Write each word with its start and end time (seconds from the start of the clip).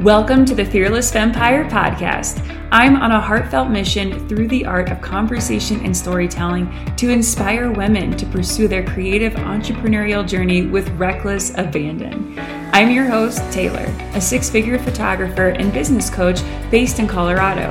Welcome 0.00 0.46
to 0.46 0.54
the 0.54 0.64
Fearless 0.64 1.12
Fempire 1.12 1.68
podcast. 1.68 2.40
I'm 2.72 2.96
on 2.96 3.12
a 3.12 3.20
heartfelt 3.20 3.68
mission 3.68 4.26
through 4.30 4.48
the 4.48 4.64
art 4.64 4.90
of 4.90 5.02
conversation 5.02 5.84
and 5.84 5.94
storytelling 5.94 6.72
to 6.96 7.10
inspire 7.10 7.70
women 7.70 8.16
to 8.16 8.24
pursue 8.24 8.66
their 8.66 8.82
creative 8.82 9.34
entrepreneurial 9.34 10.26
journey 10.26 10.62
with 10.62 10.88
reckless 10.92 11.50
abandon. 11.58 12.34
I'm 12.72 12.90
your 12.90 13.08
host, 13.08 13.42
Taylor, 13.52 13.94
a 14.14 14.22
six 14.22 14.48
figure 14.48 14.78
photographer 14.78 15.48
and 15.48 15.70
business 15.70 16.08
coach 16.08 16.40
based 16.70 16.98
in 16.98 17.06
Colorado. 17.06 17.70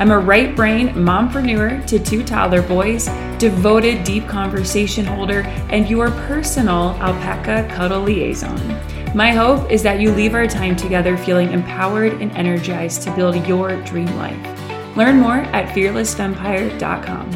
I'm 0.00 0.10
a 0.10 0.18
right 0.18 0.56
brain 0.56 0.88
mompreneur 0.88 1.86
to 1.86 2.00
two 2.00 2.24
toddler 2.24 2.62
boys, 2.62 3.06
devoted 3.38 4.02
deep 4.02 4.26
conversation 4.26 5.04
holder, 5.04 5.42
and 5.70 5.88
your 5.88 6.10
personal 6.10 7.00
alpaca 7.00 7.72
cuddle 7.76 8.02
liaison. 8.02 8.58
My 9.12 9.32
hope 9.32 9.72
is 9.72 9.82
that 9.82 10.00
you 10.00 10.12
leave 10.12 10.34
our 10.34 10.46
time 10.46 10.76
together 10.76 11.16
feeling 11.16 11.50
empowered 11.50 12.12
and 12.22 12.30
energized 12.32 13.02
to 13.02 13.16
build 13.16 13.44
your 13.44 13.74
dream 13.82 14.06
life. 14.16 14.96
Learn 14.96 15.18
more 15.18 15.38
at 15.38 15.74
fearlessfempire.com. 15.74 17.30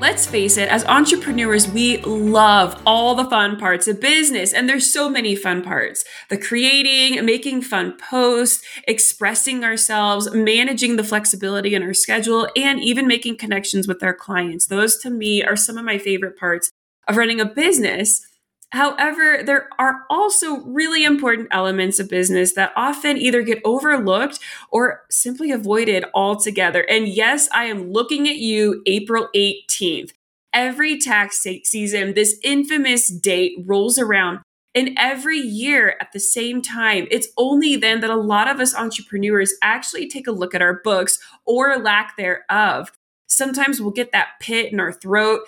Let's 0.00 0.26
face 0.26 0.56
it, 0.56 0.68
as 0.70 0.84
entrepreneurs, 0.86 1.68
we 1.68 1.98
love 1.98 2.82
all 2.84 3.14
the 3.14 3.26
fun 3.26 3.58
parts 3.58 3.86
of 3.86 4.00
business, 4.00 4.52
and 4.52 4.68
there's 4.68 4.92
so 4.92 5.08
many 5.08 5.36
fun 5.36 5.62
parts. 5.62 6.04
The 6.30 6.38
creating, 6.38 7.24
making 7.24 7.62
fun 7.62 7.96
posts, 7.96 8.64
expressing 8.88 9.62
ourselves, 9.62 10.32
managing 10.32 10.96
the 10.96 11.04
flexibility 11.04 11.76
in 11.76 11.82
our 11.84 11.94
schedule, 11.94 12.48
and 12.56 12.80
even 12.80 13.06
making 13.06 13.36
connections 13.36 13.86
with 13.86 14.02
our 14.02 14.14
clients. 14.14 14.66
Those 14.66 14.96
to 14.98 15.10
me 15.10 15.44
are 15.44 15.56
some 15.56 15.78
of 15.78 15.84
my 15.84 15.98
favorite 15.98 16.36
parts 16.36 16.72
of 17.10 17.16
running 17.16 17.40
a 17.40 17.44
business. 17.44 18.24
However, 18.72 19.42
there 19.44 19.68
are 19.80 20.02
also 20.08 20.60
really 20.60 21.04
important 21.04 21.48
elements 21.50 21.98
of 21.98 22.08
business 22.08 22.54
that 22.54 22.72
often 22.76 23.18
either 23.18 23.42
get 23.42 23.60
overlooked 23.64 24.38
or 24.70 25.02
simply 25.10 25.50
avoided 25.50 26.04
altogether. 26.14 26.82
And 26.82 27.08
yes, 27.08 27.48
I 27.52 27.64
am 27.64 27.90
looking 27.90 28.28
at 28.28 28.36
you 28.36 28.80
April 28.86 29.28
18th. 29.34 30.12
Every 30.52 30.98
tax 30.98 31.44
season, 31.64 32.14
this 32.14 32.38
infamous 32.44 33.08
date 33.08 33.54
rolls 33.66 33.98
around. 33.98 34.40
And 34.72 34.90
every 34.96 35.38
year 35.38 35.96
at 36.00 36.12
the 36.12 36.20
same 36.20 36.62
time, 36.62 37.08
it's 37.10 37.26
only 37.36 37.74
then 37.74 38.00
that 38.02 38.10
a 38.10 38.16
lot 38.16 38.48
of 38.48 38.60
us 38.60 38.72
entrepreneurs 38.72 39.52
actually 39.62 40.08
take 40.08 40.28
a 40.28 40.32
look 40.32 40.54
at 40.54 40.62
our 40.62 40.80
books 40.84 41.18
or 41.44 41.76
lack 41.78 42.16
thereof. 42.16 42.92
Sometimes 43.26 43.80
we'll 43.80 43.90
get 43.90 44.12
that 44.12 44.28
pit 44.40 44.72
in 44.72 44.78
our 44.78 44.92
throat 44.92 45.40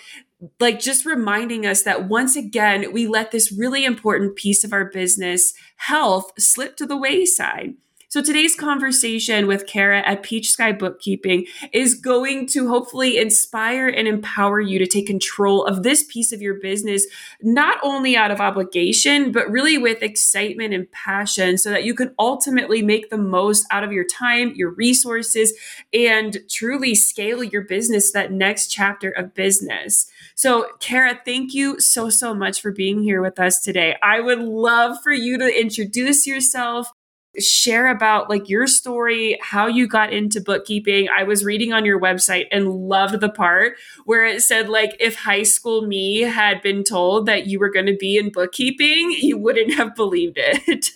like 0.59 0.79
just 0.79 1.05
reminding 1.05 1.65
us 1.65 1.83
that 1.83 2.07
once 2.09 2.35
again, 2.35 2.91
we 2.91 3.07
let 3.07 3.31
this 3.31 3.51
really 3.51 3.85
important 3.85 4.35
piece 4.35 4.63
of 4.63 4.73
our 4.73 4.85
business, 4.85 5.53
health, 5.77 6.31
slip 6.37 6.75
to 6.77 6.85
the 6.85 6.97
wayside. 6.97 7.75
So 8.13 8.21
today's 8.21 8.55
conversation 8.55 9.47
with 9.47 9.65
Cara 9.65 10.07
at 10.07 10.21
Peach 10.21 10.51
Sky 10.51 10.71
Bookkeeping 10.71 11.47
is 11.71 11.95
going 11.95 12.45
to 12.49 12.69
hopefully 12.69 13.17
inspire 13.17 13.87
and 13.87 14.07
empower 14.07 14.59
you 14.59 14.77
to 14.77 14.85
take 14.85 15.07
control 15.07 15.65
of 15.65 15.81
this 15.81 16.03
piece 16.03 16.31
of 16.31 16.39
your 16.39 16.53
business, 16.53 17.07
not 17.41 17.79
only 17.81 18.15
out 18.15 18.29
of 18.29 18.39
obligation, 18.39 19.31
but 19.31 19.49
really 19.49 19.79
with 19.79 20.03
excitement 20.03 20.75
and 20.75 20.91
passion 20.91 21.57
so 21.57 21.71
that 21.71 21.85
you 21.85 21.95
can 21.95 22.13
ultimately 22.19 22.83
make 22.83 23.09
the 23.09 23.17
most 23.17 23.65
out 23.71 23.83
of 23.83 23.91
your 23.91 24.05
time, 24.05 24.53
your 24.53 24.69
resources, 24.69 25.51
and 25.91 26.37
truly 26.51 26.93
scale 26.93 27.43
your 27.43 27.63
business 27.63 28.11
that 28.11 28.31
next 28.31 28.67
chapter 28.67 29.09
of 29.09 29.33
business. 29.33 30.05
So, 30.35 30.67
Cara, 30.79 31.19
thank 31.25 31.55
you 31.55 31.79
so, 31.79 32.11
so 32.11 32.35
much 32.35 32.61
for 32.61 32.71
being 32.71 33.01
here 33.01 33.23
with 33.23 33.39
us 33.39 33.59
today. 33.59 33.95
I 34.03 34.19
would 34.19 34.37
love 34.37 34.97
for 35.01 35.13
you 35.13 35.39
to 35.39 35.59
introduce 35.59 36.27
yourself, 36.27 36.91
share 37.39 37.87
about 37.87 38.29
like 38.29 38.47
your 38.49 38.67
story, 38.67 39.39
how 39.41 39.67
you 39.67 39.87
got 39.87 40.13
into 40.13 40.39
bookkeeping. 40.39 41.07
I 41.09 41.23
was 41.23 41.43
reading 41.43 41.73
on 41.73 41.85
your 41.85 41.99
website 41.99 42.45
and 42.51 42.69
loved 42.69 43.19
the 43.19 43.29
part 43.29 43.73
where 44.05 44.25
it 44.25 44.41
said 44.41 44.69
like 44.69 44.95
if 44.99 45.15
high 45.15 45.43
school 45.43 45.85
me 45.87 46.21
had 46.21 46.61
been 46.61 46.83
told 46.83 47.25
that 47.25 47.47
you 47.47 47.59
were 47.59 47.71
going 47.71 47.87
to 47.87 47.97
be 47.97 48.17
in 48.17 48.31
bookkeeping, 48.31 49.11
you 49.19 49.37
wouldn't 49.37 49.73
have 49.73 49.95
believed 49.95 50.37
it. 50.37 50.85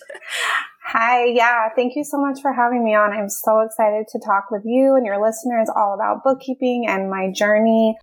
Hi, 0.90 1.26
yeah, 1.26 1.68
thank 1.76 1.96
you 1.96 2.02
so 2.02 2.18
much 2.18 2.40
for 2.40 2.50
having 2.50 2.82
me 2.82 2.94
on. 2.94 3.12
I'm 3.12 3.28
so 3.28 3.60
excited 3.60 4.06
to 4.10 4.20
talk 4.24 4.46
with 4.50 4.62
you 4.64 4.94
and 4.96 5.04
your 5.04 5.22
listeners 5.22 5.68
all 5.76 5.94
about 5.94 6.24
bookkeeping 6.24 6.86
and 6.88 7.10
my 7.10 7.30
journey. 7.30 7.94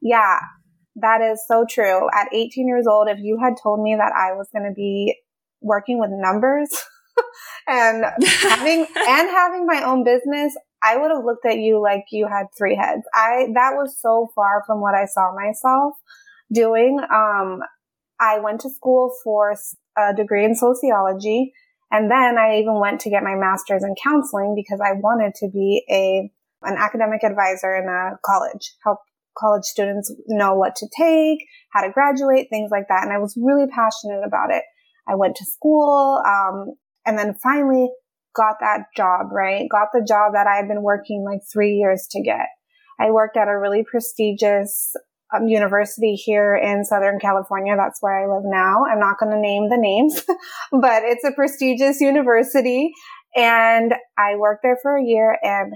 Yeah, 0.00 0.40
that 0.96 1.20
is 1.20 1.40
so 1.46 1.64
true. 1.68 2.08
At 2.12 2.34
18 2.34 2.66
years 2.66 2.86
old, 2.88 3.08
if 3.08 3.18
you 3.20 3.38
had 3.40 3.54
told 3.62 3.80
me 3.80 3.94
that 3.96 4.12
I 4.12 4.32
was 4.32 4.48
going 4.52 4.68
to 4.68 4.74
be 4.74 5.16
working 5.60 6.00
with 6.00 6.10
numbers, 6.12 6.68
and 7.66 8.04
having 8.40 8.80
and 8.96 9.30
having 9.30 9.66
my 9.66 9.82
own 9.84 10.04
business, 10.04 10.56
I 10.82 10.96
would 10.96 11.10
have 11.10 11.24
looked 11.24 11.46
at 11.46 11.58
you 11.58 11.80
like 11.80 12.04
you 12.10 12.26
had 12.26 12.46
three 12.56 12.76
heads. 12.76 13.02
I 13.14 13.48
that 13.54 13.72
was 13.74 13.96
so 14.00 14.30
far 14.34 14.62
from 14.66 14.80
what 14.80 14.94
I 14.94 15.06
saw 15.06 15.34
myself 15.34 15.94
doing. 16.52 16.98
Um, 17.00 17.60
I 18.20 18.38
went 18.40 18.60
to 18.62 18.70
school 18.70 19.12
for 19.24 19.54
a 19.98 20.14
degree 20.14 20.44
in 20.44 20.54
sociology, 20.54 21.52
and 21.90 22.10
then 22.10 22.38
I 22.38 22.58
even 22.58 22.80
went 22.80 23.00
to 23.02 23.10
get 23.10 23.22
my 23.22 23.34
master's 23.34 23.84
in 23.84 23.94
counseling 24.02 24.54
because 24.56 24.80
I 24.80 24.92
wanted 24.92 25.34
to 25.36 25.48
be 25.48 25.84
a 25.90 26.30
an 26.64 26.76
academic 26.78 27.24
advisor 27.24 27.74
in 27.74 27.88
a 27.88 28.18
college, 28.24 28.74
help 28.84 28.98
college 29.36 29.64
students 29.64 30.12
know 30.28 30.54
what 30.54 30.76
to 30.76 30.86
take, 30.96 31.44
how 31.70 31.82
to 31.82 31.90
graduate, 31.90 32.48
things 32.50 32.70
like 32.70 32.86
that. 32.88 33.02
And 33.02 33.12
I 33.12 33.18
was 33.18 33.36
really 33.40 33.66
passionate 33.66 34.22
about 34.24 34.50
it. 34.50 34.62
I 35.08 35.14
went 35.14 35.36
to 35.36 35.44
school, 35.44 36.22
um, 36.26 36.74
and 37.06 37.18
then 37.18 37.34
finally 37.42 37.90
got 38.34 38.56
that 38.60 38.86
job, 38.96 39.26
right? 39.32 39.68
Got 39.70 39.88
the 39.92 40.04
job 40.06 40.32
that 40.34 40.46
I 40.46 40.56
had 40.56 40.68
been 40.68 40.82
working 40.82 41.24
like 41.24 41.40
three 41.52 41.74
years 41.74 42.06
to 42.12 42.22
get. 42.22 42.46
I 42.98 43.10
worked 43.10 43.36
at 43.36 43.48
a 43.48 43.58
really 43.58 43.84
prestigious 43.88 44.94
um, 45.34 45.48
university 45.48 46.14
here 46.14 46.54
in 46.54 46.84
Southern 46.84 47.18
California. 47.18 47.74
That's 47.76 48.00
where 48.00 48.18
I 48.18 48.32
live 48.32 48.44
now. 48.44 48.84
I'm 48.84 49.00
not 49.00 49.18
going 49.18 49.32
to 49.32 49.40
name 49.40 49.68
the 49.68 49.78
names, 49.78 50.22
but 50.72 51.02
it's 51.04 51.24
a 51.24 51.32
prestigious 51.32 52.00
university. 52.00 52.92
And 53.34 53.94
I 54.18 54.36
worked 54.36 54.62
there 54.62 54.78
for 54.82 54.96
a 54.96 55.04
year 55.04 55.38
and 55.42 55.72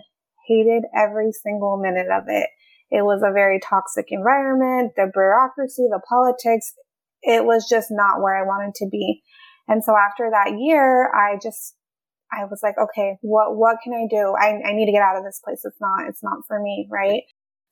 hated 0.47 0.85
every 0.95 1.33
single 1.33 1.79
minute 1.79 2.09
of 2.13 2.25
it. 2.29 2.49
It 2.91 3.03
was 3.03 3.23
a 3.25 3.33
very 3.33 3.59
toxic 3.61 4.07
environment, 4.11 4.93
the 4.97 5.11
bureaucracy, 5.13 5.87
the 5.91 6.01
politics. 6.09 6.73
It 7.23 7.45
was 7.45 7.67
just 7.69 7.89
not 7.91 8.21
where 8.21 8.37
I 8.37 8.47
wanted 8.47 8.75
to 8.77 8.89
be. 8.91 9.23
And 9.69 9.83
so 9.83 9.97
after 9.97 10.31
that 10.31 10.59
year, 10.59 11.11
I 11.13 11.39
just, 11.43 11.75
I 12.33 12.45
was 12.45 12.61
like, 12.63 12.77
okay, 12.79 13.19
what, 13.21 13.57
what 13.57 13.79
can 13.83 13.93
I 13.93 14.07
do? 14.09 14.35
I, 14.39 14.69
I 14.69 14.73
need 14.73 14.87
to 14.87 14.93
get 14.93 15.03
out 15.03 15.17
of 15.17 15.25
this 15.25 15.41
place. 15.45 15.63
It's 15.65 15.81
not, 15.81 16.09
it's 16.09 16.23
not 16.23 16.39
for 16.47 16.61
me, 16.61 16.89
right? 16.91 17.23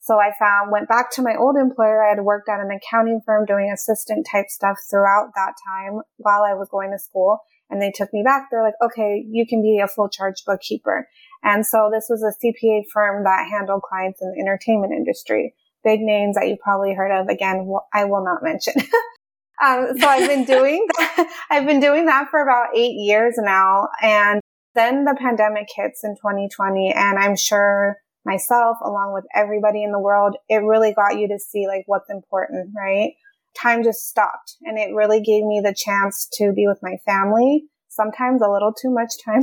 So 0.00 0.20
I 0.20 0.32
found, 0.38 0.70
went 0.70 0.88
back 0.88 1.10
to 1.12 1.22
my 1.22 1.34
old 1.34 1.56
employer. 1.56 2.04
I 2.04 2.10
had 2.10 2.24
worked 2.24 2.48
at 2.48 2.60
an 2.60 2.70
accounting 2.70 3.22
firm 3.24 3.46
doing 3.46 3.70
assistant 3.72 4.26
type 4.30 4.46
stuff 4.48 4.76
throughout 4.90 5.30
that 5.34 5.54
time 5.66 6.02
while 6.18 6.42
I 6.42 6.52
was 6.52 6.68
going 6.70 6.90
to 6.92 6.98
school. 6.98 7.38
And 7.70 7.80
they 7.80 7.90
took 7.90 8.12
me 8.12 8.22
back. 8.22 8.48
They're 8.50 8.62
like, 8.62 8.74
okay, 8.82 9.24
you 9.26 9.46
can 9.46 9.62
be 9.62 9.80
a 9.82 9.88
full 9.88 10.10
charge 10.10 10.44
bookkeeper. 10.44 11.08
And 11.42 11.64
so 11.64 11.90
this 11.92 12.06
was 12.10 12.22
a 12.22 12.36
CPA 12.36 12.82
firm 12.92 13.24
that 13.24 13.48
handled 13.50 13.82
clients 13.82 14.20
in 14.20 14.32
the 14.32 14.40
entertainment 14.40 14.92
industry. 14.92 15.54
Big 15.82 16.00
names 16.00 16.36
that 16.36 16.48
you 16.48 16.56
probably 16.62 16.94
heard 16.94 17.10
of. 17.10 17.28
Again, 17.28 17.70
I 17.92 18.04
will 18.04 18.24
not 18.24 18.42
mention. 18.42 18.74
um, 19.62 19.98
so 19.98 20.06
I've 20.06 20.28
been 20.28 20.44
doing, 20.44 20.86
that. 20.98 21.30
I've 21.50 21.66
been 21.66 21.80
doing 21.80 22.06
that 22.06 22.28
for 22.30 22.40
about 22.40 22.76
eight 22.76 22.94
years 22.96 23.34
now. 23.38 23.88
And 24.02 24.40
then 24.74 25.04
the 25.04 25.16
pandemic 25.18 25.68
hits 25.74 26.02
in 26.02 26.16
2020 26.16 26.92
and 26.92 27.18
I'm 27.18 27.36
sure 27.36 27.96
myself, 28.24 28.78
along 28.82 29.12
with 29.14 29.24
everybody 29.34 29.82
in 29.82 29.92
the 29.92 30.00
world, 30.00 30.36
it 30.48 30.56
really 30.56 30.92
got 30.92 31.18
you 31.18 31.28
to 31.28 31.38
see 31.38 31.66
like 31.68 31.84
what's 31.86 32.10
important, 32.10 32.70
right? 32.76 33.12
Time 33.56 33.84
just 33.84 34.08
stopped 34.08 34.56
and 34.62 34.78
it 34.78 34.94
really 34.94 35.20
gave 35.20 35.44
me 35.44 35.60
the 35.64 35.74
chance 35.76 36.28
to 36.34 36.52
be 36.52 36.66
with 36.66 36.78
my 36.82 36.96
family. 37.06 37.64
Sometimes 37.88 38.42
a 38.42 38.50
little 38.50 38.72
too 38.72 38.90
much 38.90 39.12
time. 39.24 39.42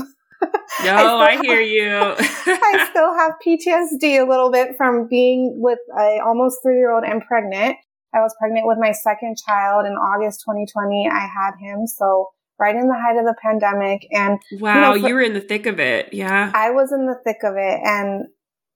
No, 0.83 0.95
I, 1.17 1.37
I 1.37 1.41
hear 1.41 1.61
you. 1.61 2.15
I 2.17 2.87
still 2.89 3.13
have 3.15 3.33
PTSD 3.45 4.21
a 4.21 4.29
little 4.29 4.51
bit 4.51 4.75
from 4.75 5.07
being 5.07 5.53
with 5.61 5.79
a 5.97 6.19
almost 6.25 6.57
three 6.61 6.77
year 6.77 6.91
old 6.91 7.05
and 7.05 7.21
pregnant. 7.21 7.77
I 8.13 8.19
was 8.19 8.35
pregnant 8.39 8.67
with 8.67 8.77
my 8.79 8.91
second 8.91 9.37
child 9.37 9.85
in 9.85 9.93
August 9.93 10.41
2020. 10.41 11.09
I 11.11 11.27
had 11.27 11.51
him. 11.59 11.87
So 11.87 12.27
right 12.61 12.75
in 12.75 12.87
the 12.87 12.93
height 12.93 13.17
of 13.17 13.25
the 13.25 13.35
pandemic. 13.41 14.07
And 14.11 14.39
wow, 14.61 14.93
you, 14.93 15.01
know, 15.01 15.07
you 15.07 15.15
were 15.15 15.21
in 15.21 15.33
the 15.33 15.41
thick 15.41 15.65
of 15.65 15.79
it. 15.79 16.13
Yeah. 16.13 16.51
I 16.53 16.69
was 16.69 16.91
in 16.91 17.07
the 17.07 17.19
thick 17.25 17.43
of 17.43 17.55
it. 17.57 17.79
And 17.83 18.25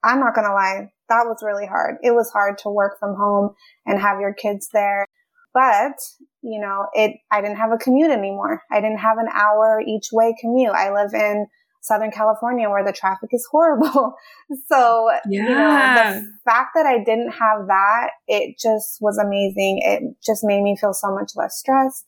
I'm 0.04 0.20
not 0.20 0.34
going 0.34 0.48
to 0.48 0.54
lie, 0.54 0.90
that 1.10 1.26
was 1.26 1.44
really 1.44 1.68
hard. 1.68 1.98
It 2.02 2.12
was 2.12 2.32
hard 2.32 2.58
to 2.60 2.70
work 2.70 3.00
from 3.00 3.16
home 3.16 3.54
and 3.86 4.00
have 4.00 4.20
your 4.20 4.34
kids 4.34 4.70
there. 4.74 5.06
But, 5.54 5.98
you 6.42 6.60
know, 6.60 6.88
it, 6.94 7.12
I 7.32 7.42
didn't 7.42 7.58
have 7.58 7.72
a 7.72 7.78
commute 7.78 8.12
anymore. 8.12 8.62
I 8.72 8.82
didn't 8.82 9.00
have 9.00 9.18
an 9.18 9.30
hour 9.34 9.82
each 9.86 10.08
way 10.12 10.36
commute. 10.42 10.74
I 10.74 10.92
live 10.92 11.14
in 11.14 11.48
Southern 11.86 12.12
California 12.12 12.70
where 12.70 12.84
the 12.84 12.94
traffic 12.94 13.30
is 13.32 13.48
horrible. 13.52 14.16
so, 14.68 15.10
yeah. 15.30 15.44
you 15.44 15.44
know, 15.44 16.22
the 16.22 16.40
fact 16.44 16.72
that 16.76 16.86
I 16.86 17.04
didn't 17.04 17.32
have 17.32 17.68
that, 17.68 18.12
it 18.28 18.58
just 18.60 18.98
was 19.02 19.18
amazing. 19.18 19.80
It 19.84 20.04
just 20.26 20.44
made 20.44 20.62
me 20.62 20.76
feel 20.76 20.94
so 20.94 21.14
much 21.14 21.32
less 21.36 21.58
stressed 21.58 22.06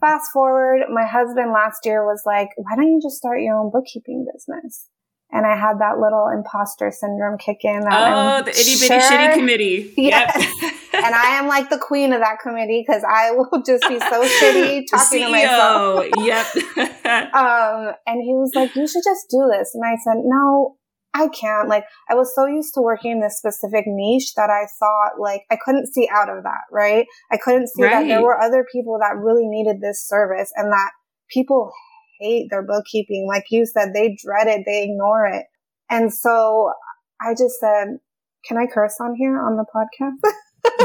fast 0.00 0.32
forward, 0.32 0.82
my 0.92 1.04
husband 1.04 1.52
last 1.52 1.84
year 1.84 2.04
was 2.04 2.22
like, 2.24 2.48
why 2.56 2.74
don't 2.76 2.90
you 2.90 3.00
just 3.02 3.16
start 3.16 3.42
your 3.42 3.56
own 3.56 3.70
bookkeeping 3.70 4.26
business? 4.32 4.88
And 5.32 5.46
I 5.46 5.54
had 5.54 5.78
that 5.78 6.00
little 6.00 6.28
imposter 6.34 6.90
syndrome 6.90 7.38
kick 7.38 7.58
in. 7.62 7.84
oh, 7.84 7.88
I'm 7.88 8.44
the 8.44 8.50
itty 8.50 8.74
bitty 8.74 8.86
sure, 8.86 9.00
shitty 9.00 9.34
committee. 9.34 9.94
Yes. 9.96 10.34
Yep. 10.62 10.74
And 11.04 11.14
I 11.14 11.38
am 11.38 11.48
like 11.48 11.70
the 11.70 11.78
queen 11.78 12.12
of 12.12 12.20
that 12.20 12.38
committee 12.42 12.84
because 12.86 13.02
I 13.08 13.30
will 13.32 13.62
just 13.64 13.88
be 13.88 13.98
so 13.98 14.24
shitty 14.24 14.84
talking 14.90 15.24
to 15.24 15.30
myself. 15.30 16.06
yep. 16.18 17.34
um, 17.34 17.94
and 18.06 18.22
he 18.22 18.34
was 18.34 18.52
like, 18.54 18.74
you 18.74 18.86
should 18.86 19.04
just 19.04 19.26
do 19.30 19.48
this. 19.50 19.72
And 19.74 19.84
I 19.84 19.96
said, 20.04 20.22
no, 20.24 20.76
I 21.14 21.28
can't. 21.28 21.68
Like, 21.68 21.84
I 22.08 22.14
was 22.14 22.32
so 22.34 22.46
used 22.46 22.74
to 22.74 22.82
working 22.82 23.12
in 23.12 23.20
this 23.20 23.38
specific 23.38 23.84
niche 23.86 24.34
that 24.36 24.50
I 24.50 24.66
thought, 24.78 25.20
like, 25.20 25.42
I 25.50 25.56
couldn't 25.62 25.92
see 25.92 26.08
out 26.12 26.28
of 26.28 26.44
that, 26.44 26.62
right? 26.70 27.06
I 27.32 27.36
couldn't 27.36 27.68
see 27.68 27.82
right. 27.82 28.02
that 28.02 28.06
there 28.06 28.22
were 28.22 28.40
other 28.40 28.64
people 28.70 28.98
that 29.00 29.16
really 29.16 29.46
needed 29.46 29.80
this 29.80 30.06
service 30.06 30.52
and 30.56 30.72
that 30.72 30.90
people 31.30 31.72
hate 32.20 32.48
their 32.50 32.64
bookkeeping. 32.64 33.26
Like 33.26 33.44
you 33.50 33.66
said, 33.66 33.88
they 33.94 34.16
dread 34.22 34.46
it, 34.46 34.62
they 34.66 34.84
ignore 34.84 35.26
it. 35.26 35.46
And 35.88 36.12
so 36.14 36.72
I 37.20 37.32
just 37.32 37.58
said, 37.58 37.98
can 38.46 38.56
I 38.56 38.66
curse 38.72 38.96
on 39.00 39.14
here 39.16 39.40
on 39.40 39.56
the 39.56 39.64
podcast? 39.74 40.32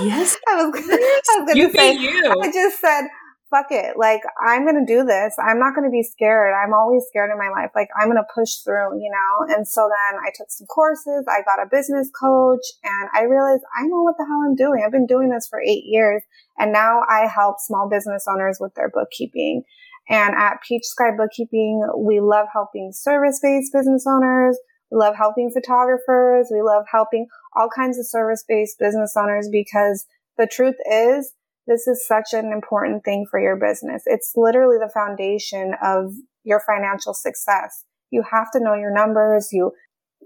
Yes. 0.01 0.37
I 0.47 0.65
was, 0.65 0.75
I 0.75 1.39
was 1.39 1.53
going 1.53 1.71
to 1.71 1.77
say, 1.77 1.93
you. 1.93 2.41
I 2.41 2.51
just 2.51 2.79
said, 2.79 3.07
fuck 3.49 3.67
it. 3.69 3.97
Like, 3.97 4.21
I'm 4.45 4.65
going 4.65 4.85
to 4.85 4.85
do 4.85 5.03
this. 5.03 5.35
I'm 5.39 5.59
not 5.59 5.75
going 5.75 5.87
to 5.87 5.91
be 5.91 6.03
scared. 6.03 6.53
I'm 6.53 6.73
always 6.73 7.03
scared 7.07 7.31
in 7.31 7.37
my 7.37 7.49
life. 7.49 7.71
Like, 7.75 7.89
I'm 7.99 8.07
going 8.07 8.21
to 8.21 8.33
push 8.33 8.57
through, 8.63 8.99
you 8.99 9.11
know? 9.11 9.55
And 9.55 9.67
so 9.67 9.87
then 9.87 10.19
I 10.19 10.31
took 10.35 10.49
some 10.49 10.67
courses. 10.67 11.25
I 11.29 11.41
got 11.43 11.63
a 11.63 11.69
business 11.69 12.09
coach 12.11 12.65
and 12.83 13.09
I 13.13 13.23
realized 13.23 13.63
I 13.77 13.83
know 13.87 14.01
what 14.01 14.15
the 14.17 14.25
hell 14.25 14.43
I'm 14.45 14.55
doing. 14.55 14.83
I've 14.85 14.91
been 14.91 15.07
doing 15.07 15.29
this 15.29 15.47
for 15.47 15.61
eight 15.61 15.83
years 15.85 16.23
and 16.57 16.71
now 16.71 17.01
I 17.09 17.27
help 17.27 17.57
small 17.59 17.89
business 17.89 18.25
owners 18.27 18.57
with 18.59 18.73
their 18.75 18.89
bookkeeping. 18.89 19.63
And 20.07 20.35
at 20.35 20.61
Peach 20.67 20.83
Sky 20.83 21.09
Bookkeeping, 21.17 21.81
we 21.97 22.19
love 22.19 22.47
helping 22.53 22.91
service-based 22.93 23.73
business 23.73 24.05
owners. 24.07 24.57
We 24.91 24.99
love 24.99 25.15
helping 25.15 25.49
photographers. 25.49 26.49
We 26.51 26.61
love 26.61 26.85
helping 26.91 27.27
all 27.55 27.69
kinds 27.75 27.97
of 27.97 28.07
service-based 28.07 28.77
business 28.79 29.15
owners 29.17 29.49
because 29.51 30.05
the 30.37 30.47
truth 30.47 30.75
is 30.89 31.33
this 31.67 31.87
is 31.87 32.05
such 32.07 32.33
an 32.33 32.51
important 32.51 33.03
thing 33.03 33.25
for 33.29 33.39
your 33.39 33.55
business. 33.55 34.03
It's 34.05 34.33
literally 34.35 34.77
the 34.77 34.91
foundation 34.93 35.73
of 35.83 36.13
your 36.43 36.61
financial 36.65 37.13
success. 37.13 37.85
You 38.11 38.23
have 38.31 38.51
to 38.51 38.59
know 38.59 38.75
your 38.75 38.93
numbers. 38.93 39.49
You, 39.51 39.71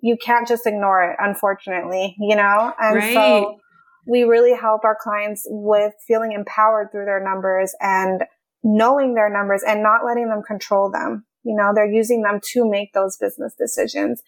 you 0.01 0.17
can't 0.17 0.47
just 0.47 0.67
ignore 0.67 1.01
it, 1.03 1.15
unfortunately, 1.19 2.15
you 2.19 2.35
know? 2.35 2.73
And 2.77 2.97
right. 2.97 3.13
so 3.13 3.57
we 4.05 4.23
really 4.23 4.53
help 4.53 4.83
our 4.83 4.97
clients 5.01 5.43
with 5.47 5.93
feeling 6.07 6.33
empowered 6.33 6.91
through 6.91 7.05
their 7.05 7.23
numbers 7.23 7.73
and 7.79 8.23
knowing 8.63 9.13
their 9.13 9.29
numbers 9.29 9.63
and 9.65 9.81
not 9.81 10.05
letting 10.05 10.27
them 10.27 10.41
control 10.45 10.91
them. 10.91 11.25
You 11.43 11.55
know, 11.55 11.71
they're 11.73 11.89
using 11.89 12.21
them 12.21 12.41
to 12.51 12.69
make 12.69 12.91
those 12.93 13.17
business 13.17 13.53
decisions. 13.57 14.21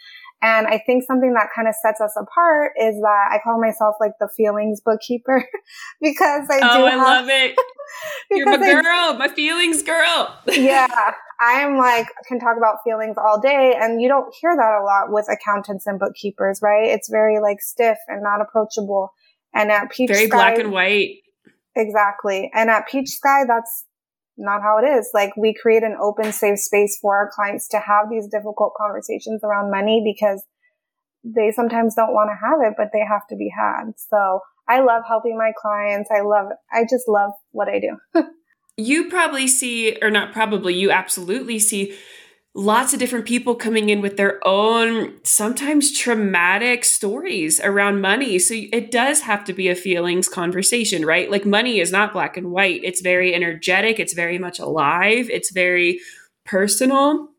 And 0.43 0.65
I 0.65 0.81
think 0.85 1.03
something 1.03 1.33
that 1.33 1.49
kind 1.55 1.67
of 1.67 1.75
sets 1.75 2.01
us 2.01 2.15
apart 2.19 2.71
is 2.75 2.95
that 3.01 3.29
I 3.31 3.37
call 3.43 3.61
myself 3.61 3.95
like 3.99 4.13
the 4.19 4.27
feelings 4.35 4.81
bookkeeper 4.83 5.45
because 6.01 6.47
I 6.49 6.59
oh, 6.63 6.77
do. 6.77 6.85
I 6.85 6.91
have, 6.91 6.99
love 6.99 7.29
it. 7.29 7.55
You're 8.31 8.45
my 8.45 8.57
girl, 8.57 8.85
I, 8.85 9.15
my 9.19 9.27
feelings 9.27 9.83
girl. 9.83 10.35
yeah. 10.47 10.87
I'm 11.39 11.77
like, 11.77 12.07
can 12.27 12.39
talk 12.39 12.57
about 12.57 12.77
feelings 12.83 13.17
all 13.17 13.39
day. 13.39 13.75
And 13.79 14.01
you 14.01 14.07
don't 14.07 14.33
hear 14.41 14.55
that 14.55 14.79
a 14.81 14.83
lot 14.83 15.11
with 15.11 15.27
accountants 15.29 15.85
and 15.85 15.99
bookkeepers, 15.99 16.59
right? 16.63 16.87
It's 16.87 17.09
very 17.09 17.39
like 17.39 17.61
stiff 17.61 17.97
and 18.07 18.23
not 18.23 18.41
approachable. 18.41 19.11
And 19.53 19.71
at 19.71 19.91
Peach 19.91 20.09
very 20.09 20.27
Sky, 20.27 20.35
black 20.35 20.57
and 20.57 20.71
white. 20.71 21.17
Exactly. 21.75 22.49
And 22.53 22.69
at 22.69 22.87
Peach 22.87 23.09
Sky, 23.09 23.43
that's 23.47 23.85
not 24.41 24.61
how 24.61 24.79
it 24.79 24.87
is. 24.87 25.09
Like 25.13 25.35
we 25.37 25.53
create 25.53 25.83
an 25.83 25.95
open, 26.01 26.31
safe 26.31 26.59
space 26.59 26.97
for 27.01 27.15
our 27.15 27.31
clients 27.33 27.67
to 27.69 27.79
have 27.79 28.09
these 28.09 28.27
difficult 28.27 28.73
conversations 28.77 29.41
around 29.43 29.71
money 29.71 30.01
because 30.03 30.43
they 31.23 31.51
sometimes 31.51 31.95
don't 31.95 32.13
want 32.13 32.29
to 32.29 32.45
have 32.45 32.59
it, 32.61 32.73
but 32.77 32.87
they 32.91 33.05
have 33.07 33.27
to 33.29 33.35
be 33.35 33.51
had. 33.55 33.93
So 33.95 34.39
I 34.67 34.81
love 34.81 35.03
helping 35.07 35.37
my 35.37 35.51
clients. 35.59 36.09
I 36.11 36.21
love, 36.21 36.47
I 36.71 36.83
just 36.89 37.07
love 37.07 37.31
what 37.51 37.67
I 37.67 37.79
do. 37.79 38.23
you 38.77 39.09
probably 39.09 39.47
see, 39.47 39.97
or 40.01 40.09
not 40.09 40.33
probably, 40.33 40.73
you 40.73 40.91
absolutely 40.91 41.59
see 41.59 41.95
lots 42.53 42.93
of 42.93 42.99
different 42.99 43.25
people 43.25 43.55
coming 43.55 43.89
in 43.89 44.01
with 44.01 44.17
their 44.17 44.45
own 44.45 45.13
sometimes 45.23 45.97
traumatic 45.97 46.83
stories 46.83 47.59
around 47.61 48.01
money. 48.01 48.39
So 48.39 48.55
it 48.73 48.91
does 48.91 49.21
have 49.21 49.45
to 49.45 49.53
be 49.53 49.69
a 49.69 49.75
feelings 49.75 50.27
conversation 50.27 51.05
right? 51.05 51.31
Like 51.31 51.45
money 51.45 51.79
is 51.79 51.91
not 51.91 52.13
black 52.13 52.35
and 52.35 52.51
white. 52.51 52.81
It's 52.83 53.01
very 53.01 53.33
energetic. 53.33 53.99
It's 53.99 54.13
very 54.13 54.37
much 54.37 54.59
alive. 54.59 55.29
It's 55.29 55.51
very 55.51 55.99
personal. 56.45 57.29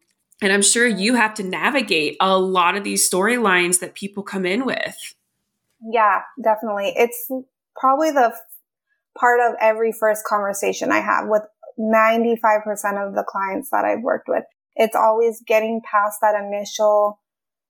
And 0.41 0.53
i'm 0.53 0.62
sure 0.62 0.87
you 0.87 1.15
have 1.15 1.35
to 1.35 1.43
navigate 1.43 2.17
a 2.20 2.38
lot 2.38 2.76
of 2.76 2.85
these 2.85 3.08
storylines 3.08 3.81
that 3.81 3.94
people 3.94 4.23
come 4.23 4.47
in 4.47 4.65
with. 4.65 5.15
Yeah 5.93 6.23
definitely. 6.43 6.94
It's 6.97 7.31
probably 7.76 8.11
the 8.12 8.35
part 9.19 9.41
of 9.41 9.56
every 9.61 9.93
first 9.93 10.25
conversation 10.25 10.91
i 10.91 11.00
have 11.00 11.26
with 11.29 11.43
95% 11.79 13.06
of 13.06 13.15
the 13.15 13.25
clients 13.26 13.70
that 13.70 13.85
I've 13.85 14.03
worked 14.03 14.29
with 14.29 14.44
it's 14.77 14.97
always 14.97 15.43
getting 15.47 15.81
past 15.89 16.19
that 16.23 16.35
initial 16.35 17.21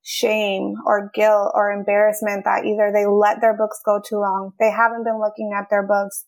shame 0.03 0.75
or 0.87 1.11
guilt 1.15 1.53
or 1.55 1.71
embarrassment 1.71 2.45
that 2.45 2.65
either 2.65 2.91
they 2.93 3.07
let 3.07 3.41
their 3.41 3.57
books 3.57 3.81
go 3.85 4.01
too 4.05 4.19
long, 4.19 4.53
they 4.59 4.71
haven't 4.71 5.05
been 5.05 5.21
looking 5.21 5.53
at 5.57 5.67
their 5.71 5.87
books, 5.87 6.25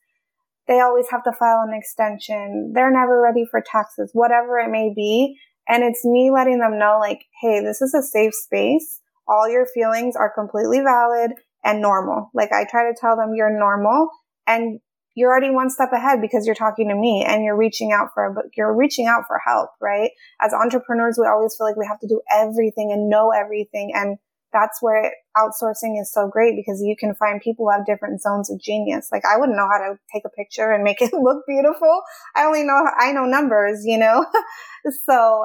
they 0.66 0.80
always 0.80 1.06
have 1.10 1.24
to 1.24 1.32
file 1.32 1.64
an 1.66 1.74
extension, 1.74 2.72
they're 2.74 2.92
never 2.92 3.20
ready 3.20 3.44
for 3.50 3.60
taxes, 3.60 4.10
whatever 4.12 4.58
it 4.58 4.70
may 4.70 4.92
be. 4.94 5.36
And 5.66 5.82
it's 5.82 6.04
me 6.04 6.30
letting 6.30 6.58
them 6.58 6.78
know, 6.78 6.98
like, 7.00 7.24
hey, 7.40 7.60
this 7.60 7.80
is 7.80 7.94
a 7.94 8.02
safe 8.02 8.34
space. 8.34 9.00
All 9.26 9.48
your 9.48 9.66
feelings 9.72 10.14
are 10.14 10.30
completely 10.30 10.80
valid 10.80 11.32
and 11.64 11.80
normal. 11.80 12.30
Like, 12.34 12.52
I 12.52 12.66
try 12.70 12.84
to 12.84 12.96
tell 12.98 13.16
them 13.16 13.32
you're 13.34 13.58
normal 13.58 14.08
and 14.46 14.80
you're 15.14 15.30
already 15.30 15.50
one 15.50 15.70
step 15.70 15.90
ahead 15.92 16.20
because 16.20 16.44
you're 16.44 16.54
talking 16.54 16.88
to 16.88 16.94
me 16.94 17.24
and 17.26 17.44
you're 17.44 17.56
reaching 17.56 17.92
out 17.92 18.08
for. 18.14 18.34
You're 18.56 18.74
reaching 18.74 19.06
out 19.06 19.24
for 19.28 19.40
help, 19.44 19.70
right? 19.80 20.10
As 20.40 20.52
entrepreneurs, 20.52 21.16
we 21.20 21.26
always 21.26 21.54
feel 21.56 21.66
like 21.66 21.76
we 21.76 21.86
have 21.86 22.00
to 22.00 22.08
do 22.08 22.20
everything 22.32 22.90
and 22.92 23.08
know 23.08 23.30
everything. 23.30 23.92
And 23.94 24.18
that's 24.52 24.80
where 24.80 25.12
outsourcing 25.36 26.00
is 26.00 26.12
so 26.12 26.28
great 26.28 26.54
because 26.56 26.80
you 26.82 26.96
can 26.98 27.14
find 27.14 27.40
people 27.40 27.66
who 27.66 27.72
have 27.72 27.86
different 27.86 28.20
zones 28.22 28.50
of 28.50 28.60
genius. 28.60 29.08
Like 29.12 29.22
I 29.24 29.36
wouldn't 29.36 29.56
know 29.56 29.68
how 29.70 29.78
to 29.78 29.98
take 30.12 30.24
a 30.26 30.30
picture 30.30 30.72
and 30.72 30.82
make 30.82 31.00
it 31.00 31.12
look 31.12 31.44
beautiful. 31.46 32.02
I 32.36 32.44
only 32.44 32.64
know, 32.64 32.84
I 32.98 33.12
know 33.12 33.24
numbers, 33.24 33.82
you 33.84 33.98
know? 33.98 34.26
so 35.06 35.44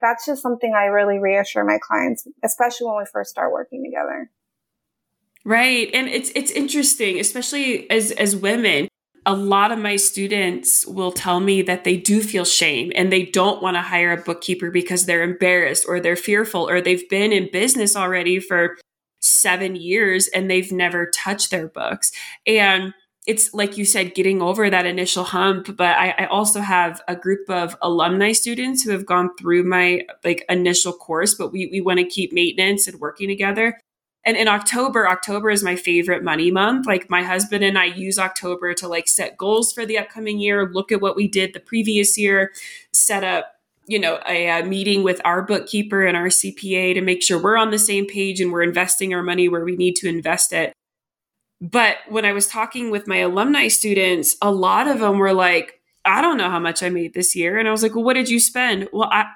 that's 0.00 0.26
just 0.26 0.42
something 0.42 0.74
I 0.74 0.86
really 0.86 1.18
reassure 1.18 1.64
my 1.64 1.78
clients, 1.80 2.26
especially 2.44 2.88
when 2.88 2.96
we 2.98 3.04
first 3.10 3.30
start 3.30 3.52
working 3.52 3.82
together. 3.82 4.30
Right. 5.44 5.88
And 5.94 6.08
it's 6.08 6.32
it's 6.34 6.50
interesting, 6.50 7.20
especially 7.20 7.88
as 7.88 8.10
as 8.10 8.34
women 8.34 8.88
a 9.26 9.34
lot 9.34 9.72
of 9.72 9.78
my 9.80 9.96
students 9.96 10.86
will 10.86 11.10
tell 11.10 11.40
me 11.40 11.60
that 11.62 11.82
they 11.82 11.96
do 11.96 12.22
feel 12.22 12.44
shame 12.44 12.92
and 12.94 13.12
they 13.12 13.24
don't 13.24 13.60
want 13.60 13.76
to 13.76 13.82
hire 13.82 14.12
a 14.12 14.22
bookkeeper 14.22 14.70
because 14.70 15.04
they're 15.04 15.24
embarrassed 15.24 15.84
or 15.88 15.98
they're 15.98 16.14
fearful 16.14 16.68
or 16.68 16.80
they've 16.80 17.08
been 17.08 17.32
in 17.32 17.50
business 17.50 17.96
already 17.96 18.38
for 18.38 18.76
seven 19.18 19.74
years 19.74 20.28
and 20.28 20.48
they've 20.48 20.70
never 20.70 21.10
touched 21.10 21.50
their 21.50 21.66
books. 21.66 22.12
And 22.46 22.94
it's 23.26 23.52
like 23.52 23.76
you 23.76 23.84
said, 23.84 24.14
getting 24.14 24.40
over 24.40 24.70
that 24.70 24.86
initial 24.86 25.24
hump. 25.24 25.76
But 25.76 25.98
I, 25.98 26.14
I, 26.16 26.26
also 26.26 26.60
have 26.60 27.02
a 27.08 27.16
group 27.16 27.50
of 27.50 27.76
alumni 27.82 28.30
students 28.30 28.84
who 28.84 28.92
have 28.92 29.04
gone 29.04 29.30
through 29.36 29.64
my 29.64 30.02
like 30.24 30.44
initial 30.48 30.92
course, 30.92 31.34
but 31.34 31.50
we, 31.50 31.68
we 31.72 31.80
want 31.80 31.98
to 31.98 32.06
keep 32.06 32.32
maintenance 32.32 32.86
and 32.86 33.00
working 33.00 33.28
together. 33.28 33.80
And 34.26 34.36
in 34.36 34.48
October, 34.48 35.08
October 35.08 35.50
is 35.50 35.62
my 35.62 35.76
favorite 35.76 36.24
money 36.24 36.50
month. 36.50 36.84
Like 36.84 37.08
my 37.08 37.22
husband 37.22 37.62
and 37.62 37.78
I 37.78 37.84
use 37.84 38.18
October 38.18 38.74
to 38.74 38.88
like 38.88 39.06
set 39.06 39.36
goals 39.36 39.72
for 39.72 39.86
the 39.86 39.98
upcoming 39.98 40.40
year, 40.40 40.68
look 40.68 40.90
at 40.90 41.00
what 41.00 41.14
we 41.14 41.28
did 41.28 41.52
the 41.54 41.60
previous 41.60 42.18
year, 42.18 42.52
set 42.92 43.22
up 43.22 43.52
you 43.86 44.00
know 44.00 44.18
a, 44.28 44.48
a, 44.48 44.64
meeting 44.64 45.04
with 45.04 45.20
our 45.24 45.42
bookkeeper 45.42 46.04
and 46.04 46.16
our 46.16 46.26
cpa 46.26 46.92
to 46.92 47.00
make 47.00 47.22
sure 47.22 47.40
we're 47.40 47.56
on 47.56 47.70
the 47.70 47.78
same 47.78 48.04
page 48.04 48.40
and 48.40 48.50
we're 48.50 48.64
investing 48.64 49.14
our 49.14 49.22
money 49.22 49.48
where 49.48 49.64
we 49.64 49.76
need 49.76 49.94
to 49.94 50.08
invest 50.08 50.52
it. 50.52 50.72
But 51.60 51.98
when 52.08 52.24
i 52.24 52.32
was 52.32 52.48
talking 52.48 52.90
with 52.90 53.06
my 53.06 53.18
alumni 53.18 53.68
students 53.68 54.36
a 54.42 54.50
lot 54.50 54.88
of 54.88 54.98
them 54.98 55.18
were 55.18 55.32
like 55.32 55.80
i 56.04 56.20
don't 56.20 56.36
know 56.36 56.50
how 56.50 56.58
much 56.58 56.82
i 56.82 56.88
made 56.88 57.14
this 57.14 57.36
year. 57.36 57.58
And 57.58 57.68
i 57.68 57.70
was 57.70 57.84
like 57.84 57.94
well 57.94 58.02
what 58.02 58.14
did 58.14 58.28
you 58.28 58.40
spend? 58.40 58.88
Well 58.92 59.08
i 59.12 59.26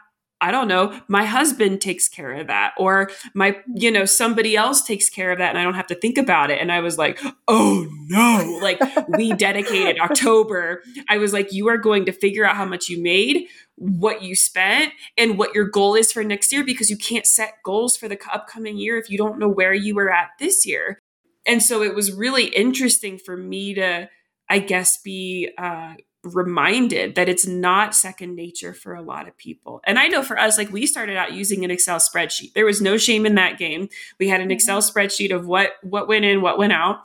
I 0.40 0.50
don't 0.50 0.68
know, 0.68 0.98
my 1.06 1.24
husband 1.24 1.80
takes 1.80 2.08
care 2.08 2.32
of 2.32 2.46
that, 2.46 2.72
or 2.78 3.10
my, 3.34 3.58
you 3.74 3.90
know, 3.90 4.04
somebody 4.06 4.56
else 4.56 4.82
takes 4.82 5.10
care 5.10 5.32
of 5.32 5.38
that, 5.38 5.50
and 5.50 5.58
I 5.58 5.64
don't 5.64 5.74
have 5.74 5.88
to 5.88 5.94
think 5.94 6.16
about 6.16 6.50
it. 6.50 6.60
And 6.60 6.72
I 6.72 6.80
was 6.80 6.96
like, 6.96 7.20
oh 7.46 7.86
no, 8.06 8.58
like 8.62 8.80
we 9.08 9.32
dedicated 9.36 10.00
October. 10.00 10.82
I 11.08 11.18
was 11.18 11.32
like, 11.32 11.52
you 11.52 11.68
are 11.68 11.76
going 11.76 12.06
to 12.06 12.12
figure 12.12 12.46
out 12.46 12.56
how 12.56 12.64
much 12.64 12.88
you 12.88 13.02
made, 13.02 13.48
what 13.76 14.22
you 14.22 14.34
spent, 14.34 14.92
and 15.18 15.36
what 15.36 15.54
your 15.54 15.66
goal 15.66 15.94
is 15.94 16.10
for 16.10 16.24
next 16.24 16.52
year 16.52 16.64
because 16.64 16.90
you 16.90 16.96
can't 16.96 17.26
set 17.26 17.54
goals 17.64 17.96
for 17.96 18.08
the 18.08 18.18
upcoming 18.32 18.78
year 18.78 18.98
if 18.98 19.10
you 19.10 19.18
don't 19.18 19.38
know 19.38 19.48
where 19.48 19.74
you 19.74 19.94
were 19.94 20.10
at 20.10 20.30
this 20.38 20.64
year. 20.64 20.98
And 21.46 21.62
so 21.62 21.82
it 21.82 21.94
was 21.94 22.12
really 22.12 22.46
interesting 22.46 23.18
for 23.18 23.36
me 23.36 23.74
to, 23.74 24.08
I 24.48 24.58
guess, 24.58 24.98
be, 25.02 25.50
uh, 25.58 25.94
reminded 26.22 27.14
that 27.14 27.28
it's 27.28 27.46
not 27.46 27.94
second 27.94 28.34
nature 28.34 28.74
for 28.74 28.94
a 28.94 29.02
lot 29.02 29.26
of 29.26 29.36
people. 29.36 29.80
And 29.84 29.98
I 29.98 30.08
know 30.08 30.22
for 30.22 30.38
us, 30.38 30.58
like 30.58 30.70
we 30.70 30.86
started 30.86 31.16
out 31.16 31.32
using 31.32 31.64
an 31.64 31.70
Excel 31.70 31.98
spreadsheet. 31.98 32.52
There 32.52 32.66
was 32.66 32.82
no 32.82 32.98
shame 32.98 33.24
in 33.24 33.36
that 33.36 33.58
game. 33.58 33.88
We 34.18 34.28
had 34.28 34.40
an 34.40 34.50
Excel 34.50 34.80
mm-hmm. 34.80 34.98
spreadsheet 34.98 35.34
of 35.34 35.46
what 35.46 35.72
what 35.82 36.08
went 36.08 36.24
in, 36.24 36.42
what 36.42 36.58
went 36.58 36.72
out. 36.72 37.00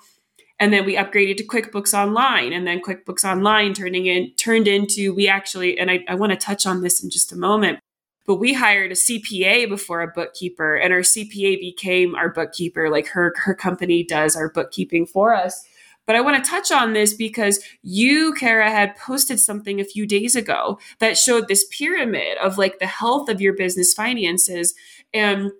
And 0.59 0.71
then 0.71 0.85
we 0.85 0.95
upgraded 0.95 1.37
to 1.37 1.43
QuickBooks 1.43 1.93
Online. 1.93 2.53
And 2.53 2.65
then 2.65 2.81
QuickBooks 2.81 3.29
Online 3.29 3.73
turning 3.73 4.05
in 4.05 4.33
turned 4.35 4.67
into 4.67 5.13
we 5.13 5.27
actually, 5.27 5.77
and 5.77 5.91
I, 5.91 6.03
I 6.07 6.15
want 6.15 6.31
to 6.31 6.37
touch 6.37 6.65
on 6.65 6.81
this 6.81 7.03
in 7.03 7.09
just 7.09 7.31
a 7.31 7.37
moment, 7.37 7.79
but 8.25 8.35
we 8.35 8.53
hired 8.53 8.91
a 8.91 8.95
CPA 8.95 9.69
before 9.69 10.01
a 10.01 10.07
bookkeeper, 10.07 10.75
and 10.75 10.91
our 10.91 11.01
CPA 11.01 11.59
became 11.59 12.15
our 12.15 12.29
bookkeeper. 12.29 12.89
Like 12.89 13.07
her 13.07 13.33
her 13.37 13.53
company 13.53 14.03
does 14.03 14.35
our 14.35 14.49
bookkeeping 14.49 15.05
for 15.05 15.35
us. 15.35 15.65
But 16.05 16.15
I 16.15 16.21
want 16.21 16.43
to 16.43 16.49
touch 16.49 16.71
on 16.71 16.93
this 16.93 17.13
because 17.13 17.63
you, 17.81 18.33
Cara, 18.33 18.69
had 18.69 18.95
posted 18.95 19.39
something 19.39 19.79
a 19.79 19.85
few 19.85 20.05
days 20.05 20.35
ago 20.35 20.79
that 20.99 21.17
showed 21.17 21.47
this 21.47 21.65
pyramid 21.71 22.37
of 22.37 22.57
like 22.57 22.79
the 22.79 22.87
health 22.87 23.29
of 23.29 23.41
your 23.41 23.53
business 23.53 23.93
finances. 23.93 24.73
And 25.13 25.51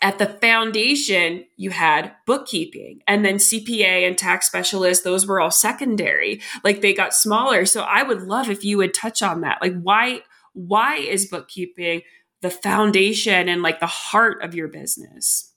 at 0.00 0.18
the 0.18 0.26
foundation, 0.26 1.44
you 1.56 1.70
had 1.70 2.12
bookkeeping 2.26 3.00
and 3.06 3.24
then 3.24 3.36
CPA 3.36 4.06
and 4.06 4.18
tax 4.18 4.46
specialist. 4.46 5.04
Those 5.04 5.26
were 5.26 5.40
all 5.40 5.50
secondary. 5.50 6.40
Like 6.64 6.80
they 6.80 6.92
got 6.92 7.14
smaller. 7.14 7.64
So 7.66 7.82
I 7.82 8.02
would 8.02 8.22
love 8.22 8.50
if 8.50 8.64
you 8.64 8.78
would 8.78 8.94
touch 8.94 9.22
on 9.22 9.42
that. 9.42 9.58
Like 9.62 9.80
why, 9.80 10.22
why 10.54 10.96
is 10.96 11.26
bookkeeping 11.26 12.02
the 12.40 12.50
foundation 12.50 13.48
and 13.48 13.62
like 13.62 13.78
the 13.78 13.86
heart 13.86 14.42
of 14.42 14.54
your 14.54 14.68
business? 14.68 15.51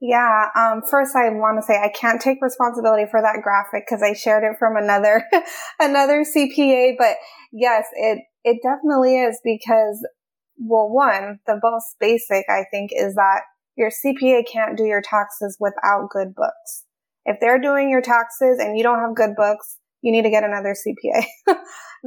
Yeah. 0.00 0.46
Um, 0.56 0.82
first, 0.82 1.16
I 1.16 1.28
want 1.30 1.58
to 1.58 1.66
say 1.66 1.74
I 1.74 1.88
can't 1.88 2.20
take 2.20 2.38
responsibility 2.40 3.06
for 3.10 3.20
that 3.20 3.42
graphic 3.42 3.84
because 3.88 4.02
I 4.02 4.12
shared 4.12 4.44
it 4.44 4.56
from 4.58 4.76
another 4.76 5.24
another 5.80 6.24
CPA. 6.24 6.94
But 6.96 7.16
yes, 7.52 7.86
it 7.94 8.20
it 8.44 8.58
definitely 8.62 9.18
is 9.18 9.40
because 9.42 10.06
well, 10.56 10.88
one, 10.88 11.40
the 11.46 11.58
most 11.62 11.96
basic 12.00 12.44
I 12.48 12.64
think 12.70 12.90
is 12.92 13.14
that 13.14 13.42
your 13.76 13.90
CPA 13.90 14.42
can't 14.50 14.76
do 14.76 14.84
your 14.84 15.02
taxes 15.02 15.56
without 15.60 16.10
good 16.10 16.34
books. 16.34 16.84
If 17.24 17.38
they're 17.40 17.60
doing 17.60 17.90
your 17.90 18.00
taxes 18.00 18.58
and 18.58 18.76
you 18.76 18.82
don't 18.82 19.00
have 19.00 19.14
good 19.14 19.36
books, 19.36 19.77
you 20.02 20.12
need 20.12 20.22
to 20.22 20.30
get 20.30 20.44
another 20.44 20.74
CPA. 20.74 21.24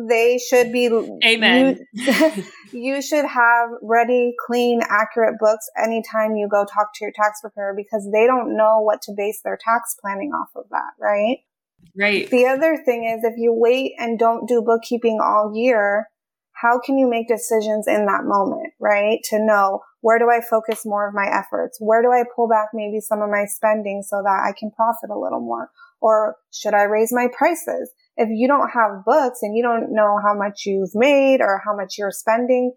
they 0.09 0.37
should 0.37 0.71
be 0.71 0.87
Amen. 1.25 1.79
You, 1.93 2.43
you, 2.71 3.01
should 3.01 3.25
have 3.25 3.69
ready, 3.81 4.33
clean, 4.45 4.81
accurate 4.89 5.35
books 5.39 5.69
anytime 5.77 6.35
you 6.35 6.47
go 6.49 6.65
talk 6.65 6.93
to 6.95 7.05
your 7.05 7.11
tax 7.13 7.41
preparer 7.41 7.73
because 7.75 8.07
they 8.11 8.25
don't 8.25 8.55
know 8.55 8.79
what 8.79 9.01
to 9.03 9.13
base 9.15 9.41
their 9.43 9.57
tax 9.63 9.95
planning 10.01 10.31
off 10.31 10.49
of 10.55 10.65
that, 10.71 10.91
right? 10.99 11.39
Right. 11.97 12.29
The 12.29 12.45
other 12.45 12.77
thing 12.85 13.03
is 13.03 13.23
if 13.23 13.33
you 13.37 13.53
wait 13.53 13.93
and 13.97 14.17
don't 14.17 14.47
do 14.47 14.61
bookkeeping 14.61 15.19
all 15.21 15.51
year, 15.53 16.07
how 16.53 16.79
can 16.79 16.97
you 16.97 17.09
make 17.09 17.27
decisions 17.27 17.87
in 17.87 18.05
that 18.05 18.23
moment, 18.23 18.73
right? 18.79 19.19
To 19.29 19.43
know 19.43 19.81
where 20.01 20.19
do 20.19 20.29
I 20.29 20.41
focus 20.41 20.85
more 20.85 21.07
of 21.07 21.13
my 21.13 21.27
efforts? 21.27 21.77
Where 21.79 22.01
do 22.01 22.11
I 22.11 22.23
pull 22.35 22.47
back 22.47 22.69
maybe 22.73 22.99
some 22.99 23.21
of 23.21 23.29
my 23.29 23.45
spending 23.45 24.03
so 24.03 24.21
that 24.23 24.43
I 24.47 24.53
can 24.57 24.71
profit 24.71 25.09
a 25.09 25.19
little 25.19 25.41
more? 25.41 25.69
Or 26.01 26.35
should 26.51 26.73
I 26.73 26.83
raise 26.83 27.13
my 27.13 27.27
prices? 27.35 27.91
If 28.17 28.29
you 28.31 28.47
don't 28.47 28.69
have 28.69 29.05
books 29.05 29.39
and 29.41 29.55
you 29.55 29.63
don't 29.63 29.93
know 29.93 30.17
how 30.21 30.33
much 30.35 30.63
you've 30.65 30.93
made 30.93 31.41
or 31.41 31.61
how 31.63 31.75
much 31.75 31.95
you're 31.97 32.11
spending, 32.11 32.73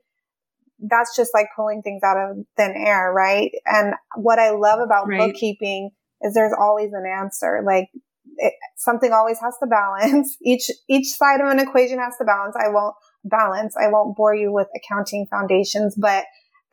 that's 0.78 1.16
just 1.16 1.30
like 1.34 1.46
pulling 1.56 1.82
things 1.82 2.02
out 2.04 2.16
of 2.16 2.36
thin 2.56 2.74
air, 2.76 3.12
right? 3.12 3.50
And 3.66 3.94
what 4.16 4.38
I 4.38 4.50
love 4.50 4.80
about 4.80 5.08
right. 5.08 5.18
bookkeeping 5.18 5.90
is 6.22 6.34
there's 6.34 6.54
always 6.58 6.92
an 6.92 7.04
answer. 7.06 7.62
Like 7.64 7.88
it, 8.36 8.54
something 8.76 9.12
always 9.12 9.38
has 9.40 9.54
to 9.62 9.66
balance. 9.66 10.36
Each 10.44 10.70
each 10.88 11.08
side 11.08 11.40
of 11.40 11.48
an 11.48 11.60
equation 11.60 11.98
has 11.98 12.16
to 12.18 12.24
balance. 12.24 12.56
I 12.58 12.68
won't 12.68 12.94
balance. 13.24 13.74
I 13.76 13.88
won't 13.88 14.16
bore 14.16 14.34
you 14.34 14.52
with 14.52 14.68
accounting 14.76 15.26
foundations, 15.30 15.94
but 15.96 16.24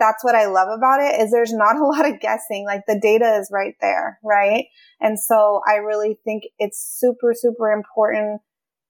that's 0.01 0.24
what 0.24 0.36
I 0.36 0.48
love 0.48 0.67
about 0.75 1.00
it 1.00 1.22
is 1.22 1.31
there's 1.31 1.53
not 1.53 1.77
a 1.77 1.86
lot 1.86 2.10
of 2.10 2.20
guessing. 2.20 2.65
Like 2.65 2.81
the 2.88 3.00
data 3.00 3.38
is 3.39 3.50
right 3.53 3.75
there, 3.79 4.20
right? 4.24 4.65
And 5.00 5.17
so 5.17 5.62
I 5.65 5.75
really 5.75 6.17
think 6.25 6.43
it's 6.60 6.98
super, 7.00 7.34
super 7.34 7.72
important 7.72 8.41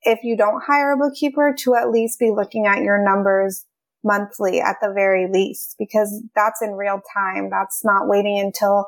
if 0.03 0.23
you 0.23 0.35
don't 0.35 0.63
hire 0.65 0.93
a 0.93 0.97
bookkeeper 0.97 1.53
to 1.59 1.75
at 1.75 1.91
least 1.91 2.17
be 2.19 2.31
looking 2.35 2.65
at 2.65 2.81
your 2.81 3.03
numbers 3.03 3.65
monthly 4.03 4.59
at 4.59 4.77
the 4.81 4.91
very 4.95 5.27
least, 5.31 5.75
because 5.77 6.23
that's 6.33 6.61
in 6.61 6.71
real 6.71 7.01
time. 7.13 7.49
That's 7.51 7.81
not 7.83 8.07
waiting 8.07 8.39
until 8.39 8.87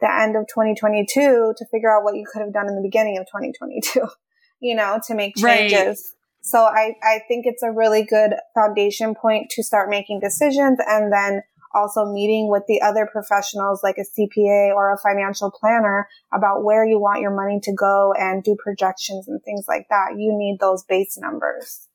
the 0.00 0.12
end 0.12 0.36
of 0.36 0.46
2022 0.48 1.54
to 1.56 1.66
figure 1.70 1.94
out 1.94 2.04
what 2.04 2.16
you 2.16 2.24
could 2.30 2.42
have 2.42 2.52
done 2.52 2.68
in 2.68 2.74
the 2.74 2.82
beginning 2.82 3.16
of 3.16 3.26
2022, 3.26 4.06
you 4.60 4.74
know, 4.74 5.00
to 5.06 5.14
make 5.14 5.36
changes. 5.36 5.76
Right. 5.76 5.96
So 6.42 6.60
I, 6.60 6.94
I 7.02 7.20
think 7.28 7.44
it's 7.46 7.62
a 7.62 7.70
really 7.70 8.02
good 8.02 8.32
foundation 8.54 9.14
point 9.14 9.50
to 9.50 9.62
start 9.62 9.90
making 9.90 10.20
decisions 10.20 10.78
and 10.86 11.12
then 11.12 11.42
also 11.74 12.04
meeting 12.04 12.48
with 12.50 12.64
the 12.66 12.80
other 12.80 13.08
professionals 13.10 13.82
like 13.82 13.96
a 13.98 14.02
CPA 14.02 14.74
or 14.74 14.92
a 14.92 14.98
financial 14.98 15.50
planner 15.50 16.08
about 16.32 16.64
where 16.64 16.84
you 16.84 16.98
want 16.98 17.20
your 17.20 17.34
money 17.34 17.60
to 17.62 17.72
go 17.72 18.12
and 18.18 18.42
do 18.42 18.56
projections 18.62 19.28
and 19.28 19.42
things 19.44 19.66
like 19.68 19.86
that. 19.90 20.16
You 20.16 20.32
need 20.36 20.58
those 20.60 20.82
base 20.82 21.18
numbers. 21.18 21.88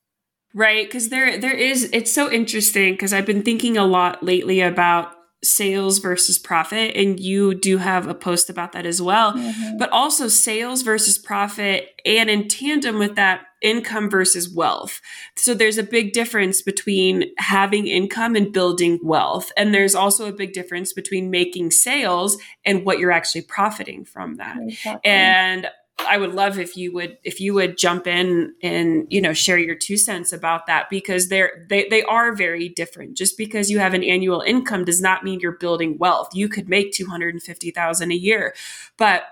Right, 0.54 0.86
because 0.86 1.10
there 1.10 1.36
there 1.36 1.54
is 1.54 1.90
it's 1.92 2.10
so 2.10 2.30
interesting 2.30 2.94
because 2.94 3.12
I've 3.12 3.26
been 3.26 3.42
thinking 3.42 3.76
a 3.76 3.84
lot 3.84 4.22
lately 4.22 4.60
about 4.60 5.15
sales 5.46 5.98
versus 5.98 6.38
profit 6.38 6.96
and 6.96 7.20
you 7.20 7.54
do 7.54 7.78
have 7.78 8.06
a 8.06 8.14
post 8.14 8.50
about 8.50 8.72
that 8.72 8.84
as 8.84 9.00
well 9.00 9.32
mm-hmm. 9.32 9.78
but 9.78 9.90
also 9.90 10.28
sales 10.28 10.82
versus 10.82 11.18
profit 11.18 12.00
and 12.04 12.28
in 12.28 12.48
tandem 12.48 12.98
with 12.98 13.14
that 13.14 13.42
income 13.62 14.10
versus 14.10 14.52
wealth 14.52 15.00
so 15.36 15.54
there's 15.54 15.78
a 15.78 15.82
big 15.82 16.12
difference 16.12 16.60
between 16.60 17.24
having 17.38 17.86
income 17.86 18.36
and 18.36 18.52
building 18.52 18.98
wealth 19.02 19.50
and 19.56 19.72
there's 19.72 19.94
also 19.94 20.28
a 20.28 20.32
big 20.32 20.52
difference 20.52 20.92
between 20.92 21.30
making 21.30 21.70
sales 21.70 22.36
and 22.64 22.84
what 22.84 22.98
you're 22.98 23.12
actually 23.12 23.42
profiting 23.42 24.04
from 24.04 24.36
that 24.36 24.58
exactly. 24.60 25.10
and 25.10 25.68
I 26.08 26.16
would 26.16 26.34
love 26.34 26.58
if 26.58 26.76
you 26.76 26.92
would 26.94 27.18
if 27.22 27.40
you 27.40 27.54
would 27.54 27.76
jump 27.78 28.06
in 28.06 28.54
and 28.62 29.06
you 29.10 29.20
know 29.20 29.32
share 29.32 29.58
your 29.58 29.74
two 29.74 29.96
cents 29.96 30.32
about 30.32 30.66
that 30.66 30.88
because 30.90 31.28
they're 31.28 31.66
they 31.68 31.88
they 31.88 32.02
are 32.04 32.34
very 32.34 32.68
different. 32.68 33.16
Just 33.16 33.36
because 33.36 33.70
you 33.70 33.78
have 33.78 33.94
an 33.94 34.04
annual 34.04 34.40
income 34.40 34.84
does 34.84 35.00
not 35.00 35.24
mean 35.24 35.40
you're 35.40 35.52
building 35.52 35.98
wealth. 35.98 36.28
You 36.34 36.48
could 36.48 36.68
make 36.68 36.92
250,000 36.92 38.10
a 38.10 38.14
year. 38.14 38.54
But 38.96 39.24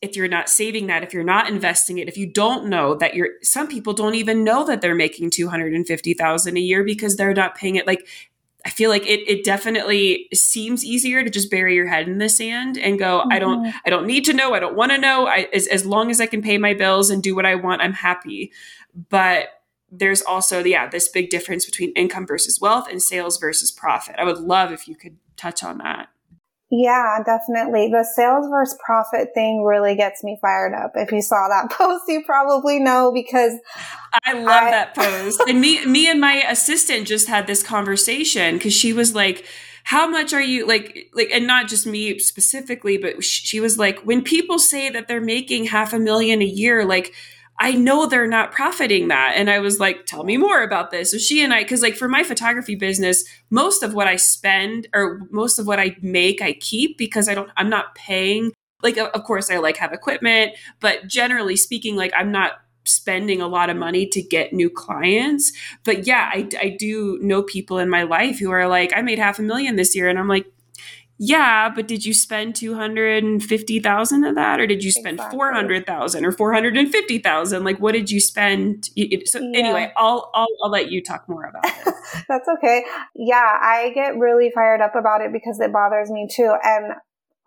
if 0.00 0.14
you're 0.14 0.28
not 0.28 0.48
saving 0.48 0.86
that, 0.86 1.02
if 1.02 1.12
you're 1.12 1.24
not 1.24 1.48
investing 1.48 1.98
it, 1.98 2.08
if 2.08 2.16
you 2.16 2.26
don't 2.26 2.68
know 2.68 2.94
that 2.94 3.14
you're 3.14 3.30
some 3.42 3.66
people 3.66 3.92
don't 3.92 4.14
even 4.14 4.44
know 4.44 4.64
that 4.66 4.80
they're 4.80 4.94
making 4.94 5.30
250,000 5.30 6.56
a 6.56 6.60
year 6.60 6.84
because 6.84 7.16
they're 7.16 7.34
not 7.34 7.56
paying 7.56 7.76
it 7.76 7.86
like 7.86 8.06
I 8.68 8.70
feel 8.70 8.90
like 8.90 9.06
it, 9.06 9.26
it 9.26 9.44
definitely 9.44 10.28
seems 10.34 10.84
easier 10.84 11.24
to 11.24 11.30
just 11.30 11.50
bury 11.50 11.74
your 11.74 11.86
head 11.86 12.06
in 12.06 12.18
the 12.18 12.28
sand 12.28 12.76
and 12.76 12.98
go, 12.98 13.20
mm-hmm. 13.20 13.32
I 13.32 13.38
don't, 13.38 13.64
mm-hmm. 13.64 13.78
I 13.86 13.88
don't 13.88 14.06
need 14.06 14.26
to 14.26 14.34
know. 14.34 14.52
I 14.52 14.60
don't 14.60 14.76
want 14.76 14.92
to 14.92 14.98
know. 14.98 15.26
I, 15.26 15.48
as, 15.54 15.66
as 15.68 15.86
long 15.86 16.10
as 16.10 16.20
I 16.20 16.26
can 16.26 16.42
pay 16.42 16.58
my 16.58 16.74
bills 16.74 17.08
and 17.08 17.22
do 17.22 17.34
what 17.34 17.46
I 17.46 17.54
want, 17.54 17.80
I'm 17.80 17.94
happy. 17.94 18.52
But 19.08 19.48
there's 19.90 20.20
also, 20.20 20.62
yeah, 20.62 20.86
this 20.86 21.08
big 21.08 21.30
difference 21.30 21.64
between 21.64 21.92
income 21.92 22.26
versus 22.26 22.60
wealth 22.60 22.90
and 22.90 23.00
sales 23.00 23.38
versus 23.38 23.70
profit. 23.70 24.16
I 24.18 24.24
would 24.24 24.36
love 24.36 24.70
if 24.70 24.86
you 24.86 24.96
could 24.96 25.16
touch 25.38 25.64
on 25.64 25.78
that. 25.78 26.08
Yeah, 26.70 27.18
definitely. 27.24 27.88
The 27.88 28.04
sales 28.04 28.46
versus 28.50 28.78
profit 28.84 29.28
thing 29.32 29.64
really 29.64 29.96
gets 29.96 30.22
me 30.22 30.38
fired 30.40 30.74
up. 30.74 30.92
If 30.94 31.10
you 31.12 31.22
saw 31.22 31.48
that 31.48 31.70
post, 31.76 32.04
you 32.08 32.22
probably 32.26 32.78
know 32.78 33.10
because 33.12 33.54
I 34.24 34.34
love 34.34 34.64
I, 34.64 34.70
that 34.70 34.94
post. 34.94 35.40
and 35.48 35.60
me, 35.60 35.84
me 35.86 36.10
and 36.10 36.20
my 36.20 36.44
assistant 36.48 37.06
just 37.06 37.28
had 37.28 37.46
this 37.46 37.62
conversation 37.62 38.56
because 38.56 38.74
she 38.74 38.92
was 38.92 39.14
like, 39.14 39.46
how 39.84 40.06
much 40.06 40.34
are 40.34 40.42
you 40.42 40.66
like 40.66 41.08
like 41.14 41.30
and 41.32 41.46
not 41.46 41.66
just 41.66 41.86
me 41.86 42.18
specifically 42.18 42.98
but 42.98 43.24
she 43.24 43.58
was 43.58 43.78
like 43.78 43.98
when 44.00 44.20
people 44.20 44.58
say 44.58 44.90
that 44.90 45.08
they're 45.08 45.18
making 45.18 45.64
half 45.64 45.94
a 45.94 45.98
million 45.98 46.42
a 46.42 46.44
year 46.44 46.84
like 46.84 47.14
I 47.60 47.72
know 47.72 48.06
they're 48.06 48.28
not 48.28 48.52
profiting 48.52 49.08
that. 49.08 49.34
And 49.36 49.50
I 49.50 49.58
was 49.58 49.80
like, 49.80 50.06
tell 50.06 50.24
me 50.24 50.36
more 50.36 50.62
about 50.62 50.90
this. 50.90 51.10
So 51.10 51.18
she 51.18 51.42
and 51.42 51.52
I, 51.52 51.62
because 51.62 51.82
like 51.82 51.96
for 51.96 52.08
my 52.08 52.22
photography 52.22 52.76
business, 52.76 53.24
most 53.50 53.82
of 53.82 53.94
what 53.94 54.06
I 54.06 54.16
spend 54.16 54.88
or 54.94 55.22
most 55.30 55.58
of 55.58 55.66
what 55.66 55.80
I 55.80 55.96
make, 56.00 56.40
I 56.40 56.52
keep 56.52 56.96
because 56.96 57.28
I 57.28 57.34
don't, 57.34 57.50
I'm 57.56 57.68
not 57.68 57.94
paying. 57.94 58.52
Like, 58.82 58.96
of 58.96 59.24
course, 59.24 59.50
I 59.50 59.58
like 59.58 59.76
have 59.78 59.92
equipment, 59.92 60.52
but 60.78 61.08
generally 61.08 61.56
speaking, 61.56 61.96
like 61.96 62.12
I'm 62.16 62.30
not 62.30 62.52
spending 62.84 63.42
a 63.42 63.48
lot 63.48 63.70
of 63.70 63.76
money 63.76 64.06
to 64.06 64.22
get 64.22 64.52
new 64.52 64.70
clients. 64.70 65.52
But 65.84 66.06
yeah, 66.06 66.30
I, 66.32 66.48
I 66.60 66.76
do 66.78 67.18
know 67.20 67.42
people 67.42 67.78
in 67.78 67.90
my 67.90 68.04
life 68.04 68.38
who 68.38 68.50
are 68.50 68.68
like, 68.68 68.92
I 68.94 69.02
made 69.02 69.18
half 69.18 69.38
a 69.38 69.42
million 69.42 69.76
this 69.76 69.96
year. 69.96 70.08
And 70.08 70.18
I'm 70.18 70.28
like, 70.28 70.46
yeah, 71.18 71.68
but 71.68 71.88
did 71.88 72.04
you 72.04 72.14
spend 72.14 72.54
250,000 72.54 74.24
of 74.24 74.34
that 74.36 74.60
or 74.60 74.66
did 74.68 74.84
you 74.84 74.92
spend 74.92 75.16
exactly. 75.16 75.36
400,000 75.36 76.24
or 76.24 76.30
450,000? 76.30 77.64
Like 77.64 77.78
what 77.78 77.92
did 77.92 78.10
you 78.10 78.20
spend? 78.20 78.86
So 78.86 79.40
yeah. 79.40 79.58
anyway, 79.58 79.92
I'll, 79.96 80.30
I'll 80.32 80.46
I'll 80.62 80.70
let 80.70 80.92
you 80.92 81.02
talk 81.02 81.28
more 81.28 81.44
about 81.44 81.64
this. 81.64 82.22
That's 82.28 82.48
okay. 82.58 82.84
Yeah, 83.16 83.58
I 83.60 83.90
get 83.94 84.16
really 84.16 84.50
fired 84.54 84.80
up 84.80 84.94
about 84.94 85.20
it 85.20 85.32
because 85.32 85.58
it 85.60 85.72
bothers 85.72 86.10
me 86.10 86.28
too. 86.32 86.54
And 86.62 86.92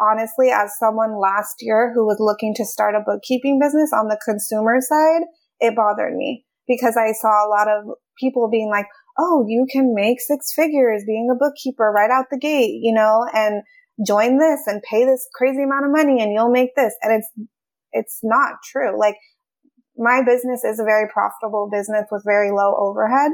honestly, 0.02 0.50
as 0.50 0.78
someone 0.78 1.18
last 1.18 1.56
year 1.62 1.94
who 1.96 2.06
was 2.06 2.18
looking 2.20 2.54
to 2.56 2.66
start 2.66 2.96
a 2.96 3.04
bookkeeping 3.06 3.58
business 3.58 3.92
on 3.94 4.10
the 4.10 4.20
consumer 4.26 4.80
side, 4.82 5.22
it 5.62 5.76
bothered 5.78 6.16
me 6.16 6.46
because 6.68 6.98
I 6.98 7.14
saw 7.14 7.48
a 7.48 7.50
lot 7.50 7.70
of 7.70 7.96
people 8.20 8.50
being 8.50 8.70
like, 8.70 8.88
oh, 9.22 9.46
you 9.48 9.68
can 9.72 9.94
make 9.94 10.20
six 10.20 10.52
figures 10.54 11.04
being 11.06 11.30
a 11.32 11.38
bookkeeper 11.38 11.92
right 11.96 12.10
out 12.10 12.26
the 12.32 12.40
gate, 12.40 12.80
you 12.82 12.94
know, 12.94 13.26
and 13.34 13.62
join 14.06 14.40
this 14.40 14.62
and 14.66 14.82
pay 14.82 15.06
this 15.06 15.28
crazy 15.36 15.64
amount 15.64 15.86
of 15.86 15.92
money 15.92 16.22
and 16.22 16.32
you'll 16.34 16.52
make 16.52 16.76
this. 16.76 16.94
And 17.04 17.14
it's, 17.14 17.48
it's 17.92 18.20
not 18.24 18.56
true. 18.72 18.98
Like 19.00 19.16
my 19.96 20.22
business 20.26 20.64
is 20.64 20.80
a 20.80 20.84
very 20.84 21.08
profitable 21.12 21.70
business 21.72 22.06
with 22.12 22.24
very 22.26 22.52
low 22.52 22.74
overhead, 22.80 23.32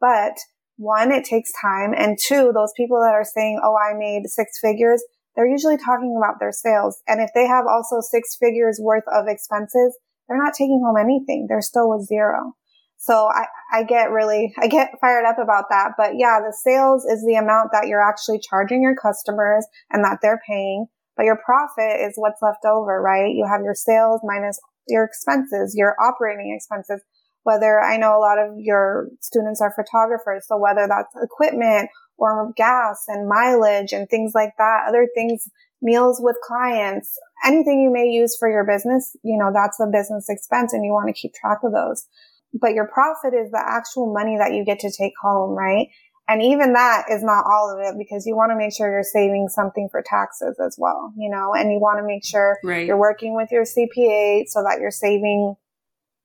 but 0.00 0.34
one, 0.76 1.12
it 1.12 1.24
takes 1.24 1.50
time. 1.60 1.92
And 1.96 2.18
two, 2.18 2.52
those 2.54 2.72
people 2.76 3.00
that 3.02 3.14
are 3.14 3.24
saying, 3.24 3.60
Oh, 3.62 3.74
I 3.76 3.98
made 3.98 4.22
six 4.26 4.58
figures, 4.62 5.02
they're 5.36 5.50
usually 5.50 5.76
talking 5.76 6.18
about 6.18 6.40
their 6.40 6.52
sales. 6.52 7.02
And 7.06 7.20
if 7.20 7.30
they 7.34 7.46
have 7.46 7.66
also 7.70 8.00
six 8.00 8.36
figures 8.40 8.80
worth 8.82 9.04
of 9.12 9.26
expenses, 9.28 9.96
they're 10.26 10.42
not 10.42 10.54
taking 10.54 10.82
home 10.84 10.96
anything. 10.98 11.46
They're 11.48 11.62
still 11.62 11.88
with 11.90 12.06
zero. 12.06 12.54
So 12.98 13.28
I, 13.32 13.46
I 13.72 13.84
get 13.84 14.10
really, 14.10 14.52
I 14.58 14.66
get 14.66 14.98
fired 15.00 15.24
up 15.24 15.38
about 15.38 15.66
that. 15.70 15.92
But 15.96 16.18
yeah, 16.18 16.40
the 16.40 16.52
sales 16.52 17.04
is 17.04 17.24
the 17.24 17.36
amount 17.36 17.70
that 17.72 17.86
you're 17.86 18.02
actually 18.02 18.40
charging 18.40 18.82
your 18.82 18.96
customers 18.96 19.66
and 19.90 20.04
that 20.04 20.18
they're 20.20 20.40
paying. 20.46 20.86
But 21.16 21.24
your 21.24 21.38
profit 21.44 22.00
is 22.00 22.14
what's 22.16 22.42
left 22.42 22.64
over, 22.64 23.00
right? 23.00 23.34
You 23.34 23.46
have 23.48 23.62
your 23.62 23.74
sales 23.74 24.20
minus 24.24 24.58
your 24.88 25.04
expenses, 25.04 25.74
your 25.76 25.94
operating 26.00 26.52
expenses. 26.54 27.02
Whether 27.44 27.80
I 27.80 27.96
know 27.96 28.16
a 28.16 28.20
lot 28.20 28.38
of 28.38 28.58
your 28.58 29.08
students 29.20 29.60
are 29.60 29.72
photographers. 29.74 30.46
So 30.48 30.58
whether 30.58 30.86
that's 30.88 31.14
equipment 31.22 31.90
or 32.18 32.52
gas 32.56 33.04
and 33.06 33.28
mileage 33.28 33.92
and 33.92 34.08
things 34.08 34.32
like 34.34 34.54
that, 34.58 34.86
other 34.88 35.08
things, 35.14 35.48
meals 35.80 36.20
with 36.20 36.36
clients, 36.44 37.16
anything 37.44 37.80
you 37.80 37.92
may 37.92 38.06
use 38.06 38.36
for 38.36 38.50
your 38.50 38.66
business, 38.66 39.16
you 39.22 39.38
know, 39.38 39.52
that's 39.54 39.78
a 39.80 39.86
business 39.86 40.26
expense 40.28 40.72
and 40.72 40.84
you 40.84 40.90
want 40.90 41.06
to 41.06 41.18
keep 41.18 41.32
track 41.34 41.58
of 41.62 41.72
those 41.72 42.06
but 42.52 42.74
your 42.74 42.88
profit 42.88 43.34
is 43.34 43.50
the 43.50 43.62
actual 43.64 44.12
money 44.12 44.36
that 44.38 44.54
you 44.54 44.64
get 44.64 44.80
to 44.80 44.90
take 44.90 45.12
home, 45.22 45.50
right? 45.50 45.88
And 46.28 46.42
even 46.42 46.74
that 46.74 47.06
is 47.10 47.22
not 47.22 47.44
all 47.46 47.72
of 47.72 47.80
it 47.80 47.96
because 47.98 48.26
you 48.26 48.36
want 48.36 48.52
to 48.52 48.56
make 48.56 48.76
sure 48.76 48.90
you're 48.90 49.02
saving 49.02 49.48
something 49.48 49.88
for 49.90 50.04
taxes 50.04 50.60
as 50.64 50.76
well, 50.78 51.12
you 51.16 51.30
know, 51.30 51.54
and 51.54 51.72
you 51.72 51.78
want 51.80 51.98
to 52.00 52.06
make 52.06 52.24
sure 52.24 52.58
right. 52.62 52.86
you're 52.86 52.98
working 52.98 53.34
with 53.34 53.48
your 53.50 53.64
CPA 53.64 54.44
so 54.46 54.62
that 54.62 54.78
you're 54.78 54.90
saving 54.90 55.56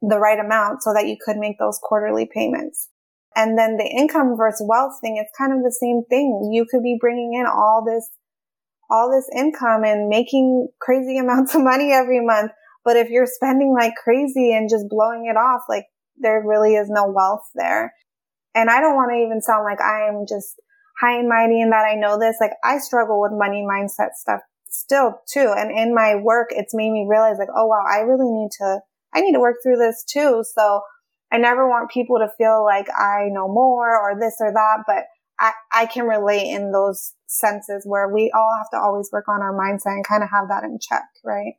the 0.01 0.19
right 0.19 0.39
amount 0.39 0.83
so 0.83 0.93
that 0.93 1.07
you 1.07 1.15
could 1.23 1.37
make 1.37 1.57
those 1.57 1.79
quarterly 1.81 2.29
payments. 2.31 2.89
And 3.35 3.57
then 3.57 3.77
the 3.77 3.85
income 3.85 4.35
versus 4.37 4.65
wealth 4.67 4.99
thing, 4.99 5.17
it's 5.17 5.31
kind 5.37 5.53
of 5.53 5.63
the 5.63 5.71
same 5.71 6.03
thing. 6.09 6.51
You 6.51 6.65
could 6.69 6.83
be 6.83 6.97
bringing 6.99 7.33
in 7.39 7.45
all 7.47 7.83
this, 7.85 8.09
all 8.91 9.09
this 9.09 9.27
income 9.35 9.85
and 9.85 10.09
making 10.09 10.67
crazy 10.81 11.17
amounts 11.23 11.55
of 11.55 11.63
money 11.63 11.93
every 11.93 12.23
month. 12.23 12.51
But 12.83 12.97
if 12.97 13.09
you're 13.09 13.25
spending 13.25 13.73
like 13.73 13.93
crazy 14.03 14.51
and 14.51 14.69
just 14.69 14.89
blowing 14.89 15.27
it 15.31 15.37
off, 15.37 15.61
like 15.69 15.85
there 16.17 16.43
really 16.45 16.75
is 16.75 16.89
no 16.89 17.07
wealth 17.07 17.47
there. 17.55 17.93
And 18.55 18.69
I 18.69 18.79
don't 18.79 18.95
want 18.95 19.11
to 19.11 19.25
even 19.25 19.41
sound 19.41 19.65
like 19.65 19.81
I 19.81 20.07
am 20.07 20.25
just 20.27 20.61
high 20.99 21.17
and 21.17 21.27
mighty 21.27 21.61
and 21.61 21.71
that 21.71 21.85
I 21.85 21.95
know 21.95 22.19
this. 22.19 22.37
Like 22.39 22.53
I 22.63 22.77
struggle 22.77 23.19
with 23.21 23.31
money 23.33 23.65
mindset 23.67 24.13
stuff 24.13 24.41
still 24.69 25.21
too. 25.31 25.53
And 25.55 25.71
in 25.71 25.93
my 25.93 26.15
work, 26.15 26.49
it's 26.51 26.73
made 26.73 26.91
me 26.91 27.05
realize 27.09 27.37
like, 27.39 27.49
oh 27.55 27.67
wow, 27.67 27.83
I 27.89 27.99
really 27.99 28.31
need 28.31 28.49
to, 28.59 28.79
I 29.13 29.21
need 29.21 29.33
to 29.33 29.39
work 29.39 29.57
through 29.63 29.77
this 29.77 30.03
too. 30.03 30.43
So 30.55 30.81
I 31.31 31.37
never 31.37 31.67
want 31.67 31.91
people 31.91 32.17
to 32.19 32.31
feel 32.37 32.63
like 32.63 32.87
I 32.89 33.29
know 33.31 33.47
more 33.47 33.97
or 33.97 34.19
this 34.19 34.37
or 34.39 34.51
that, 34.51 34.83
but 34.85 35.05
I, 35.39 35.51
I 35.71 35.85
can 35.87 36.05
relate 36.05 36.47
in 36.47 36.71
those 36.71 37.13
senses 37.27 37.85
where 37.85 38.07
we 38.07 38.31
all 38.35 38.55
have 38.57 38.69
to 38.71 38.77
always 38.77 39.09
work 39.11 39.27
on 39.27 39.41
our 39.41 39.53
mindset 39.53 39.93
and 39.93 40.07
kind 40.07 40.23
of 40.23 40.29
have 40.29 40.47
that 40.49 40.63
in 40.63 40.77
check, 40.79 41.05
right? 41.25 41.53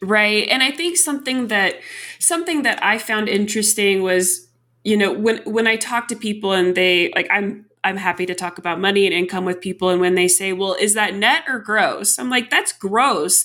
Right. 0.00 0.46
And 0.48 0.62
I 0.62 0.70
think 0.70 0.96
something 0.96 1.48
that 1.48 1.76
something 2.20 2.62
that 2.62 2.82
I 2.82 2.98
found 2.98 3.28
interesting 3.28 4.02
was, 4.02 4.48
you 4.84 4.96
know, 4.96 5.12
when 5.12 5.38
when 5.44 5.66
I 5.66 5.76
talk 5.76 6.08
to 6.08 6.16
people 6.16 6.52
and 6.52 6.74
they 6.76 7.10
like 7.16 7.26
I'm 7.30 7.66
I'm 7.82 7.96
happy 7.96 8.26
to 8.26 8.34
talk 8.34 8.58
about 8.58 8.80
money 8.80 9.06
and 9.06 9.14
income 9.14 9.44
with 9.44 9.60
people 9.60 9.88
and 9.88 10.00
when 10.00 10.14
they 10.14 10.28
say, 10.28 10.52
"Well, 10.52 10.74
is 10.74 10.94
that 10.94 11.14
net 11.14 11.44
or 11.48 11.58
gross?" 11.58 12.18
I'm 12.18 12.30
like, 12.30 12.50
"That's 12.50 12.72
gross." 12.72 13.44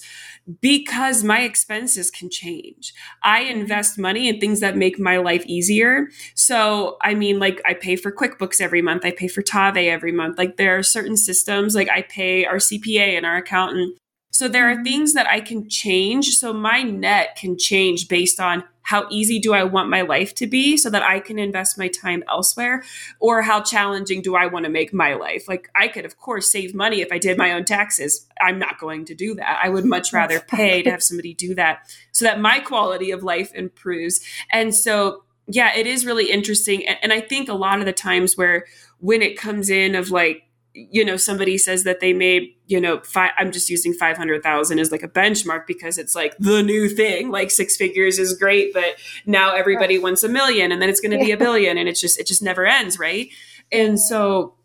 because 0.61 1.23
my 1.23 1.41
expenses 1.41 2.11
can 2.11 2.29
change. 2.29 2.93
I 3.23 3.43
mm-hmm. 3.43 3.61
invest 3.61 3.97
money 3.97 4.27
in 4.27 4.39
things 4.39 4.59
that 4.59 4.75
make 4.75 4.99
my 4.99 5.17
life 5.17 5.45
easier. 5.45 6.09
So, 6.35 6.97
I 7.01 7.13
mean, 7.13 7.39
like 7.39 7.61
I 7.65 7.73
pay 7.73 7.95
for 7.95 8.11
QuickBooks 8.11 8.59
every 8.59 8.81
month, 8.81 9.05
I 9.05 9.11
pay 9.11 9.27
for 9.27 9.41
Tave 9.41 9.87
every 9.87 10.11
month. 10.11 10.37
Like 10.37 10.57
there 10.57 10.77
are 10.77 10.83
certain 10.83 11.17
systems, 11.17 11.75
like 11.75 11.89
I 11.89 12.01
pay 12.01 12.45
our 12.45 12.57
CPA 12.57 13.15
and 13.15 13.25
our 13.25 13.37
accountant 13.37 13.97
so 14.33 14.47
there 14.47 14.67
are 14.67 14.83
things 14.83 15.13
that 15.13 15.27
I 15.29 15.41
can 15.41 15.69
change. 15.69 16.29
So 16.37 16.51
my 16.53 16.81
net 16.81 17.35
can 17.35 17.55
change 17.55 18.07
based 18.07 18.39
on 18.39 18.63
how 18.81 19.05
easy 19.11 19.37
do 19.37 19.53
I 19.53 19.63
want 19.63 19.91
my 19.91 20.01
life 20.01 20.33
to 20.35 20.47
be 20.47 20.75
so 20.75 20.89
that 20.89 21.03
I 21.03 21.19
can 21.19 21.37
invest 21.37 21.77
my 21.77 21.87
time 21.87 22.23
elsewhere 22.27 22.83
or 23.19 23.43
how 23.43 23.61
challenging 23.61 24.23
do 24.23 24.35
I 24.35 24.47
want 24.47 24.65
to 24.65 24.71
make 24.71 24.91
my 24.91 25.13
life? 25.13 25.47
Like 25.47 25.69
I 25.75 25.87
could 25.87 26.03
of 26.03 26.17
course 26.17 26.51
save 26.51 26.73
money 26.73 27.01
if 27.01 27.11
I 27.11 27.19
did 27.19 27.37
my 27.37 27.53
own 27.53 27.63
taxes. 27.63 28.27
I'm 28.41 28.57
not 28.57 28.79
going 28.79 29.05
to 29.05 29.15
do 29.15 29.35
that. 29.35 29.59
I 29.63 29.69
would 29.69 29.85
much 29.85 30.11
rather 30.11 30.39
pay 30.39 30.81
to 30.81 30.89
have 30.89 31.03
somebody 31.03 31.35
do 31.35 31.53
that 31.53 31.87
so 32.11 32.25
that 32.25 32.41
my 32.41 32.59
quality 32.59 33.11
of 33.11 33.21
life 33.21 33.53
improves. 33.53 34.19
And 34.51 34.73
so 34.73 35.23
yeah, 35.45 35.75
it 35.75 35.85
is 35.85 36.07
really 36.07 36.31
interesting 36.31 36.87
and, 36.87 36.97
and 37.03 37.13
I 37.13 37.21
think 37.21 37.49
a 37.49 37.53
lot 37.53 37.79
of 37.79 37.85
the 37.85 37.93
times 37.93 38.35
where 38.35 38.65
when 38.99 39.21
it 39.21 39.37
comes 39.37 39.69
in 39.69 39.93
of 39.93 40.09
like 40.09 40.47
you 40.73 41.05
know 41.05 41.17
somebody 41.17 41.57
says 41.57 41.83
that 41.83 41.99
they 41.99 42.13
made 42.13 42.55
you 42.65 42.81
know 42.81 43.01
i 43.15 43.31
i'm 43.37 43.51
just 43.51 43.69
using 43.69 43.93
500000 43.93 44.79
as 44.79 44.91
like 44.91 45.03
a 45.03 45.07
benchmark 45.07 45.67
because 45.67 45.97
it's 45.97 46.15
like 46.15 46.35
the 46.39 46.63
new 46.63 46.89
thing 46.89 47.29
like 47.29 47.51
six 47.51 47.77
figures 47.77 48.17
is 48.17 48.33
great 48.33 48.73
but 48.73 48.95
now 49.25 49.53
everybody 49.53 49.97
right. 49.97 50.03
wants 50.03 50.23
a 50.23 50.29
million 50.29 50.71
and 50.71 50.81
then 50.81 50.89
it's 50.89 50.99
going 50.99 51.11
to 51.11 51.17
yeah. 51.17 51.25
be 51.25 51.31
a 51.31 51.37
billion 51.45 51.77
and 51.77 51.87
it's 51.87 52.01
just 52.01 52.19
it 52.19 52.25
just 52.25 52.41
never 52.41 52.65
ends 52.65 52.97
right 52.97 53.29
and 53.71 53.99
so 53.99 54.55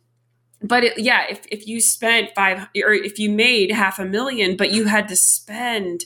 but 0.63 0.83
it, 0.83 0.99
yeah 0.99 1.27
if, 1.29 1.43
if 1.51 1.67
you 1.67 1.81
spent 1.81 2.31
five 2.35 2.69
or 2.85 2.93
if 2.93 3.19
you 3.19 3.31
made 3.31 3.71
half 3.71 3.99
a 3.99 4.05
million 4.05 4.57
but 4.57 4.73
you 4.73 4.87
had 4.87 5.09
to 5.09 5.17
spend 5.17 6.05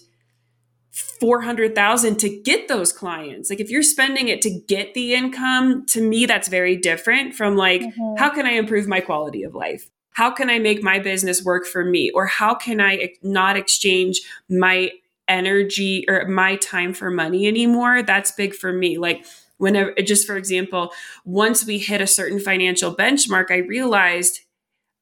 400,000 0.93 2.17
to 2.19 2.29
get 2.29 2.69
those 2.69 2.93
clients. 2.93 3.49
Like 3.49 3.61
if 3.61 3.71
you're 3.71 3.83
spending 3.83 4.29
it 4.29 4.43
to 4.43 4.51
get 4.51 4.93
the 4.93 5.15
income, 5.15 5.87
to 5.87 6.03
me 6.03 6.27
that's 6.27 6.49
very 6.49 6.77
different 6.77 7.35
from 7.35 7.57
like 7.57 7.81
mm-hmm. 7.81 8.17
how 8.19 8.29
can 8.29 8.45
I 8.45 8.53
improve 8.53 8.87
my 8.87 9.01
quality 9.01 9.43
of 9.43 9.55
life? 9.55 9.89
How 10.11 10.31
can 10.31 10.51
I 10.51 10.59
make 10.59 10.83
my 10.83 10.99
business 10.99 11.43
work 11.43 11.67
for 11.67 11.83
me 11.83 12.11
or 12.11 12.27
how 12.27 12.55
can 12.55 12.81
I 12.81 13.15
not 13.23 13.57
exchange 13.57 14.21
my 14.51 14.91
energy 15.29 16.05
or 16.09 16.27
my 16.29 16.57
time 16.57 16.93
for 16.93 17.11
money 17.11 17.47
anymore? 17.47 18.03
That's 18.03 18.31
big 18.31 18.55
for 18.55 18.71
me. 18.71 18.99
Like 18.99 19.25
whenever 19.57 19.95
just 19.95 20.27
for 20.27 20.37
example, 20.37 20.93
once 21.25 21.65
we 21.65 21.79
hit 21.79 22.03
a 22.03 22.07
certain 22.07 22.39
financial 22.39 22.95
benchmark, 22.95 23.51
I 23.51 23.59
realized 23.59 24.41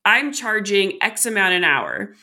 I'm 0.04 0.32
charging 0.32 1.02
X 1.02 1.26
amount 1.26 1.54
an 1.54 1.64
hour 1.64 2.14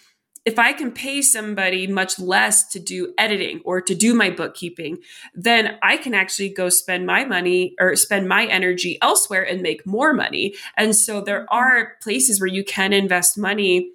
if 0.48 0.58
I 0.58 0.72
can 0.72 0.92
pay 0.92 1.22
somebody 1.22 1.88
much 1.88 2.18
less 2.18 2.70
to 2.70 2.80
do 2.80 3.14
editing 3.18 3.60
or 3.66 3.82
to 3.82 3.94
do 3.94 4.14
my 4.14 4.30
bookkeeping, 4.30 5.00
then 5.36 5.78
I 5.84 5.98
can 5.98 6.14
actually 6.14 6.48
go 6.48 6.70
spend 6.70 7.06
my 7.06 7.26
money 7.26 7.76
or 7.82 7.98
spend 7.98 8.30
my 8.30 8.46
energy 8.46 8.98
elsewhere 9.02 9.44
and 9.44 9.62
make 9.62 9.86
more 9.86 10.14
money. 10.14 10.56
And 10.78 10.96
so 10.96 11.20
there 11.20 11.46
are 11.54 11.96
places 12.02 12.40
where 12.40 12.48
you 12.48 12.64
can 12.64 12.94
invest 12.94 13.38
money 13.38 13.92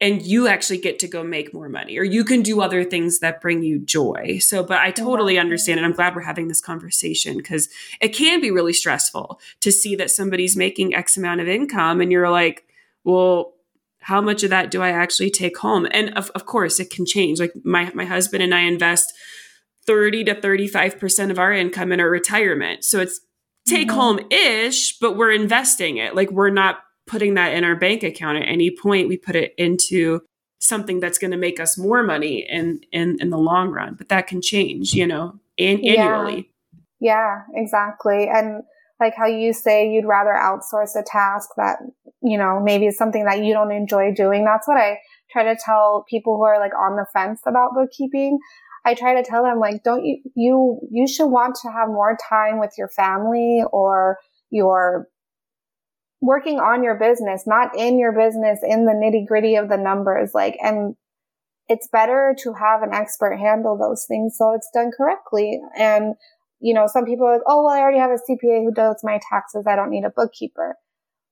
and 0.00 0.22
you 0.22 0.48
actually 0.48 0.78
get 0.78 0.98
to 1.00 1.08
go 1.08 1.22
make 1.22 1.52
more 1.52 1.68
money 1.68 1.98
or 1.98 2.04
you 2.04 2.24
can 2.24 2.40
do 2.40 2.62
other 2.62 2.84
things 2.84 3.18
that 3.18 3.42
bring 3.42 3.62
you 3.62 3.78
joy. 3.78 4.38
So, 4.40 4.64
but 4.64 4.78
I 4.78 4.92
totally 4.92 5.38
understand 5.38 5.78
and 5.78 5.84
I'm 5.84 5.92
glad 5.92 6.16
we're 6.16 6.22
having 6.22 6.48
this 6.48 6.62
conversation 6.62 7.36
because 7.36 7.68
it 8.00 8.14
can 8.14 8.40
be 8.40 8.50
really 8.50 8.72
stressful 8.72 9.38
to 9.60 9.70
see 9.70 9.94
that 9.96 10.10
somebody's 10.10 10.56
making 10.56 10.94
X 10.94 11.18
amount 11.18 11.42
of 11.42 11.48
income 11.48 12.00
and 12.00 12.10
you're 12.10 12.30
like, 12.30 12.64
well, 13.04 13.51
how 14.02 14.20
much 14.20 14.42
of 14.42 14.50
that 14.50 14.70
do 14.70 14.82
I 14.82 14.90
actually 14.90 15.30
take 15.30 15.58
home? 15.58 15.86
And 15.92 16.16
of, 16.16 16.30
of 16.34 16.46
course, 16.46 16.80
it 16.80 16.90
can 16.90 17.06
change. 17.06 17.38
Like 17.38 17.52
my, 17.64 17.90
my 17.94 18.04
husband 18.04 18.42
and 18.42 18.54
I 18.54 18.60
invest 18.60 19.12
30 19.86 20.24
to 20.24 20.34
35% 20.34 21.30
of 21.30 21.38
our 21.38 21.52
income 21.52 21.92
in 21.92 22.00
our 22.00 22.10
retirement. 22.10 22.84
So 22.84 23.00
it's 23.00 23.20
take 23.66 23.88
mm-hmm. 23.88 23.98
home 23.98 24.20
ish, 24.30 24.98
but 24.98 25.16
we're 25.16 25.32
investing 25.32 25.96
it. 25.98 26.14
Like 26.14 26.30
we're 26.30 26.50
not 26.50 26.80
putting 27.06 27.34
that 27.34 27.54
in 27.54 27.64
our 27.64 27.76
bank 27.76 28.02
account 28.02 28.38
at 28.38 28.48
any 28.48 28.74
point. 28.76 29.08
We 29.08 29.16
put 29.16 29.36
it 29.36 29.54
into 29.56 30.20
something 30.60 31.00
that's 31.00 31.18
going 31.18 31.32
to 31.32 31.36
make 31.36 31.58
us 31.58 31.76
more 31.76 32.02
money 32.02 32.46
in, 32.48 32.80
in, 32.92 33.18
in 33.20 33.30
the 33.30 33.38
long 33.38 33.70
run, 33.70 33.94
but 33.94 34.08
that 34.08 34.26
can 34.26 34.40
change, 34.40 34.92
you 34.92 35.06
know, 35.06 35.40
an- 35.58 35.84
annually. 35.84 36.50
Yeah. 37.00 37.42
yeah, 37.54 37.62
exactly. 37.62 38.28
And 38.28 38.62
like 39.02 39.14
how 39.16 39.26
you 39.26 39.52
say 39.52 39.90
you'd 39.90 40.06
rather 40.06 40.30
outsource 40.30 40.94
a 40.96 41.02
task 41.02 41.50
that, 41.56 41.78
you 42.22 42.38
know, 42.38 42.60
maybe 42.62 42.86
is 42.86 42.96
something 42.96 43.24
that 43.24 43.42
you 43.44 43.52
don't 43.52 43.72
enjoy 43.72 44.12
doing. 44.14 44.44
That's 44.44 44.68
what 44.68 44.76
I 44.76 44.98
try 45.32 45.44
to 45.44 45.56
tell 45.62 46.04
people 46.08 46.36
who 46.36 46.44
are 46.44 46.60
like 46.60 46.72
on 46.74 46.96
the 46.96 47.06
fence 47.12 47.40
about 47.46 47.74
bookkeeping. 47.74 48.38
I 48.84 48.94
try 48.94 49.14
to 49.14 49.28
tell 49.28 49.42
them 49.42 49.58
like, 49.58 49.82
don't 49.82 50.04
you, 50.04 50.22
you, 50.34 50.80
you 50.90 51.08
should 51.08 51.28
want 51.28 51.56
to 51.62 51.72
have 51.72 51.88
more 51.88 52.16
time 52.28 52.60
with 52.60 52.72
your 52.78 52.88
family 52.88 53.62
or 53.72 54.18
your 54.50 55.08
working 56.20 56.60
on 56.60 56.84
your 56.84 56.98
business, 56.98 57.44
not 57.46 57.76
in 57.76 57.98
your 57.98 58.12
business, 58.12 58.60
in 58.62 58.86
the 58.86 58.92
nitty 58.92 59.26
gritty 59.26 59.56
of 59.56 59.68
the 59.68 59.76
numbers. 59.76 60.30
Like, 60.32 60.56
and 60.62 60.94
it's 61.68 61.88
better 61.88 62.34
to 62.42 62.52
have 62.54 62.82
an 62.82 62.92
expert 62.92 63.38
handle 63.38 63.76
those 63.78 64.04
things 64.06 64.36
so 64.36 64.52
it's 64.52 64.70
done 64.72 64.90
correctly. 64.96 65.60
And 65.76 66.14
you 66.62 66.72
know, 66.72 66.86
some 66.86 67.04
people 67.04 67.26
are 67.26 67.34
like, 67.34 67.42
oh, 67.46 67.64
well, 67.64 67.74
I 67.74 67.80
already 67.80 67.98
have 67.98 68.10
a 68.10 68.14
CPA 68.14 68.62
who 68.62 68.72
does 68.72 69.00
my 69.02 69.18
taxes. 69.28 69.66
I 69.66 69.74
don't 69.74 69.90
need 69.90 70.04
a 70.04 70.10
bookkeeper. 70.10 70.76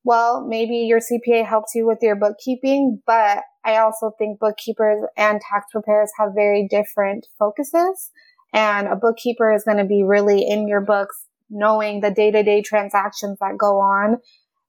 Well, 0.02 0.44
maybe 0.46 0.78
your 0.78 0.98
CPA 0.98 1.46
helps 1.46 1.74
you 1.74 1.86
with 1.86 1.98
your 2.02 2.16
bookkeeping, 2.16 3.00
but 3.06 3.42
I 3.64 3.76
also 3.76 4.12
think 4.18 4.40
bookkeepers 4.40 5.04
and 5.16 5.40
tax 5.40 5.66
preparers 5.70 6.10
have 6.18 6.30
very 6.34 6.66
different 6.68 7.26
focuses. 7.38 8.10
And 8.52 8.88
a 8.88 8.96
bookkeeper 8.96 9.52
is 9.52 9.62
going 9.62 9.76
to 9.76 9.84
be 9.84 10.02
really 10.02 10.42
in 10.42 10.66
your 10.66 10.80
books, 10.80 11.26
knowing 11.48 12.00
the 12.00 12.10
day 12.10 12.32
to 12.32 12.42
day 12.42 12.62
transactions 12.62 13.38
that 13.40 13.56
go 13.56 13.78
on. 13.78 14.16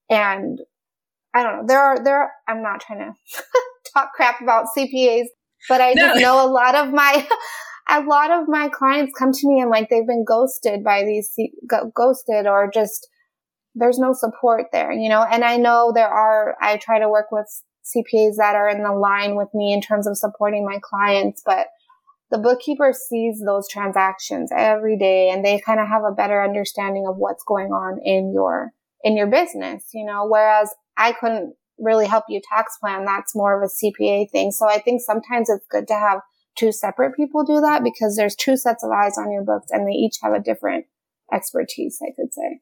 And 0.10 0.60
I 1.34 1.42
don't 1.42 1.58
know. 1.58 1.64
There 1.68 1.80
are, 1.80 2.04
there, 2.04 2.32
I'm 2.48 2.62
not 2.62 2.82
trying 2.82 3.00
to 3.00 3.14
talk 3.94 4.12
crap 4.14 4.42
about 4.42 4.68
CPAs, 4.78 5.26
but 5.68 5.82
I 5.82 5.94
no. 5.94 6.10
just 6.10 6.22
know 6.22 6.46
a 6.46 6.52
lot 6.52 6.76
of 6.76 6.94
my, 6.94 7.28
a 7.92 8.02
lot 8.02 8.32
of 8.32 8.48
my 8.48 8.70
clients 8.70 9.12
come 9.18 9.34
to 9.34 9.48
me 9.48 9.60
and 9.60 9.70
like 9.70 9.90
they've 9.90 10.08
been 10.08 10.24
ghosted 10.26 10.84
by 10.84 11.04
these, 11.04 11.34
ghosted 11.94 12.48
or 12.48 12.72
just, 12.74 13.08
there's 13.76 14.00
no 14.00 14.14
support 14.14 14.68
there, 14.72 14.92
you 14.92 15.10
know, 15.10 15.26
and 15.30 15.44
I 15.44 15.58
know 15.58 15.92
there 15.94 16.08
are, 16.08 16.56
I 16.62 16.78
try 16.78 17.00
to 17.00 17.10
work 17.10 17.28
with 17.32 17.48
CPAs 17.84 18.38
that 18.38 18.56
are 18.56 18.70
in 18.70 18.84
the 18.84 18.94
line 18.94 19.36
with 19.36 19.50
me 19.54 19.74
in 19.74 19.82
terms 19.82 20.08
of 20.08 20.18
supporting 20.18 20.66
my 20.66 20.80
clients, 20.82 21.42
but 21.46 21.68
the 22.30 22.38
bookkeeper 22.38 22.94
sees 22.94 23.42
those 23.46 23.68
transactions 23.68 24.52
every 24.56 24.98
day 24.98 25.30
and 25.30 25.44
they 25.44 25.60
kind 25.60 25.82
of 25.82 25.88
have 25.88 26.04
a 26.04 26.16
better 26.16 26.42
understanding 26.42 27.06
of 27.08 27.18
what's 27.18 27.44
going 27.46 27.72
on 27.72 28.00
in 28.06 28.32
your, 28.34 28.72
in 29.04 29.18
your 29.18 29.28
business, 29.28 29.90
you 29.94 30.06
know, 30.06 30.26
whereas 30.26 30.74
I 30.96 31.12
couldn't 31.12 31.56
really 31.78 32.08
help 32.08 32.26
you 32.30 32.40
tax 32.48 32.78
plan. 32.80 33.04
That's 33.04 33.36
more 33.36 33.62
of 33.62 33.70
a 33.70 33.86
CPA 33.86 34.32
thing. 34.32 34.52
So 34.52 34.70
I 34.70 34.80
think 34.80 35.02
sometimes 35.02 35.50
it's 35.50 35.66
good 35.70 35.88
to 35.90 35.96
have 35.96 36.22
two 36.56 36.72
separate 36.72 37.16
people 37.16 37.44
do 37.44 37.62
that 37.62 37.84
because 37.84 38.16
there's 38.16 38.36
two 38.36 38.58
sets 38.58 38.84
of 38.84 38.92
eyes 38.92 39.18
on 39.18 39.32
your 39.32 39.44
books 39.44 39.68
and 39.72 39.88
they 39.88 39.94
each 39.94 40.18
have 40.22 40.34
a 40.34 40.40
different 40.40 40.86
expertise, 41.34 42.00
I 42.02 42.12
could 42.16 42.34
say. 42.34 42.62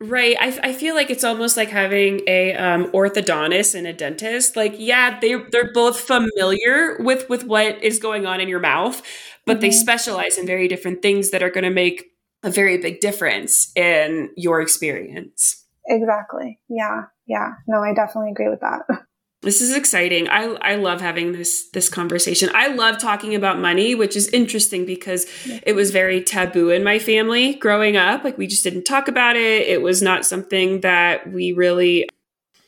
Right. 0.00 0.36
I, 0.38 0.58
I 0.62 0.72
feel 0.72 0.94
like 0.94 1.10
it's 1.10 1.24
almost 1.24 1.56
like 1.56 1.70
having 1.70 2.20
a 2.28 2.54
um, 2.54 2.86
orthodontist 2.92 3.74
and 3.74 3.86
a 3.86 3.92
dentist. 3.92 4.54
Like, 4.54 4.74
yeah, 4.78 5.18
they 5.18 5.34
they're 5.50 5.72
both 5.72 5.98
familiar 5.98 6.98
with 7.00 7.28
with 7.28 7.44
what 7.44 7.82
is 7.82 7.98
going 7.98 8.24
on 8.24 8.40
in 8.40 8.48
your 8.48 8.60
mouth, 8.60 9.02
but 9.44 9.54
mm-hmm. 9.54 9.62
they 9.62 9.70
specialize 9.72 10.38
in 10.38 10.46
very 10.46 10.68
different 10.68 11.02
things 11.02 11.30
that 11.30 11.42
are 11.42 11.50
going 11.50 11.64
to 11.64 11.70
make 11.70 12.04
a 12.44 12.50
very 12.50 12.78
big 12.78 13.00
difference 13.00 13.72
in 13.74 14.30
your 14.36 14.60
experience. 14.60 15.64
Exactly. 15.86 16.60
Yeah. 16.68 17.06
Yeah. 17.26 17.54
No, 17.66 17.82
I 17.82 17.92
definitely 17.92 18.30
agree 18.30 18.48
with 18.48 18.60
that. 18.60 18.82
This 19.42 19.60
is 19.60 19.74
exciting. 19.76 20.28
I 20.28 20.44
I 20.60 20.74
love 20.74 21.00
having 21.00 21.30
this 21.32 21.68
this 21.70 21.88
conversation. 21.88 22.50
I 22.54 22.68
love 22.68 22.98
talking 22.98 23.36
about 23.36 23.60
money, 23.60 23.94
which 23.94 24.16
is 24.16 24.26
interesting 24.28 24.84
because 24.84 25.26
it 25.62 25.76
was 25.76 25.92
very 25.92 26.20
taboo 26.22 26.70
in 26.70 26.82
my 26.82 26.98
family 26.98 27.54
growing 27.54 27.96
up. 27.96 28.24
Like 28.24 28.36
we 28.36 28.48
just 28.48 28.64
didn't 28.64 28.84
talk 28.84 29.06
about 29.06 29.36
it. 29.36 29.68
It 29.68 29.80
was 29.80 30.02
not 30.02 30.26
something 30.26 30.80
that 30.80 31.32
we 31.32 31.52
really 31.52 32.08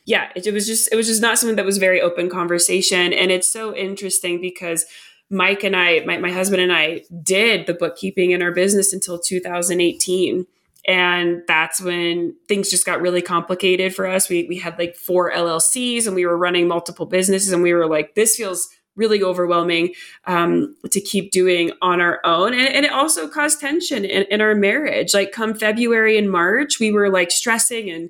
yeah, 0.05 0.29
it, 0.35 0.47
it 0.47 0.53
was 0.53 0.65
just 0.65 0.87
it 0.93 0.95
was 0.95 1.07
just 1.07 1.21
not 1.21 1.37
something 1.37 1.57
that 1.57 1.65
was 1.65 1.77
very 1.77 2.01
open 2.01 2.29
conversation 2.29 3.11
and 3.11 3.31
it's 3.31 3.49
so 3.49 3.75
interesting 3.75 4.39
because 4.39 4.85
Mike 5.29 5.63
and 5.63 5.75
I 5.75 5.99
my, 6.05 6.17
my 6.17 6.31
husband 6.31 6.61
and 6.61 6.71
I 6.71 7.03
did 7.21 7.67
the 7.67 7.73
bookkeeping 7.73 8.31
in 8.31 8.41
our 8.41 8.51
business 8.51 8.93
until 8.93 9.19
2018 9.19 10.47
and 10.87 11.43
that's 11.47 11.79
when 11.79 12.35
things 12.47 12.69
just 12.69 12.85
got 12.85 13.01
really 13.01 13.21
complicated 13.21 13.93
for 13.93 14.07
us. 14.07 14.29
We 14.29 14.45
we 14.47 14.57
had 14.57 14.77
like 14.79 14.95
four 14.95 15.31
LLCs 15.31 16.07
and 16.07 16.15
we 16.15 16.25
were 16.25 16.37
running 16.37 16.67
multiple 16.67 17.05
businesses 17.05 17.51
and 17.51 17.63
we 17.63 17.73
were 17.73 17.87
like, 17.87 18.15
this 18.15 18.35
feels 18.35 18.69
really 18.95 19.23
overwhelming 19.23 19.93
um, 20.25 20.75
to 20.89 20.99
keep 20.99 21.31
doing 21.31 21.71
on 21.81 22.01
our 22.01 22.19
own. 22.25 22.53
And, 22.53 22.67
and 22.67 22.85
it 22.85 22.91
also 22.91 23.27
caused 23.27 23.61
tension 23.61 24.03
in, 24.03 24.23
in 24.23 24.41
our 24.41 24.53
marriage. 24.53 25.13
Like 25.13 25.31
come 25.31 25.53
February 25.53 26.17
and 26.17 26.29
March, 26.29 26.79
we 26.79 26.91
were 26.91 27.09
like 27.09 27.31
stressing 27.31 27.89
and 27.89 28.09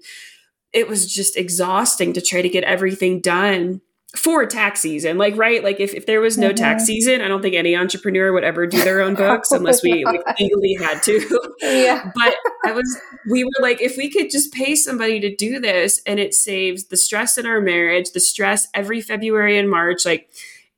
it 0.73 0.88
was 0.88 1.13
just 1.13 1.38
exhausting 1.38 2.13
to 2.13 2.21
try 2.21 2.41
to 2.41 2.49
get 2.49 2.63
everything 2.63 3.19
done 3.19 3.81
for 4.15 4.45
tax 4.45 4.82
season 4.82 5.17
like 5.17 5.38
right? 5.38 5.63
Like 5.63 5.80
if, 5.80 5.93
if 5.93 6.06
there 6.06 6.19
was 6.19 6.38
no 6.38 6.50
mm-hmm. 6.50 6.56
tax 6.56 6.84
season 6.84 7.21
i 7.21 7.28
don't 7.28 7.41
think 7.41 7.56
any 7.56 7.76
entrepreneur 7.76 8.34
would 8.34 8.43
ever 8.43 8.67
do 8.67 8.84
their 8.84 9.02
own 9.02 9.15
books 9.26 9.52
unless 9.52 9.82
we 9.82 10.04
like, 10.04 10.21
legally 10.39 10.76
had 10.80 11.02
to. 11.04 11.50
Yeah. 11.62 12.12
But 12.15 12.36
i 12.65 12.71
was 12.71 13.00
we 13.30 13.43
were 13.43 13.50
like 13.62 13.82
if 13.82 13.97
we 13.97 14.10
could 14.10 14.30
just 14.30 14.54
pay 14.54 14.76
somebody 14.76 15.19
to 15.19 15.36
do 15.36 15.60
this 15.60 16.02
and 16.06 16.19
it 16.19 16.34
saves 16.34 16.86
the 16.86 16.97
stress 16.97 17.38
in 17.38 17.45
our 17.45 17.62
marriage 17.62 18.12
the 18.12 18.19
stress 18.19 18.67
every 18.74 19.02
february 19.02 19.58
and 19.58 19.69
march 19.69 20.06
like 20.06 20.30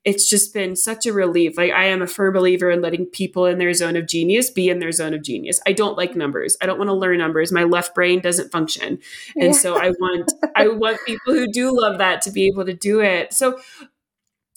it's 0.04 0.28
just 0.28 0.52
been 0.52 0.76
such 0.76 1.06
a 1.06 1.12
relief. 1.12 1.56
Like 1.56 1.72
I 1.72 1.84
am 1.86 2.02
a 2.02 2.06
firm 2.06 2.34
believer 2.34 2.70
in 2.70 2.82
letting 2.82 3.06
people 3.06 3.46
in 3.46 3.58
their 3.58 3.72
zone 3.72 3.96
of 3.96 4.06
genius 4.06 4.50
be 4.50 4.68
in 4.68 4.78
their 4.78 4.92
zone 4.92 5.14
of 5.14 5.22
genius. 5.22 5.60
I 5.66 5.72
don't 5.72 5.96
like 5.96 6.14
numbers. 6.14 6.56
I 6.60 6.66
don't 6.66 6.78
want 6.78 6.88
to 6.88 6.94
learn 6.94 7.18
numbers. 7.18 7.50
My 7.50 7.64
left 7.64 7.94
brain 7.94 8.20
doesn't 8.20 8.52
function. 8.52 8.98
And 9.36 9.46
yeah. 9.46 9.52
so 9.52 9.78
I 9.78 9.90
want 9.90 10.32
I 10.56 10.68
want 10.68 10.98
people 11.06 11.32
who 11.32 11.50
do 11.50 11.74
love 11.74 11.98
that 11.98 12.20
to 12.22 12.30
be 12.30 12.46
able 12.46 12.66
to 12.66 12.74
do 12.74 13.00
it. 13.00 13.32
So 13.32 13.58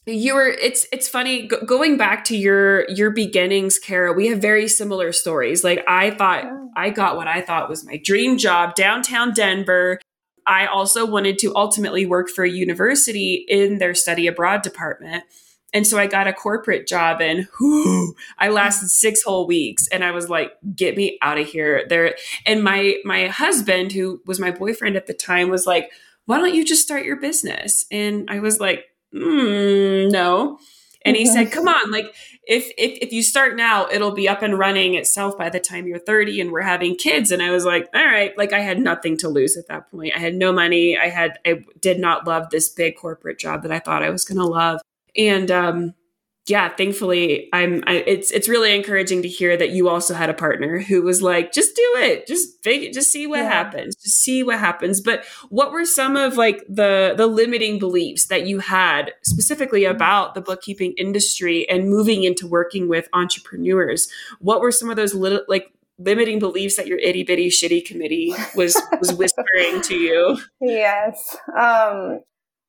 you 0.05 0.35
were 0.35 0.47
it's 0.47 0.87
it's 0.91 1.07
funny 1.07 1.47
go, 1.47 1.61
going 1.65 1.97
back 1.97 2.23
to 2.25 2.37
your 2.37 2.89
your 2.89 3.11
beginnings 3.11 3.77
Cara 3.77 4.13
we 4.13 4.27
have 4.27 4.39
very 4.39 4.67
similar 4.67 5.11
stories 5.11 5.65
like 5.65 5.83
i 5.85 6.11
thought 6.11 6.45
i 6.77 6.89
got 6.89 7.17
what 7.17 7.27
i 7.27 7.41
thought 7.41 7.69
was 7.69 7.85
my 7.85 7.97
dream 7.97 8.37
job 8.37 8.73
downtown 8.75 9.33
denver 9.33 9.99
I 10.47 10.65
also 10.65 11.05
wanted 11.05 11.37
to 11.39 11.55
ultimately 11.55 12.05
work 12.05 12.29
for 12.29 12.43
a 12.43 12.49
university 12.49 13.45
in 13.47 13.77
their 13.77 13.93
study 13.93 14.27
abroad 14.27 14.61
department. 14.61 15.25
And 15.73 15.85
so 15.85 15.99
I 15.99 16.07
got 16.07 16.27
a 16.27 16.33
corporate 16.33 16.87
job 16.87 17.21
and 17.21 17.47
whoo, 17.59 18.15
I 18.39 18.47
lasted 18.49 18.87
six 18.87 19.21
whole 19.21 19.45
weeks 19.45 19.87
and 19.89 20.03
I 20.03 20.11
was 20.11 20.29
like, 20.29 20.53
get 20.75 20.95
me 20.95 21.17
out 21.21 21.37
of 21.37 21.45
here. 21.45 21.85
There 21.89 22.15
and 22.45 22.63
my 22.63 22.95
my 23.03 23.27
husband, 23.27 23.91
who 23.91 24.21
was 24.25 24.39
my 24.39 24.49
boyfriend 24.49 24.95
at 24.95 25.07
the 25.07 25.13
time, 25.13 25.49
was 25.49 25.67
like, 25.67 25.91
why 26.25 26.37
don't 26.37 26.55
you 26.55 26.63
just 26.63 26.83
start 26.83 27.05
your 27.05 27.17
business? 27.17 27.85
And 27.91 28.29
I 28.29 28.39
was 28.39 28.59
like, 28.59 28.85
mm, 29.13 30.09
no. 30.09 30.57
And 31.07 31.15
he 31.15 31.25
said, 31.25 31.51
come 31.51 31.67
on, 31.67 31.91
like 31.91 32.13
if, 32.47 32.71
if 32.77 32.97
if 33.01 33.11
you 33.11 33.21
start 33.21 33.55
now, 33.55 33.87
it'll 33.89 34.11
be 34.11 34.27
up 34.27 34.41
and 34.41 34.57
running 34.57 34.95
itself 34.95 35.37
by 35.37 35.49
the 35.49 35.59
time 35.59 35.87
you're 35.87 35.99
30 35.99 36.41
and 36.41 36.51
we're 36.51 36.61
having 36.61 36.95
kids. 36.95 37.31
And 37.31 37.41
I 37.41 37.51
was 37.51 37.65
like, 37.65 37.89
all 37.93 38.05
right, 38.05 38.37
like 38.37 38.53
I 38.53 38.59
had 38.59 38.79
nothing 38.79 39.17
to 39.17 39.29
lose 39.29 39.57
at 39.57 39.67
that 39.67 39.91
point. 39.91 40.13
I 40.15 40.19
had 40.19 40.35
no 40.35 40.51
money. 40.53 40.97
I 40.97 41.09
had 41.09 41.39
I 41.45 41.65
did 41.81 41.99
not 41.99 42.25
love 42.25 42.49
this 42.49 42.69
big 42.69 42.95
corporate 42.95 43.39
job 43.39 43.63
that 43.63 43.71
I 43.71 43.79
thought 43.79 44.03
I 44.03 44.09
was 44.09 44.23
gonna 44.23 44.45
love. 44.45 44.81
And 45.15 45.51
um 45.51 45.93
yeah, 46.47 46.69
thankfully, 46.69 47.49
I'm. 47.51 47.83
I, 47.87 47.95
it's 48.07 48.31
it's 48.31 48.47
really 48.47 48.73
encouraging 48.73 49.21
to 49.21 49.27
hear 49.27 49.57
that 49.57 49.71
you 49.71 49.89
also 49.89 50.13
had 50.13 50.29
a 50.29 50.33
partner 50.33 50.79
who 50.79 51.01
was 51.01 51.21
like, 51.21 51.51
just 51.51 51.75
do 51.75 51.95
it, 51.97 52.25
just 52.25 52.63
fake 52.63 52.93
just 52.93 53.11
see 53.11 53.27
what 53.27 53.39
yeah. 53.39 53.49
happens, 53.49 53.95
just 53.97 54.19
see 54.19 54.43
what 54.43 54.57
happens. 54.57 55.01
But 55.01 55.25
what 55.49 55.73
were 55.73 55.83
some 55.83 56.15
of 56.15 56.37
like 56.37 56.63
the 56.69 57.13
the 57.17 57.27
limiting 57.27 57.79
beliefs 57.79 58.27
that 58.27 58.47
you 58.47 58.59
had 58.59 59.13
specifically 59.23 59.81
mm-hmm. 59.81 59.95
about 59.95 60.35
the 60.35 60.41
bookkeeping 60.41 60.93
industry 60.97 61.67
and 61.69 61.89
moving 61.89 62.23
into 62.23 62.47
working 62.47 62.87
with 62.87 63.09
entrepreneurs? 63.11 64.09
What 64.39 64.61
were 64.61 64.71
some 64.71 64.89
of 64.89 64.95
those 64.95 65.13
little 65.13 65.41
like 65.49 65.73
limiting 65.99 66.39
beliefs 66.39 66.77
that 66.77 66.87
your 66.87 66.99
itty 66.99 67.23
bitty 67.23 67.49
shitty 67.49 67.83
committee 67.85 68.33
was 68.55 68.81
was 69.01 69.13
whispering 69.17 69.81
to 69.81 69.95
you? 69.95 70.39
Yes, 70.61 71.35
um, 71.59 72.21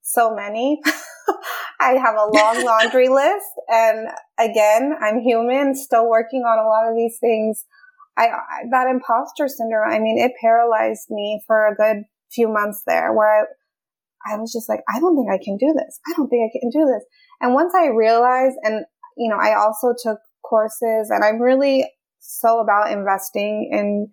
so 0.08 0.34
many. 0.34 0.80
I 1.80 1.92
have 1.92 2.16
a 2.16 2.30
long 2.32 2.64
laundry 2.64 3.08
list. 3.08 3.46
And 3.68 4.08
again, 4.38 4.94
I'm 5.00 5.20
human, 5.20 5.74
still 5.74 6.08
working 6.08 6.42
on 6.42 6.58
a 6.58 6.68
lot 6.68 6.88
of 6.90 6.96
these 6.96 7.18
things. 7.20 7.64
I, 8.16 8.26
I, 8.26 8.64
that 8.72 8.88
imposter 8.90 9.46
syndrome, 9.46 9.92
I 9.92 9.98
mean, 9.98 10.18
it 10.18 10.32
paralyzed 10.40 11.06
me 11.10 11.40
for 11.46 11.68
a 11.68 11.74
good 11.74 12.04
few 12.32 12.48
months 12.48 12.82
there 12.86 13.12
where 13.12 13.46
I, 14.26 14.34
I 14.34 14.36
was 14.36 14.52
just 14.52 14.68
like, 14.68 14.80
I 14.92 14.98
don't 14.98 15.14
think 15.14 15.30
I 15.30 15.42
can 15.42 15.56
do 15.56 15.72
this. 15.76 16.00
I 16.08 16.14
don't 16.16 16.28
think 16.28 16.50
I 16.50 16.58
can 16.58 16.70
do 16.70 16.84
this. 16.86 17.04
And 17.40 17.54
once 17.54 17.72
I 17.76 17.86
realized, 17.88 18.56
and, 18.64 18.84
you 19.16 19.30
know, 19.30 19.38
I 19.40 19.54
also 19.54 19.94
took 20.02 20.18
courses 20.42 21.10
and 21.10 21.22
I'm 21.22 21.40
really 21.40 21.88
so 22.18 22.58
about 22.58 22.90
investing 22.90 23.70
in 23.70 24.08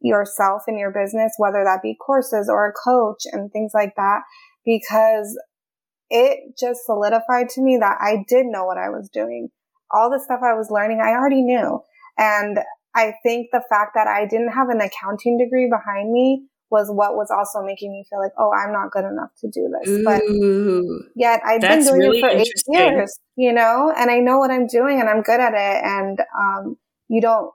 yourself 0.00 0.62
in 0.68 0.78
your 0.78 0.92
business, 0.92 1.34
whether 1.36 1.64
that 1.64 1.82
be 1.82 1.96
courses 1.96 2.48
or 2.48 2.68
a 2.68 2.72
coach 2.72 3.22
and 3.32 3.50
things 3.52 3.72
like 3.74 3.94
that, 3.96 4.20
because 4.64 5.38
it 6.10 6.58
just 6.58 6.84
solidified 6.84 7.48
to 7.50 7.62
me 7.62 7.78
that 7.78 7.98
I 8.00 8.24
did 8.28 8.46
know 8.46 8.64
what 8.64 8.78
I 8.78 8.88
was 8.88 9.08
doing. 9.12 9.48
All 9.92 10.10
the 10.10 10.20
stuff 10.22 10.40
I 10.42 10.54
was 10.54 10.70
learning, 10.70 11.00
I 11.00 11.10
already 11.10 11.42
knew. 11.42 11.80
And 12.18 12.58
I 12.94 13.14
think 13.22 13.48
the 13.52 13.62
fact 13.68 13.92
that 13.94 14.08
I 14.08 14.26
didn't 14.26 14.52
have 14.52 14.68
an 14.68 14.80
accounting 14.80 15.38
degree 15.38 15.70
behind 15.70 16.12
me 16.12 16.46
was 16.70 16.88
what 16.88 17.14
was 17.14 17.30
also 17.30 17.64
making 17.64 17.90
me 17.90 18.04
feel 18.08 18.20
like, 18.20 18.32
oh, 18.38 18.52
I'm 18.52 18.72
not 18.72 18.90
good 18.90 19.04
enough 19.04 19.30
to 19.40 19.48
do 19.48 19.72
this. 19.80 19.88
Ooh, 19.88 20.04
but 20.04 20.22
yet 21.16 21.40
I've 21.44 21.60
been 21.60 21.84
doing 21.84 21.98
really 21.98 22.18
it 22.18 22.20
for 22.20 22.28
eight 22.28 22.48
years, 22.68 23.18
you 23.36 23.52
know, 23.52 23.92
and 23.96 24.10
I 24.10 24.18
know 24.18 24.38
what 24.38 24.50
I'm 24.50 24.66
doing 24.66 25.00
and 25.00 25.08
I'm 25.08 25.22
good 25.22 25.40
at 25.40 25.54
it. 25.54 25.84
And 25.84 26.20
um, 26.38 26.76
you 27.08 27.20
don't, 27.20 27.50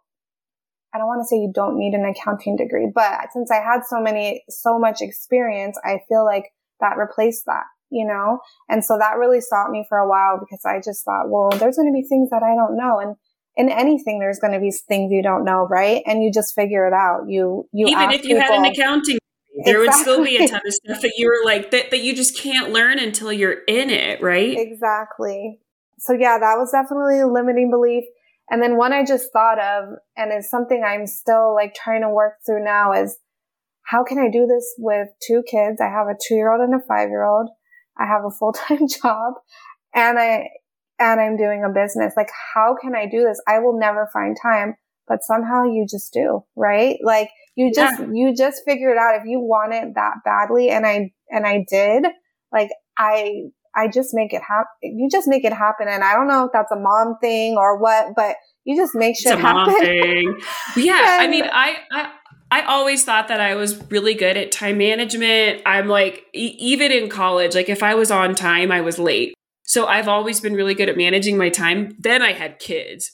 I 0.93 0.97
don't 0.97 1.07
want 1.07 1.21
to 1.21 1.27
say 1.27 1.37
you 1.37 1.51
don't 1.53 1.77
need 1.77 1.93
an 1.93 2.05
accounting 2.05 2.55
degree, 2.55 2.89
but 2.93 3.27
since 3.33 3.51
I 3.51 3.55
had 3.55 3.81
so 3.87 4.01
many, 4.01 4.43
so 4.49 4.79
much 4.79 5.01
experience, 5.01 5.77
I 5.83 5.99
feel 6.07 6.25
like 6.25 6.51
that 6.81 6.97
replaced 6.97 7.45
that 7.45 7.63
you 7.91 8.05
know? 8.05 8.39
And 8.69 8.83
so 8.83 8.97
that 8.97 9.17
really 9.17 9.41
stopped 9.41 9.71
me 9.71 9.85
for 9.87 9.97
a 9.97 10.07
while 10.07 10.39
because 10.39 10.61
I 10.65 10.79
just 10.83 11.03
thought, 11.05 11.29
well, 11.29 11.49
there's 11.49 11.77
going 11.77 11.91
to 11.91 11.93
be 11.93 12.07
things 12.07 12.29
that 12.29 12.43
I 12.43 12.55
don't 12.55 12.77
know. 12.77 12.99
And 12.99 13.15
in 13.55 13.69
anything, 13.69 14.19
there's 14.19 14.39
going 14.39 14.53
to 14.53 14.59
be 14.59 14.71
things 14.71 15.11
you 15.11 15.23
don't 15.23 15.45
know, 15.45 15.67
right? 15.69 16.03
And 16.05 16.23
you 16.23 16.31
just 16.31 16.53
figure 16.53 16.87
it 16.87 16.93
out. 16.93 17.27
You, 17.27 17.67
you 17.71 17.87
even 17.87 18.11
if 18.11 18.23
you 18.23 18.35
people, 18.35 18.41
had 18.41 18.53
an 18.53 18.65
accounting, 18.65 19.17
there 19.63 19.83
exactly. 19.83 19.87
would 19.87 19.93
still 19.93 20.23
be 20.25 20.43
a 20.43 20.47
ton 20.47 20.61
of 20.65 20.73
stuff 20.73 21.01
that 21.01 21.13
you 21.17 21.27
were 21.27 21.45
like 21.45 21.71
that 21.71 21.91
that 21.91 22.01
you 22.01 22.13
just 22.13 22.37
can't 22.37 22.71
learn 22.71 22.99
until 22.99 23.31
you're 23.31 23.63
in 23.67 23.89
it, 23.89 24.21
right? 24.21 24.57
Exactly. 24.57 25.59
So 25.99 26.13
yeah, 26.13 26.37
that 26.37 26.55
was 26.57 26.71
definitely 26.71 27.21
a 27.21 27.27
limiting 27.27 27.71
belief. 27.71 28.03
And 28.49 28.61
then 28.61 28.77
one 28.77 28.93
I 28.93 29.03
just 29.03 29.31
thought 29.31 29.57
of, 29.57 29.95
and 30.17 30.31
it's 30.31 30.49
something 30.49 30.83
I'm 30.85 31.07
still 31.07 31.55
like 31.55 31.73
trying 31.73 32.01
to 32.01 32.09
work 32.09 32.35
through 32.45 32.63
now 32.63 32.91
is 32.91 33.17
how 33.85 34.03
can 34.03 34.17
I 34.17 34.29
do 34.29 34.47
this 34.47 34.73
with 34.77 35.07
two 35.25 35.43
kids? 35.49 35.79
I 35.79 35.89
have 35.89 36.07
a 36.07 36.17
two 36.27 36.35
year 36.35 36.51
old 36.51 36.61
and 36.61 36.73
a 36.73 36.83
five 36.87 37.09
year 37.09 37.23
old. 37.23 37.49
I 37.97 38.05
have 38.05 38.23
a 38.25 38.31
full 38.39 38.53
time 38.53 38.87
job 38.87 39.33
and 39.93 40.19
I, 40.19 40.49
and 40.99 41.19
I'm 41.19 41.37
doing 41.37 41.63
a 41.63 41.73
business. 41.73 42.13
Like, 42.15 42.29
how 42.53 42.75
can 42.81 42.95
I 42.95 43.05
do 43.05 43.23
this? 43.23 43.41
I 43.47 43.59
will 43.59 43.77
never 43.77 44.09
find 44.13 44.35
time, 44.41 44.75
but 45.07 45.23
somehow 45.23 45.63
you 45.63 45.85
just 45.89 46.13
do, 46.13 46.43
right? 46.55 46.97
Like 47.03 47.29
you 47.55 47.71
just, 47.73 47.99
yeah. 47.99 48.07
you 48.11 48.35
just 48.35 48.63
figure 48.65 48.89
it 48.89 48.97
out 48.97 49.15
if 49.15 49.23
you 49.25 49.39
want 49.39 49.73
it 49.73 49.93
that 49.95 50.15
badly. 50.23 50.69
And 50.69 50.85
I, 50.85 51.11
and 51.29 51.45
I 51.45 51.65
did, 51.69 52.05
like, 52.51 52.69
I, 52.97 53.49
I 53.75 53.89
just 53.89 54.11
make 54.13 54.33
it 54.33 54.41
happen. 54.41 54.67
You 54.81 55.09
just 55.11 55.27
make 55.27 55.43
it 55.43 55.51
happen. 55.51 55.87
And 55.89 56.03
I 56.03 56.13
don't 56.13 56.27
know 56.27 56.45
if 56.45 56.51
that's 56.53 56.71
a 56.71 56.79
mom 56.79 57.17
thing 57.21 57.57
or 57.57 57.77
what, 57.77 58.13
but 58.15 58.37
you 58.63 58.75
just 58.75 58.95
make 58.95 59.15
shit 59.19 59.37
happen. 59.37 59.75
yeah. 60.77 61.21
and, 61.21 61.21
I 61.21 61.27
mean, 61.27 61.43
I, 61.43 61.75
I, 61.91 62.11
I 62.55 62.61
always 62.61 63.03
thought 63.03 63.27
that 63.27 63.41
I 63.41 63.55
was 63.55 63.75
really 63.91 64.13
good 64.13 64.37
at 64.37 64.49
time 64.49 64.77
management. 64.77 65.61
I'm 65.65 65.89
like, 65.89 66.23
e- 66.33 66.55
even 66.57 66.89
in 66.89 67.09
college, 67.09 67.53
like 67.53 67.67
if 67.67 67.83
I 67.83 67.95
was 67.95 68.11
on 68.11 68.33
time, 68.33 68.71
I 68.71 68.79
was 68.79 68.97
late. 68.97 69.33
So 69.63 69.87
I've 69.87 70.07
always 70.07 70.39
been 70.39 70.53
really 70.53 70.73
good 70.73 70.87
at 70.87 70.95
managing 70.95 71.37
my 71.37 71.49
time. 71.49 71.97
Then 71.99 72.21
I 72.21 72.31
had 72.31 72.59
kids. 72.59 73.11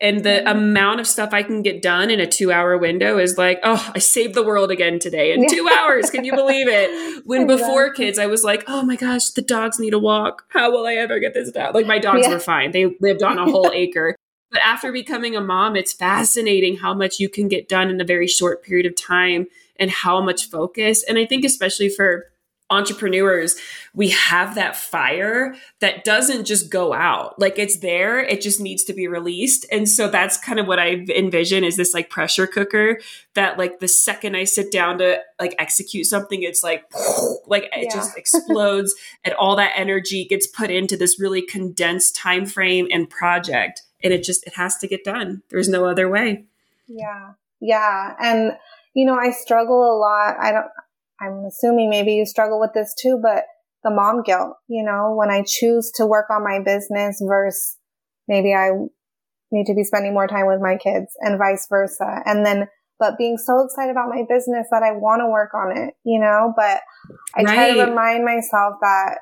And 0.00 0.24
the 0.24 0.30
mm-hmm. 0.30 0.48
amount 0.48 0.98
of 0.98 1.06
stuff 1.06 1.32
I 1.32 1.44
can 1.44 1.62
get 1.62 1.82
done 1.82 2.10
in 2.10 2.18
a 2.18 2.26
two 2.26 2.50
hour 2.50 2.76
window 2.76 3.18
is 3.18 3.38
like, 3.38 3.60
oh, 3.62 3.92
I 3.94 4.00
saved 4.00 4.34
the 4.34 4.42
world 4.42 4.72
again 4.72 4.98
today 4.98 5.34
in 5.34 5.48
two 5.48 5.68
hours. 5.78 6.10
Can 6.10 6.24
you 6.24 6.34
believe 6.34 6.66
it? 6.68 6.90
When 7.26 7.42
exactly. 7.42 7.64
before 7.64 7.92
kids, 7.92 8.18
I 8.18 8.26
was 8.26 8.42
like, 8.42 8.64
oh 8.66 8.82
my 8.82 8.96
gosh, 8.96 9.28
the 9.28 9.42
dogs 9.42 9.78
need 9.78 9.94
a 9.94 10.00
walk. 10.00 10.46
How 10.48 10.72
will 10.72 10.86
I 10.86 10.94
ever 10.94 11.20
get 11.20 11.34
this 11.34 11.52
done? 11.52 11.74
Like 11.74 11.86
my 11.86 12.00
dogs 12.00 12.26
yeah. 12.26 12.32
were 12.32 12.40
fine. 12.40 12.72
They 12.72 12.96
lived 12.98 13.22
on 13.22 13.38
a 13.38 13.44
whole 13.44 13.70
acre. 13.74 14.16
But 14.50 14.60
after 14.64 14.92
becoming 14.92 15.36
a 15.36 15.40
mom, 15.40 15.76
it's 15.76 15.92
fascinating 15.92 16.78
how 16.78 16.94
much 16.94 17.20
you 17.20 17.28
can 17.28 17.48
get 17.48 17.68
done 17.68 17.90
in 17.90 18.00
a 18.00 18.04
very 18.04 18.26
short 18.26 18.62
period 18.62 18.86
of 18.86 18.96
time 18.96 19.46
and 19.76 19.90
how 19.90 20.20
much 20.20 20.50
focus. 20.50 21.02
And 21.04 21.18
I 21.18 21.26
think, 21.26 21.44
especially 21.44 21.88
for 21.88 22.26
entrepreneurs, 22.70 23.56
we 23.94 24.10
have 24.10 24.54
that 24.54 24.76
fire 24.76 25.56
that 25.80 26.04
doesn't 26.04 26.44
just 26.44 26.70
go 26.70 26.94
out. 26.94 27.38
Like 27.38 27.58
it's 27.58 27.78
there, 27.80 28.20
it 28.20 28.40
just 28.40 28.60
needs 28.60 28.84
to 28.84 28.92
be 28.92 29.08
released. 29.08 29.66
And 29.72 29.88
so 29.88 30.08
that's 30.08 30.36
kind 30.38 30.60
of 30.60 30.68
what 30.68 30.78
I 30.78 31.04
envision 31.14 31.64
is 31.64 31.76
this 31.76 31.92
like 31.92 32.10
pressure 32.10 32.46
cooker 32.46 33.00
that 33.34 33.58
like 33.58 33.80
the 33.80 33.88
second 33.88 34.36
I 34.36 34.44
sit 34.44 34.70
down 34.70 34.98
to 34.98 35.20
like 35.40 35.56
execute 35.58 36.06
something, 36.06 36.42
it's 36.42 36.62
like 36.62 36.84
like 37.46 37.64
it 37.64 37.88
yeah. 37.88 37.94
just 37.94 38.16
explodes 38.16 38.94
and 39.24 39.34
all 39.34 39.56
that 39.56 39.72
energy 39.74 40.24
gets 40.24 40.46
put 40.46 40.70
into 40.70 40.96
this 40.96 41.18
really 41.18 41.42
condensed 41.42 42.14
time 42.14 42.46
frame 42.46 42.86
and 42.92 43.10
project. 43.10 43.82
And 44.02 44.12
it 44.12 44.22
just 44.22 44.46
it 44.46 44.54
has 44.54 44.76
to 44.78 44.88
get 44.88 45.04
done. 45.04 45.42
There's 45.50 45.68
no 45.68 45.84
other 45.86 46.08
way. 46.08 46.44
Yeah. 46.86 47.32
Yeah. 47.60 48.14
And 48.20 48.52
you 48.94 49.04
know, 49.04 49.14
I 49.14 49.30
struggle 49.30 49.82
a 49.82 49.96
lot. 49.98 50.36
I 50.40 50.52
don't 50.52 50.66
I'm 51.20 51.44
assuming 51.44 51.90
maybe 51.90 52.12
you 52.12 52.24
struggle 52.24 52.58
with 52.58 52.72
this 52.72 52.94
too, 53.00 53.18
but 53.22 53.44
the 53.84 53.90
mom 53.90 54.22
guilt, 54.22 54.56
you 54.68 54.82
know, 54.82 55.14
when 55.14 55.30
I 55.30 55.42
choose 55.46 55.90
to 55.96 56.06
work 56.06 56.30
on 56.30 56.44
my 56.44 56.60
business 56.64 57.22
versus 57.24 57.76
maybe 58.26 58.54
I 58.54 58.70
need 59.50 59.66
to 59.66 59.74
be 59.74 59.84
spending 59.84 60.14
more 60.14 60.26
time 60.26 60.46
with 60.46 60.60
my 60.60 60.76
kids 60.76 61.12
and 61.20 61.38
vice 61.38 61.66
versa. 61.68 62.22
And 62.24 62.44
then, 62.44 62.68
but 62.98 63.18
being 63.18 63.38
so 63.38 63.64
excited 63.64 63.90
about 63.90 64.08
my 64.08 64.22
business 64.28 64.66
that 64.70 64.82
I 64.82 64.92
want 64.92 65.20
to 65.20 65.26
work 65.26 65.52
on 65.54 65.76
it, 65.76 65.94
you 66.04 66.20
know, 66.20 66.52
but 66.56 66.80
I 67.34 67.42
right. 67.42 67.54
try 67.54 67.74
to 67.74 67.90
remind 67.90 68.24
myself 68.24 68.74
that 68.80 69.18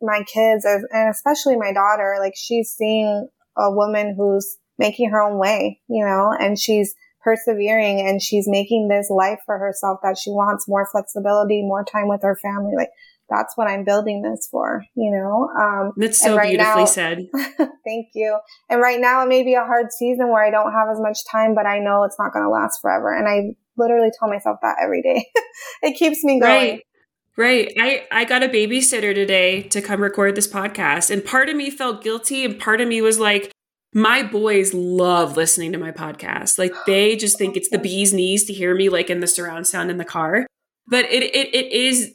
my 0.00 0.22
kids, 0.22 0.64
and 0.64 1.10
especially 1.10 1.56
my 1.56 1.72
daughter, 1.72 2.16
like 2.20 2.34
she's 2.36 2.70
seeing 2.70 3.28
a 3.60 3.74
woman 3.74 4.14
who's 4.16 4.56
making 4.78 5.10
her 5.10 5.20
own 5.20 5.38
way, 5.38 5.80
you 5.88 6.04
know, 6.04 6.32
and 6.38 6.58
she's 6.58 6.94
persevering 7.22 8.00
and 8.00 8.22
she's 8.22 8.48
making 8.48 8.88
this 8.88 9.10
life 9.10 9.40
for 9.44 9.58
herself 9.58 10.00
that 10.02 10.18
she 10.18 10.30
wants 10.30 10.66
more 10.66 10.88
flexibility, 10.90 11.62
more 11.62 11.84
time 11.84 12.08
with 12.08 12.22
her 12.22 12.36
family. 12.36 12.72
Like 12.74 12.90
that's 13.28 13.56
what 13.56 13.68
I'm 13.68 13.84
building 13.84 14.22
this 14.22 14.48
for, 14.50 14.84
you 14.96 15.10
know? 15.10 15.48
Um, 15.58 15.92
that's 15.96 16.20
so 16.20 16.34
right 16.34 16.48
beautifully 16.48 16.82
now, 16.82 16.86
said. 16.86 17.28
thank 17.84 18.08
you. 18.14 18.38
And 18.68 18.80
right 18.80 18.98
now 18.98 19.22
it 19.22 19.28
may 19.28 19.42
be 19.42 19.54
a 19.54 19.64
hard 19.64 19.92
season 19.92 20.28
where 20.28 20.44
I 20.44 20.50
don't 20.50 20.72
have 20.72 20.88
as 20.90 20.98
much 21.00 21.18
time, 21.30 21.54
but 21.54 21.66
I 21.66 21.78
know 21.78 22.04
it's 22.04 22.16
not 22.18 22.32
going 22.32 22.44
to 22.44 22.50
last 22.50 22.80
forever. 22.80 23.14
And 23.16 23.28
I 23.28 23.54
literally 23.76 24.10
tell 24.18 24.28
myself 24.28 24.58
that 24.62 24.76
every 24.82 25.02
day. 25.02 25.26
it 25.82 25.96
keeps 25.96 26.24
me 26.24 26.40
going. 26.40 26.70
Right. 26.70 26.82
Right. 27.36 27.72
I, 27.78 28.06
I 28.10 28.24
got 28.24 28.42
a 28.42 28.48
babysitter 28.48 29.14
today 29.14 29.62
to 29.62 29.80
come 29.80 30.02
record 30.02 30.34
this 30.34 30.48
podcast. 30.48 31.10
And 31.10 31.24
part 31.24 31.48
of 31.48 31.56
me 31.56 31.70
felt 31.70 32.02
guilty, 32.02 32.44
and 32.44 32.58
part 32.58 32.80
of 32.80 32.88
me 32.88 33.00
was 33.00 33.18
like, 33.18 33.52
my 33.92 34.22
boys 34.22 34.72
love 34.72 35.36
listening 35.36 35.72
to 35.72 35.78
my 35.78 35.90
podcast. 35.90 36.58
Like 36.58 36.72
they 36.86 37.16
just 37.16 37.38
think 37.38 37.56
it's 37.56 37.68
the 37.68 37.78
bee's 37.78 38.12
knees 38.12 38.44
to 38.44 38.52
hear 38.52 38.74
me 38.74 38.88
like 38.88 39.10
in 39.10 39.20
the 39.20 39.26
surround 39.26 39.66
sound 39.66 39.90
in 39.90 39.98
the 39.98 40.04
car. 40.04 40.46
But 40.86 41.06
it 41.06 41.22
it, 41.22 41.54
it 41.54 41.72
is 41.72 42.14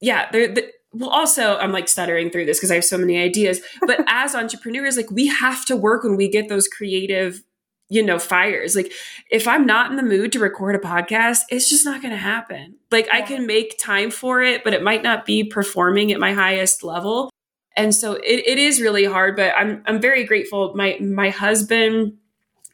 yeah, 0.00 0.30
they're 0.30 0.48
the, 0.48 0.70
well 0.92 1.10
also 1.10 1.56
I'm 1.58 1.72
like 1.72 1.88
stuttering 1.88 2.30
through 2.30 2.46
this 2.46 2.58
because 2.58 2.70
I 2.70 2.76
have 2.76 2.84
so 2.84 2.98
many 2.98 3.18
ideas. 3.18 3.60
But 3.86 4.04
as 4.08 4.34
entrepreneurs, 4.34 4.96
like 4.96 5.10
we 5.10 5.26
have 5.26 5.64
to 5.66 5.76
work 5.76 6.04
when 6.04 6.16
we 6.16 6.28
get 6.28 6.48
those 6.48 6.68
creative, 6.68 7.42
you 7.88 8.02
know, 8.02 8.18
fires. 8.18 8.76
Like 8.76 8.92
if 9.30 9.48
I'm 9.48 9.66
not 9.66 9.90
in 9.90 9.96
the 9.96 10.02
mood 10.02 10.32
to 10.32 10.38
record 10.38 10.74
a 10.74 10.78
podcast, 10.78 11.40
it's 11.50 11.68
just 11.68 11.84
not 11.84 12.02
gonna 12.02 12.16
happen. 12.16 12.76
Like 12.90 13.06
yeah. 13.06 13.16
I 13.16 13.22
can 13.22 13.46
make 13.46 13.78
time 13.78 14.10
for 14.10 14.42
it, 14.42 14.64
but 14.64 14.74
it 14.74 14.82
might 14.82 15.02
not 15.02 15.24
be 15.24 15.44
performing 15.44 16.12
at 16.12 16.20
my 16.20 16.32
highest 16.32 16.84
level 16.84 17.30
and 17.78 17.94
so 17.94 18.14
it, 18.14 18.42
it 18.46 18.58
is 18.58 18.82
really 18.82 19.04
hard 19.04 19.36
but 19.36 19.54
i'm 19.56 19.82
i'm 19.86 20.00
very 20.00 20.24
grateful 20.24 20.74
my 20.74 20.98
my 21.00 21.30
husband 21.30 22.14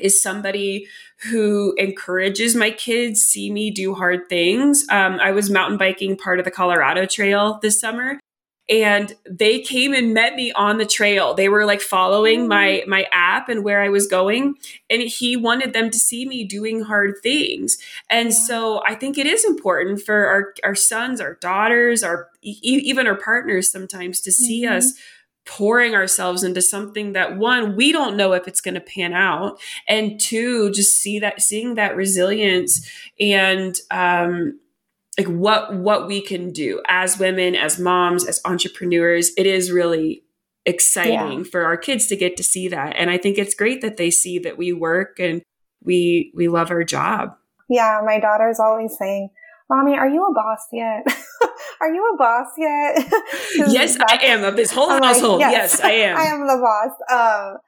is 0.01 0.21
somebody 0.21 0.89
who 1.31 1.73
encourages 1.79 2.57
my 2.57 2.71
kids 2.71 3.21
see 3.21 3.53
me 3.53 3.71
do 3.71 3.95
hard 3.95 4.29
things 4.29 4.85
um, 4.91 5.21
i 5.21 5.31
was 5.31 5.51
mountain 5.51 5.79
biking 5.79 6.17
part 6.17 6.41
of 6.41 6.45
the 6.45 6.51
colorado 6.51 7.07
trail 7.07 7.61
this 7.63 7.79
summer 7.79 8.19
and 8.69 9.15
they 9.31 9.61
came 9.61 9.93
and 9.93 10.15
met 10.15 10.35
me 10.35 10.51
on 10.53 10.79
the 10.79 10.87
trail 10.87 11.35
they 11.35 11.49
were 11.49 11.67
like 11.67 11.81
following 11.81 12.49
my 12.49 12.83
mm. 12.85 12.87
my 12.87 13.07
app 13.13 13.49
and 13.49 13.63
where 13.63 13.83
i 13.83 13.89
was 13.89 14.07
going 14.07 14.55
and 14.89 15.03
he 15.03 15.37
wanted 15.37 15.73
them 15.73 15.91
to 15.91 15.99
see 15.99 16.27
me 16.27 16.45
doing 16.45 16.83
hard 16.83 17.15
things 17.23 17.77
and 18.09 18.29
yeah. 18.29 18.35
so 18.47 18.83
i 18.87 18.95
think 18.95 19.19
it 19.19 19.27
is 19.27 19.45
important 19.45 20.01
for 20.01 20.27
our 20.27 20.55
our 20.65 20.75
sons 20.75 21.21
our 21.21 21.35
daughters 21.35 22.03
our 22.03 22.29
even 22.43 23.07
our 23.07 23.19
partners 23.19 23.71
sometimes 23.71 24.21
to 24.21 24.33
see 24.33 24.65
mm-hmm. 24.65 24.77
us 24.77 24.95
pouring 25.47 25.95
ourselves 25.95 26.43
into 26.43 26.63
something 26.63 27.13
that 27.13 27.37
one 27.37 27.77
we 27.77 27.93
don't 27.93 28.17
know 28.17 28.33
if 28.33 28.49
it's 28.49 28.63
going 28.63 28.75
to 28.75 28.81
pan 28.81 29.13
out 29.13 29.61
and 29.87 30.19
two 30.19 30.71
just 30.73 30.97
see 30.97 31.19
that 31.19 31.43
seeing 31.43 31.75
that 31.75 31.95
resilience 31.97 32.89
and 33.21 33.77
um 33.91 34.59
like 35.19 35.29
what 35.29 35.75
what 35.75 36.07
we 36.07 36.21
can 36.21 36.51
do 36.51 36.83
as 36.89 37.19
women 37.19 37.55
as 37.55 37.79
moms 37.79 38.27
as 38.27 38.41
entrepreneurs 38.45 39.31
it 39.37 39.47
is 39.47 39.71
really 39.71 40.25
exciting 40.67 41.39
yeah. 41.39 41.45
for 41.51 41.65
our 41.65 41.77
kids 41.77 42.07
to 42.07 42.17
get 42.17 42.37
to 42.37 42.43
see 42.43 42.69
that. 42.69 42.95
And 42.97 43.11
i 43.11 43.19
think 43.19 43.39
it's 43.39 43.55
great 43.55 43.81
that 43.83 43.97
they 43.97 44.11
see 44.11 44.39
that 44.41 44.59
we 44.59 44.73
work 44.73 45.19
and 45.19 45.43
we 45.83 46.33
we 46.35 46.49
love 46.49 46.71
our 46.71 46.85
job. 46.85 47.37
Yeah 47.69 48.01
my 48.05 48.19
daughter's 48.19 48.59
always 48.59 48.97
saying 48.97 49.31
mommy 49.71 49.97
are 49.97 50.09
you 50.09 50.25
a 50.25 50.35
boss 50.35 50.67
yet? 50.73 51.05
Are 51.81 51.93
you 51.93 52.15
a 52.15 52.17
boss 52.17 52.49
yet? 52.59 52.97
Yes 53.69 53.97
i 54.01 54.19
am 54.23 54.43
of 54.45 54.57
this 54.57 54.73
whole 54.73 54.91
I'm 54.91 55.03
household. 55.03 55.41
Like, 55.41 55.53
yes, 55.53 55.73
yes, 55.75 55.81
i 55.81 55.91
am. 55.91 56.17
I 56.23 56.25
am 56.25 56.41
the 56.41 56.59
boss. 56.61 56.93
Um 57.13 57.59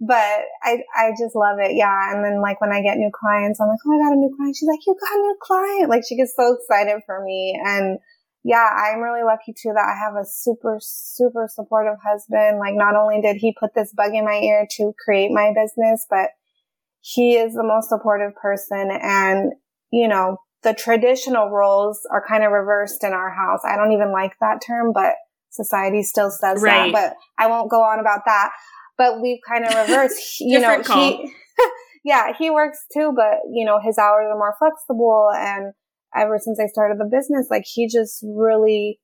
but 0.00 0.44
I, 0.62 0.78
I 0.94 1.10
just 1.18 1.34
love 1.34 1.56
it. 1.58 1.74
Yeah. 1.74 2.12
And 2.12 2.24
then 2.24 2.42
like 2.42 2.60
when 2.60 2.72
I 2.72 2.82
get 2.82 2.98
new 2.98 3.10
clients, 3.12 3.60
I'm 3.60 3.68
like, 3.68 3.78
Oh, 3.86 3.94
I 3.94 4.04
got 4.04 4.12
a 4.12 4.20
new 4.20 4.34
client. 4.36 4.56
She's 4.56 4.68
like, 4.68 4.84
you 4.86 4.94
got 5.00 5.18
a 5.18 5.22
new 5.22 5.36
client. 5.40 5.90
Like 5.90 6.02
she 6.06 6.16
gets 6.16 6.34
so 6.36 6.54
excited 6.54 7.00
for 7.06 7.24
me. 7.24 7.58
And 7.64 7.98
yeah, 8.44 8.68
I'm 8.76 9.00
really 9.00 9.24
lucky 9.24 9.52
too 9.52 9.72
that 9.74 9.92
I 9.92 9.98
have 9.98 10.14
a 10.14 10.24
super, 10.26 10.78
super 10.80 11.48
supportive 11.52 11.98
husband. 12.04 12.58
Like 12.58 12.74
not 12.74 12.94
only 12.94 13.20
did 13.20 13.36
he 13.36 13.56
put 13.58 13.74
this 13.74 13.92
bug 13.92 14.14
in 14.14 14.24
my 14.24 14.38
ear 14.38 14.66
to 14.72 14.92
create 15.02 15.30
my 15.30 15.52
business, 15.54 16.06
but 16.08 16.30
he 17.00 17.36
is 17.36 17.54
the 17.54 17.64
most 17.64 17.88
supportive 17.88 18.34
person. 18.34 18.90
And, 18.90 19.52
you 19.90 20.08
know, 20.08 20.38
the 20.62 20.74
traditional 20.74 21.50
roles 21.50 22.06
are 22.10 22.24
kind 22.26 22.44
of 22.44 22.52
reversed 22.52 23.02
in 23.02 23.12
our 23.12 23.30
house. 23.30 23.60
I 23.64 23.76
don't 23.76 23.92
even 23.92 24.12
like 24.12 24.32
that 24.40 24.60
term, 24.66 24.92
but 24.92 25.14
society 25.50 26.02
still 26.02 26.30
says 26.30 26.60
right. 26.62 26.92
that, 26.92 27.16
but 27.38 27.42
I 27.42 27.48
won't 27.48 27.70
go 27.70 27.82
on 27.82 27.98
about 27.98 28.22
that 28.26 28.50
but 28.98 29.20
we've 29.20 29.40
kind 29.46 29.64
of 29.64 29.74
reversed. 29.88 30.40
you 30.40 30.58
know, 30.58 30.82
call. 30.82 30.98
he, 30.98 31.32
yeah, 32.04 32.32
he 32.38 32.50
works 32.50 32.84
too, 32.92 33.12
but 33.14 33.40
you 33.52 33.64
know, 33.64 33.80
his 33.82 33.98
hours 33.98 34.26
are 34.30 34.38
more 34.38 34.54
flexible. 34.58 35.30
And 35.34 35.72
ever 36.14 36.38
since 36.38 36.58
I 36.60 36.66
started 36.66 36.98
the 36.98 37.08
business, 37.10 37.48
like 37.50 37.64
he 37.66 37.88
just 37.88 38.24
really 38.24 39.00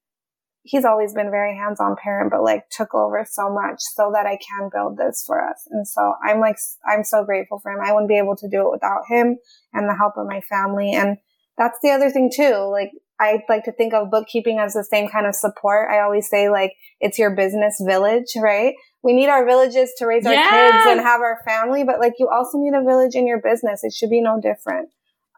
he's 0.64 0.84
always 0.84 1.12
been 1.12 1.30
very 1.30 1.56
hands-on 1.56 1.96
parent, 2.02 2.30
but 2.30 2.42
like 2.42 2.68
took 2.70 2.94
over 2.94 3.26
so 3.28 3.50
much 3.50 3.78
so 3.80 4.12
that 4.14 4.26
I 4.26 4.36
can 4.36 4.70
build 4.72 4.96
this 4.96 5.24
for 5.26 5.42
us. 5.44 5.66
And 5.70 5.86
so 5.86 6.14
I'm 6.24 6.38
like, 6.38 6.56
I'm 6.88 7.04
so 7.04 7.24
grateful 7.24 7.58
for 7.60 7.72
him. 7.72 7.80
I 7.82 7.92
wouldn't 7.92 8.08
be 8.08 8.18
able 8.18 8.36
to 8.36 8.48
do 8.48 8.60
it 8.66 8.70
without 8.70 9.02
him 9.08 9.38
and 9.72 9.88
the 9.88 9.96
help 9.96 10.14
of 10.16 10.26
my 10.26 10.40
family. 10.40 10.92
And 10.92 11.16
that's 11.58 11.78
the 11.82 11.90
other 11.90 12.10
thing 12.10 12.30
too. 12.32 12.70
Like 12.70 12.90
I 13.20 13.42
like 13.48 13.64
to 13.64 13.72
think 13.72 13.92
of 13.92 14.10
bookkeeping 14.10 14.58
as 14.58 14.74
the 14.74 14.84
same 14.84 15.08
kind 15.08 15.26
of 15.26 15.34
support. 15.34 15.90
I 15.90 16.00
always 16.00 16.28
say 16.28 16.48
like 16.48 16.72
it's 17.00 17.18
your 17.18 17.34
business 17.34 17.82
village, 17.84 18.32
right? 18.36 18.74
We 19.02 19.12
need 19.12 19.28
our 19.28 19.44
villages 19.44 19.92
to 19.98 20.06
raise 20.06 20.24
our 20.26 20.32
yeah. 20.32 20.50
kids 20.50 20.86
and 20.90 21.00
have 21.00 21.20
our 21.20 21.40
family, 21.44 21.84
but 21.84 21.98
like 21.98 22.14
you 22.18 22.28
also 22.28 22.58
need 22.58 22.74
a 22.74 22.82
village 22.82 23.14
in 23.14 23.26
your 23.26 23.40
business. 23.40 23.82
It 23.82 23.92
should 23.92 24.10
be 24.10 24.20
no 24.20 24.40
different. 24.40 24.90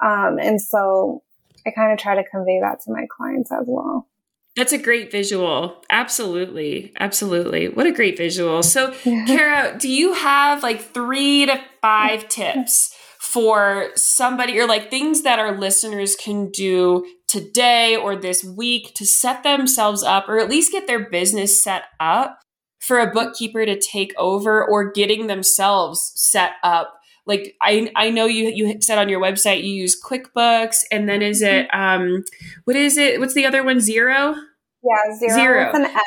Um, 0.03 0.38
and 0.38 0.61
so 0.61 1.22
I 1.66 1.70
kind 1.70 1.92
of 1.92 1.98
try 1.98 2.14
to 2.14 2.24
convey 2.24 2.61
that 2.61 2.81
to 2.83 2.92
my 2.92 3.07
clients 3.11 3.50
as 3.50 3.64
well. 3.66 4.09
That's 4.57 4.72
a 4.72 4.79
great 4.79 5.11
visual. 5.11 5.83
Absolutely. 5.90 6.92
Absolutely. 7.00 7.68
What 7.68 7.87
a 7.87 7.92
great 7.92 8.16
visual. 8.16 8.62
So. 8.62 8.92
Cara, 9.03 9.77
do 9.79 9.88
you 9.88 10.12
have 10.12 10.62
like 10.62 10.81
three 10.81 11.46
to 11.46 11.61
five 11.81 12.29
tips 12.29 12.94
for 13.18 13.90
somebody 13.96 14.61
or 14.61 14.66
like 14.66 14.90
things 14.90 15.22
that 15.22 15.38
our 15.38 15.59
listeners 15.59 16.14
can 16.14 16.50
do 16.50 17.05
today 17.27 17.96
or 17.96 18.14
this 18.14 18.44
week 18.44 18.94
to 18.94 19.05
set 19.05 19.42
themselves 19.42 20.03
up 20.03 20.29
or 20.29 20.38
at 20.38 20.48
least 20.48 20.70
get 20.70 20.87
their 20.87 21.09
business 21.09 21.61
set 21.61 21.85
up 21.98 22.38
for 22.85 22.99
a 23.01 23.11
bookkeeper 23.11 23.64
to 23.66 23.79
take 23.79 24.14
over 24.16 24.64
or 24.64 24.90
getting 24.92 25.27
themselves 25.27 26.12
set 26.14 26.53
up? 26.62 27.01
Like 27.27 27.57
I 27.62 27.90
I 27.97 28.11
know 28.11 28.27
you 28.27 28.53
you 28.55 28.81
said 28.81 28.99
on 28.99 29.09
your 29.09 29.20
website 29.20 29.64
you 29.64 29.73
use 29.73 30.01
QuickBooks 30.01 30.85
and 30.92 31.09
then 31.09 31.23
is 31.23 31.40
it 31.40 31.68
mm-hmm. 31.68 32.05
um 32.14 32.25
what 32.64 32.77
is 32.77 32.99
it 32.99 33.18
what's 33.18 33.35
the 33.35 33.47
other 33.47 33.64
one 33.64 33.79
Xero? 33.79 34.37
Yeah, 34.83 35.29
Xero, 35.29 35.38
Xero. 35.38 35.73
with 35.73 35.83
an 35.83 35.90
X. 35.90 36.03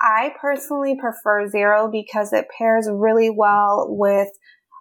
I 0.00 0.34
personally 0.40 0.96
prefer 1.00 1.48
Xero 1.48 1.90
because 1.90 2.32
it 2.32 2.46
pairs 2.58 2.88
really 2.90 3.30
well 3.30 3.86
with 3.88 4.28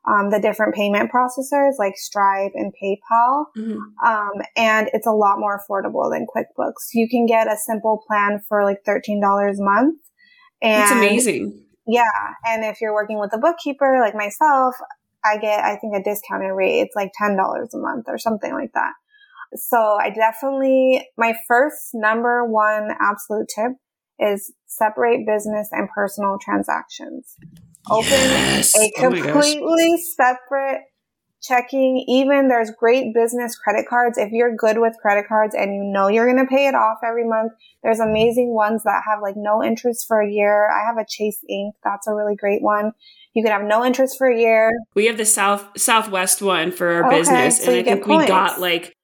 um, 0.07 0.31
the 0.31 0.39
different 0.39 0.73
payment 0.73 1.11
processors 1.11 1.73
like 1.77 1.95
Stripe 1.95 2.53
and 2.55 2.73
PayPal. 2.73 3.45
Mm-hmm. 3.55 4.07
Um, 4.07 4.31
and 4.55 4.89
it's 4.93 5.05
a 5.05 5.11
lot 5.11 5.37
more 5.37 5.59
affordable 5.59 6.11
than 6.11 6.25
QuickBooks. 6.25 6.89
You 6.93 7.07
can 7.07 7.27
get 7.27 7.47
a 7.47 7.57
simple 7.57 8.03
plan 8.07 8.41
for 8.47 8.63
like 8.63 8.79
$13 8.87 9.21
a 9.21 9.53
month. 9.59 9.99
And 10.61 10.83
it's 10.83 10.91
amazing. 10.91 11.59
Yeah. 11.87 12.03
And 12.45 12.63
if 12.63 12.79
you're 12.81 12.93
working 12.93 13.19
with 13.19 13.33
a 13.33 13.37
bookkeeper 13.37 13.99
like 14.01 14.15
myself, 14.15 14.75
I 15.23 15.37
get, 15.37 15.63
I 15.63 15.77
think, 15.77 15.95
a 15.95 16.03
discounted 16.03 16.51
rate. 16.55 16.81
It's 16.81 16.95
like 16.95 17.11
$10 17.21 17.35
a 17.35 17.77
month 17.77 18.05
or 18.07 18.17
something 18.17 18.53
like 18.53 18.71
that. 18.73 18.93
So 19.55 19.77
I 19.77 20.09
definitely, 20.09 21.05
my 21.17 21.33
first 21.47 21.89
number 21.93 22.45
one 22.45 22.89
absolute 22.99 23.47
tip 23.53 23.73
is 24.19 24.53
separate 24.67 25.25
business 25.27 25.69
and 25.71 25.89
personal 25.93 26.37
transactions. 26.41 27.35
Open 27.89 28.09
yes. 28.11 28.77
a 28.77 28.91
oh 28.99 29.09
completely 29.09 29.93
oh 29.93 29.99
separate 30.15 30.81
checking. 31.41 32.03
Even 32.07 32.47
there's 32.47 32.71
great 32.77 33.13
business 33.13 33.57
credit 33.57 33.85
cards. 33.89 34.17
If 34.17 34.31
you're 34.31 34.55
good 34.55 34.77
with 34.79 34.95
credit 35.01 35.27
cards 35.27 35.55
and 35.55 35.73
you 35.73 35.83
know 35.83 36.07
you're 36.07 36.31
going 36.31 36.43
to 36.43 36.49
pay 36.49 36.67
it 36.67 36.75
off 36.75 36.97
every 37.03 37.27
month, 37.27 37.53
there's 37.83 37.99
amazing 37.99 38.53
ones 38.53 38.83
that 38.83 39.03
have 39.07 39.19
like 39.21 39.35
no 39.37 39.63
interest 39.63 40.05
for 40.07 40.21
a 40.21 40.31
year. 40.31 40.69
I 40.69 40.85
have 40.85 40.97
a 40.97 41.05
Chase 41.07 41.43
Ink. 41.49 41.75
That's 41.83 42.07
a 42.07 42.13
really 42.13 42.35
great 42.35 42.61
one. 42.61 42.91
You 43.33 43.43
can 43.43 43.51
have 43.51 43.63
no 43.63 43.85
interest 43.85 44.17
for 44.17 44.27
a 44.27 44.37
year. 44.37 44.71
We 44.93 45.05
have 45.05 45.17
the 45.17 45.25
South 45.25 45.67
Southwest 45.77 46.41
one 46.41 46.71
for 46.71 46.91
our 46.91 47.07
okay, 47.07 47.19
business, 47.19 47.63
so 47.63 47.71
and 47.71 47.79
I 47.79 47.83
think 47.83 48.05
points. 48.05 48.23
we 48.23 48.27
got 48.27 48.59
like 48.59 48.95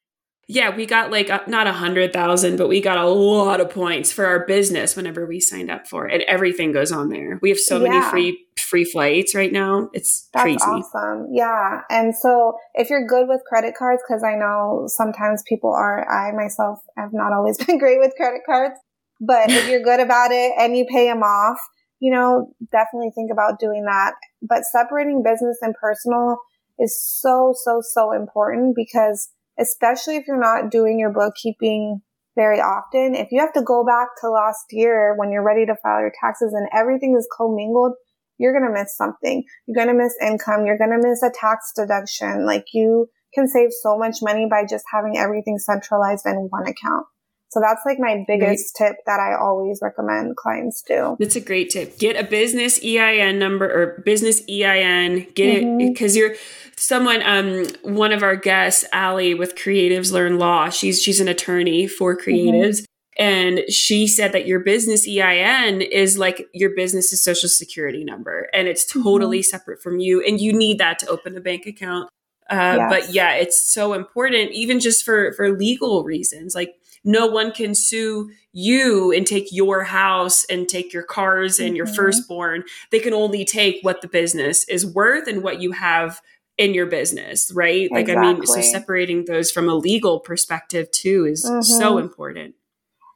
yeah, 0.50 0.74
we 0.74 0.86
got 0.86 1.12
like 1.12 1.28
a, 1.28 1.44
not 1.48 1.68
a 1.68 1.74
hundred 1.74 2.14
thousand, 2.14 2.56
but 2.58 2.70
we 2.70 2.80
got 2.80 2.98
a 2.98 3.10
lot 3.10 3.60
of 3.60 3.70
points 3.70 4.14
for 4.14 4.26
our 4.26 4.46
business 4.46 4.96
whenever 4.96 5.26
we 5.26 5.42
signed 5.42 5.70
up 5.70 5.88
for 5.88 6.08
it. 6.08 6.14
And 6.14 6.24
everything 6.24 6.72
goes 6.72 6.90
on 6.90 7.10
there. 7.10 7.38
We 7.42 7.50
have 7.50 7.60
so 7.60 7.84
yeah. 7.84 7.90
many 7.90 8.02
free 8.10 8.48
free 8.58 8.86
flights 8.86 9.36
right 9.36 9.52
now. 9.52 9.90
It's 9.92 10.30
That's 10.34 10.44
crazy. 10.44 10.64
awesome. 10.64 11.28
Yeah. 11.34 11.82
And 11.90 12.16
so 12.16 12.58
if 12.76 12.90
you're 12.90 13.06
good 13.06 13.28
with 13.28 13.42
credit 13.48 13.76
cards, 13.78 14.02
because 14.08 14.24
I 14.24 14.36
know 14.36 14.86
sometimes 14.88 15.44
people 15.48 15.74
are, 15.74 16.10
I 16.10 16.32
myself 16.32 16.80
have 16.96 17.10
not 17.12 17.34
always 17.34 17.58
been 17.66 17.78
great 17.78 18.00
with 18.00 18.14
credit 18.16 18.42
cards, 18.46 18.80
but 19.20 19.50
if 19.52 19.68
you're 19.68 19.84
good 19.84 20.00
about 20.00 20.32
it 20.32 20.54
and 20.58 20.78
you 20.78 20.86
pay 20.90 21.08
them 21.08 21.24
off, 21.24 21.60
you 22.00 22.12
know, 22.12 22.54
definitely 22.72 23.12
think 23.14 23.32
about 23.32 23.60
doing 23.60 23.84
that. 23.84 24.14
But 24.42 24.64
separating 24.64 25.24
business 25.24 25.58
and 25.62 25.76
personal 25.76 26.38
is 26.80 27.02
so, 27.02 27.54
so, 27.64 27.82
so 27.82 28.14
important 28.14 28.76
because 28.76 29.30
especially 29.60 30.16
if 30.18 30.26
you're 30.28 30.40
not 30.40 30.72
doing 30.72 31.00
your 31.00 31.12
bookkeeping 31.12 32.02
very 32.36 32.60
often. 32.60 33.16
If 33.16 33.30
you 33.32 33.42
have 33.42 33.54
to 33.54 33.64
go 33.64 33.84
back 33.86 34.10
to 34.22 34.30
last 34.30 34.66
year 34.72 35.16
when 35.18 35.32
you're 35.32 35.44
ready 35.44 35.66
to 35.66 35.76
file 35.82 36.02
your 36.02 36.14
taxes 36.22 36.54
and 36.54 36.68
everything 36.74 37.16
is 37.18 37.28
commingled, 37.36 37.94
you're 38.38 38.54
going 38.54 38.72
to 38.72 38.80
miss 38.80 38.96
something. 38.96 39.44
You're 39.66 39.84
going 39.84 39.96
to 39.96 40.02
miss 40.02 40.14
income. 40.22 40.66
You're 40.66 40.78
going 40.78 40.92
to 40.92 41.08
miss 41.08 41.24
a 41.24 41.32
tax 41.34 41.72
deduction. 41.76 42.46
Like 42.46 42.66
you 42.74 43.08
can 43.34 43.48
save 43.48 43.70
so 43.72 43.98
much 43.98 44.18
money 44.22 44.48
by 44.50 44.64
just 44.70 44.86
having 44.94 45.18
everything 45.18 45.58
centralized 45.58 46.26
in 46.26 46.48
one 46.50 46.68
account. 46.68 47.08
So 47.50 47.62
that's 47.62 47.82
like 47.86 47.98
my 48.00 48.26
biggest 48.28 48.76
tip 48.76 48.98
that 49.06 49.20
I 49.20 49.34
always 49.34 49.80
recommend 49.82 50.36
clients 50.36 50.82
do. 50.82 51.16
That's 51.18 51.38
a 51.38 51.42
great 51.42 51.70
tip. 51.70 51.98
Get 51.98 52.18
a 52.18 52.28
business 52.28 52.84
EIN 52.84 53.40
number 53.40 53.66
or 53.66 54.02
business 54.02 54.42
EIN. 54.50 55.28
Get 55.34 55.64
mm-hmm. 55.64 55.80
it 55.80 55.94
because 55.94 56.16
you're 56.18 56.36
someone 56.76 57.22
um 57.24 57.66
one 57.84 58.12
of 58.12 58.22
our 58.22 58.36
guests 58.36 58.84
Allie 58.92 59.34
with 59.34 59.56
Creatives 59.56 60.12
Learn 60.12 60.38
Law. 60.38 60.70
She's 60.70 61.02
she's 61.02 61.22
an 61.22 61.30
attorney 61.30 61.88
for 61.88 62.18
mm-hmm. 62.18 62.30
creatives. 62.30 62.82
Mm-hmm. 62.82 62.84
And 63.20 63.62
she 63.72 64.08
said 64.08 64.34
that 64.34 64.46
your 64.46 64.60
business 64.60 65.08
EIN 65.08 65.82
is 65.82 66.18
like 66.18 66.48
your 66.54 66.76
business's 66.76 67.24
social 67.24 67.50
security 67.50 68.04
number 68.04 68.50
and 68.54 68.68
it's 68.68 68.86
mm-hmm. 68.86 69.04
totally 69.04 69.40
mm-hmm. 69.40 69.50
separate 69.50 69.82
from 69.82 70.00
you. 70.00 70.22
And 70.22 70.40
you 70.40 70.52
need 70.52 70.80
that 70.80 71.00
to 71.00 71.08
open 71.08 71.36
a 71.38 71.42
bank 71.42 71.66
account. 71.66 72.10
Uh, 72.50 72.76
yes. 72.78 72.90
But 72.90 73.14
yeah, 73.14 73.34
it's 73.34 73.60
so 73.60 73.94
important, 73.94 74.52
even 74.52 74.80
just 74.80 75.04
for, 75.04 75.34
for 75.34 75.58
legal 75.58 76.04
reasons. 76.04 76.56
Like 76.56 76.76
no 77.04 77.28
one 77.28 77.52
can 77.52 77.76
sue 77.76 78.30
you 78.52 79.12
and 79.12 79.26
take 79.26 79.48
your 79.52 79.84
house 79.84 80.46
and 80.46 80.68
take 80.68 80.94
your 80.94 81.04
cars 81.04 81.60
and 81.60 81.70
mm-hmm. 81.70 81.76
your 81.76 81.88
firstborn. 81.88 82.64
They 82.92 83.00
can 83.00 83.14
only 83.14 83.46
take 83.46 83.80
what 83.84 84.02
the 84.02 84.08
business 84.08 84.68
is 84.68 84.86
worth 84.86 85.28
and 85.28 85.44
what 85.44 85.62
you 85.62 85.72
have 85.74 86.22
in 86.58 86.74
your 86.74 86.88
business, 86.88 87.52
right? 87.54 87.90
Like. 87.92 88.10
I 88.10 88.16
mean, 88.16 88.46
so 88.46 88.62
separating 88.62 89.26
those 89.26 89.52
from 89.52 89.70
a 89.70 89.76
legal 89.76 90.20
perspective 90.20 90.90
too 90.92 91.26
is 91.26 91.46
mm-hmm. 91.46 91.62
so 91.62 91.98
important. 91.98 92.56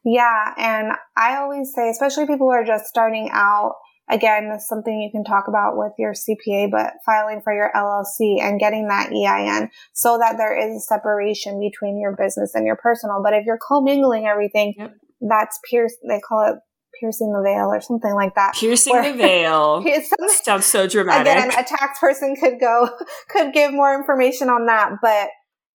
Yeah. 0.03 0.53
And 0.57 0.93
I 1.15 1.37
always 1.37 1.73
say, 1.73 1.89
especially 1.89 2.25
people 2.25 2.47
who 2.47 2.53
are 2.53 2.65
just 2.65 2.85
starting 2.85 3.29
out, 3.31 3.75
again, 4.11 4.49
that's 4.49 4.67
something 4.67 5.01
you 5.01 5.09
can 5.11 5.23
talk 5.23 5.47
about 5.47 5.77
with 5.77 5.93
your 5.97 6.13
CPA, 6.13 6.69
but 6.69 6.93
filing 7.05 7.41
for 7.41 7.53
your 7.53 7.71
LLC 7.75 8.41
and 8.41 8.59
getting 8.59 8.87
that 8.87 9.11
EIN 9.11 9.69
so 9.93 10.17
that 10.17 10.37
there 10.37 10.57
is 10.57 10.75
a 10.75 10.79
separation 10.79 11.59
between 11.59 11.99
your 11.99 12.15
business 12.15 12.53
and 12.53 12.65
your 12.65 12.75
personal. 12.75 13.21
But 13.23 13.33
if 13.33 13.45
you're 13.45 13.59
commingling 13.65 14.27
everything, 14.27 14.75
yep. 14.77 14.93
that's 15.21 15.59
pierce, 15.69 15.95
they 16.07 16.19
call 16.19 16.47
it 16.51 16.59
piercing 16.99 17.33
the 17.33 17.41
veil 17.41 17.67
or 17.67 17.81
something 17.81 18.13
like 18.13 18.35
that. 18.35 18.53
Piercing 18.55 18.93
where, 18.93 19.11
the 19.11 19.17
veil. 19.17 19.83
Sounds 20.43 20.65
so 20.65 20.87
dramatic. 20.87 21.31
Again, 21.33 21.49
a 21.51 21.63
tax 21.63 21.99
person 21.99 22.35
could 22.35 22.59
go, 22.59 22.89
could 23.29 23.53
give 23.53 23.73
more 23.73 23.95
information 23.95 24.49
on 24.49 24.67
that, 24.67 24.91
but 25.01 25.29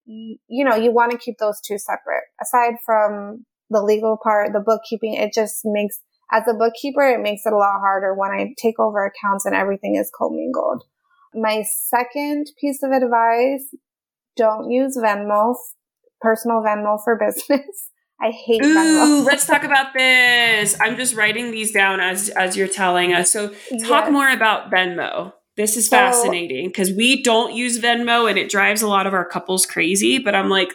you 0.06 0.64
know, 0.64 0.76
you 0.76 0.92
want 0.92 1.10
to 1.10 1.18
keep 1.18 1.38
those 1.38 1.60
two 1.60 1.78
separate. 1.78 2.22
Aside 2.40 2.74
from 2.84 3.44
the 3.70 3.82
legal 3.82 4.16
part, 4.22 4.52
the 4.52 4.60
bookkeeping, 4.60 5.14
it 5.14 5.32
just 5.34 5.62
makes 5.64 5.98
as 6.32 6.42
a 6.48 6.54
bookkeeper, 6.54 7.02
it 7.02 7.22
makes 7.22 7.46
it 7.46 7.52
a 7.52 7.56
lot 7.56 7.80
harder 7.80 8.14
when 8.14 8.30
I 8.30 8.54
take 8.60 8.78
over 8.78 9.04
accounts 9.04 9.46
and 9.46 9.54
everything 9.54 9.96
is 9.96 10.10
commingled. 10.16 10.84
My 11.34 11.62
second 11.88 12.46
piece 12.60 12.82
of 12.82 12.90
advice, 12.90 13.74
don't 14.36 14.70
use 14.70 14.96
Venmo, 14.96 15.54
personal 16.20 16.62
Venmo 16.62 16.98
for 17.02 17.16
business. 17.20 17.90
I 18.20 18.30
hate 18.30 18.64
Ooh, 18.64 18.74
Venmo. 18.74 19.24
let's 19.26 19.46
talk 19.46 19.62
about 19.62 19.92
this. 19.94 20.76
I'm 20.80 20.96
just 20.96 21.14
writing 21.14 21.50
these 21.50 21.70
down 21.70 22.00
as 22.00 22.30
as 22.30 22.56
you're 22.56 22.66
telling 22.66 23.12
us. 23.12 23.30
So 23.30 23.48
talk 23.48 24.04
yes. 24.04 24.12
more 24.12 24.30
about 24.30 24.70
Venmo. 24.70 25.34
This 25.56 25.76
is 25.76 25.88
so, 25.88 25.96
fascinating 25.96 26.68
because 26.68 26.92
we 26.92 27.22
don't 27.22 27.54
use 27.54 27.78
Venmo 27.78 28.28
and 28.28 28.38
it 28.38 28.50
drives 28.50 28.82
a 28.82 28.88
lot 28.88 29.06
of 29.06 29.14
our 29.14 29.24
couples 29.24 29.66
crazy, 29.66 30.18
but 30.18 30.34
I'm 30.34 30.48
like, 30.48 30.74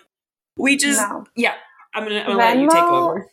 we 0.57 0.77
just 0.77 1.01
no. 1.01 1.25
yeah, 1.35 1.53
I'm 1.95 2.03
gonna, 2.03 2.19
I'm 2.19 2.25
gonna 2.27 2.37
let 2.37 2.57
you 2.59 2.69
take 2.69 2.83
over 2.83 3.27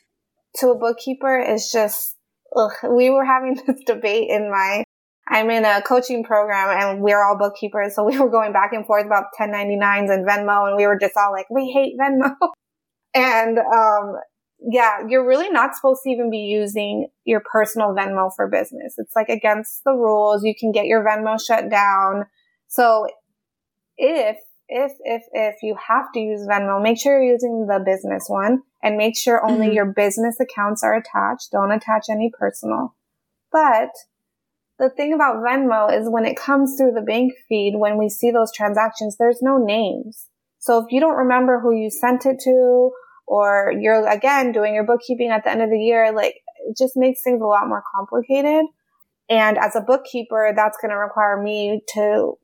to 0.61 0.71
a 0.71 0.79
bookkeeper 0.79 1.39
is 1.39 1.71
just, 1.73 2.17
ugh, 2.57 2.73
we 2.91 3.11
were 3.11 3.25
having 3.25 3.61
this 3.67 3.83
debate 3.87 4.29
in 4.31 4.51
my, 4.51 4.85
I'm 5.29 5.51
in 5.51 5.65
a 5.65 5.83
coaching 5.83 6.25
program 6.25 6.69
and 6.71 7.03
we're 7.03 7.23
all 7.23 7.37
bookkeepers. 7.39 7.95
So 7.95 8.05
we 8.05 8.19
were 8.19 8.31
going 8.31 8.53
back 8.53 8.73
and 8.73 8.87
forth 8.87 9.07
about 9.07 9.27
1099s 9.39 10.13
and 10.13 10.27
Venmo 10.27 10.69
and 10.69 10.77
we 10.77 10.87
were 10.87 10.99
just 10.99 11.17
all 11.17 11.33
like, 11.33 11.51
we 11.51 11.71
hate 11.71 11.95
Venmo. 11.99 12.35
and, 13.15 13.59
um, 13.59 14.17
yeah, 14.61 14.99
you're 15.09 15.27
really 15.27 15.51
not 15.51 15.77
supposed 15.77 16.01
to 16.03 16.11
even 16.11 16.31
be 16.31 16.39
using 16.39 17.09
your 17.25 17.41
personal 17.53 17.95
Venmo 17.95 18.31
for 18.35 18.49
business. 18.49 18.95
It's 18.99 19.15
like 19.15 19.29
against 19.29 19.85
the 19.85 19.93
rules. 19.93 20.43
You 20.43 20.55
can 20.59 20.73
get 20.73 20.87
your 20.87 21.05
Venmo 21.05 21.39
shut 21.41 21.71
down. 21.71 22.25
So 22.67 23.07
if 23.97 24.37
if 24.69 24.93
if 25.05 25.23
if 25.33 25.57
you 25.63 25.77
have 25.89 26.13
to 26.15 26.21
use 26.21 26.47
Venmo, 26.47 26.83
make 26.83 27.01
sure 27.01 27.23
you're 27.23 27.33
using 27.33 27.67
the 27.67 27.83
business 27.85 28.27
one 28.29 28.63
and 28.83 28.97
make 28.97 29.17
sure 29.17 29.45
only 29.45 29.67
mm-hmm. 29.67 29.75
your 29.75 29.87
business 29.87 30.39
accounts 30.41 30.83
are 30.85 30.95
attached. 30.95 31.51
Don't 31.53 31.73
attach 31.73 32.07
any 32.11 32.31
personal. 32.39 32.95
But 33.51 33.91
the 34.79 34.91
thing 34.91 35.13
about 35.13 35.37
Venmo 35.37 35.93
is 35.93 36.09
when 36.09 36.25
it 36.25 36.37
comes 36.37 36.77
through 36.77 36.93
the 36.93 37.03
bank 37.03 37.33
feed, 37.49 37.75
when 37.77 37.99
we 37.99 38.09
see 38.09 38.31
those 38.31 38.53
transactions, 38.55 39.17
there's 39.17 39.43
no 39.43 39.57
names. 39.57 40.27
So 40.59 40.79
if 40.79 40.87
you 40.91 41.01
don't 41.01 41.17
remember 41.17 41.61
who 41.61 41.75
you 41.75 41.91
sent 41.91 42.27
it 42.27 42.39
to, 42.45 42.91
or 43.27 43.73
you're 43.79 44.07
again 44.09 44.53
doing 44.53 44.75
your 44.75 44.85
bookkeeping 44.85 45.31
at 45.31 45.45
the 45.45 45.51
end 45.51 45.63
of 45.63 45.71
the 45.71 45.79
year, 45.79 46.13
like 46.13 46.37
it 46.67 46.77
just 46.77 46.97
makes 46.97 47.23
things 47.23 47.41
a 47.41 47.47
lot 47.47 47.69
more 47.69 47.83
complicated. 47.95 48.67
And 49.31 49.59
as 49.59 49.77
a 49.77 49.81
bookkeeper, 49.81 50.53
that's 50.55 50.79
going 50.81 50.91
to 50.91 50.97
require 50.97 51.41
me 51.41 51.83
to 51.95 52.35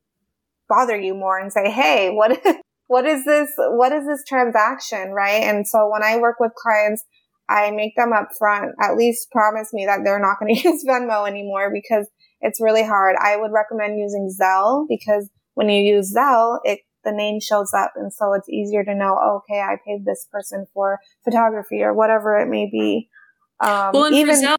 bother 0.69 0.99
you 0.99 1.13
more 1.13 1.39
and 1.39 1.51
say, 1.51 1.69
Hey, 1.69 2.09
what, 2.09 2.39
what 2.87 3.05
is 3.05 3.25
this? 3.25 3.51
What 3.57 3.91
is 3.91 4.05
this 4.05 4.23
transaction? 4.27 5.11
Right. 5.11 5.43
And 5.43 5.67
so 5.67 5.89
when 5.91 6.03
I 6.03 6.17
work 6.17 6.37
with 6.39 6.51
clients, 6.55 7.03
I 7.49 7.71
make 7.71 7.95
them 7.95 8.11
up 8.11 8.29
front, 8.37 8.71
at 8.81 8.95
least 8.95 9.29
promise 9.31 9.71
me 9.71 9.85
that 9.85 9.99
they're 10.03 10.19
not 10.19 10.39
going 10.39 10.55
to 10.55 10.61
use 10.61 10.83
Venmo 10.87 11.27
anymore 11.27 11.71
because 11.71 12.07
it's 12.41 12.61
really 12.61 12.83
hard. 12.83 13.15
I 13.23 13.37
would 13.37 13.51
recommend 13.51 13.99
using 13.99 14.29
Zelle 14.29 14.85
because 14.89 15.29
when 15.53 15.69
you 15.69 15.81
use 15.81 16.13
Zelle, 16.15 16.59
it 16.63 16.79
the 17.03 17.11
name 17.11 17.39
shows 17.39 17.71
up 17.71 17.91
and 17.95 18.11
so 18.11 18.33
it's 18.33 18.49
easier 18.49 18.83
to 18.83 18.95
know, 18.95 19.15
okay, 19.37 19.59
I 19.59 19.77
paid 19.85 20.05
this 20.05 20.27
person 20.31 20.65
for 20.73 20.97
photography 21.23 21.83
or 21.83 21.93
whatever 21.93 22.35
it 22.39 22.47
may 22.49 22.65
be. 22.65 23.09
Um, 23.59 23.91
well, 23.93 24.05
and 24.05 24.15
even, 24.15 24.35
for 24.35 24.47
Zelle, 24.47 24.57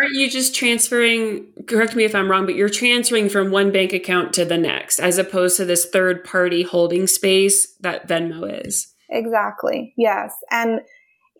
aren't 0.00 0.14
you 0.14 0.30
just 0.30 0.54
transferring, 0.54 1.46
correct 1.66 1.96
me 1.96 2.04
if 2.04 2.14
I'm 2.14 2.30
wrong, 2.30 2.46
but 2.46 2.54
you're 2.54 2.68
transferring 2.68 3.28
from 3.28 3.50
one 3.50 3.72
bank 3.72 3.92
account 3.92 4.32
to 4.34 4.44
the 4.44 4.58
next 4.58 4.98
as 4.98 5.18
opposed 5.18 5.56
to 5.56 5.64
this 5.64 5.84
third 5.84 6.24
party 6.24 6.62
holding 6.62 7.06
space 7.06 7.74
that 7.80 8.08
Venmo 8.08 8.66
is. 8.66 8.94
Exactly. 9.10 9.94
Yes. 9.96 10.32
And 10.50 10.80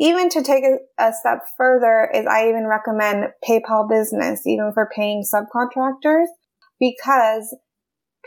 even 0.01 0.29
to 0.31 0.43
take 0.43 0.65
a, 0.65 0.79
a, 1.03 1.13
step 1.13 1.41
further 1.57 2.11
is 2.13 2.27
I 2.27 2.49
even 2.49 2.67
recommend 2.67 3.27
PayPal 3.49 3.89
business, 3.89 4.47
even 4.47 4.73
for 4.75 4.91
paying 4.95 5.23
subcontractors, 5.23 6.27
because 6.81 7.57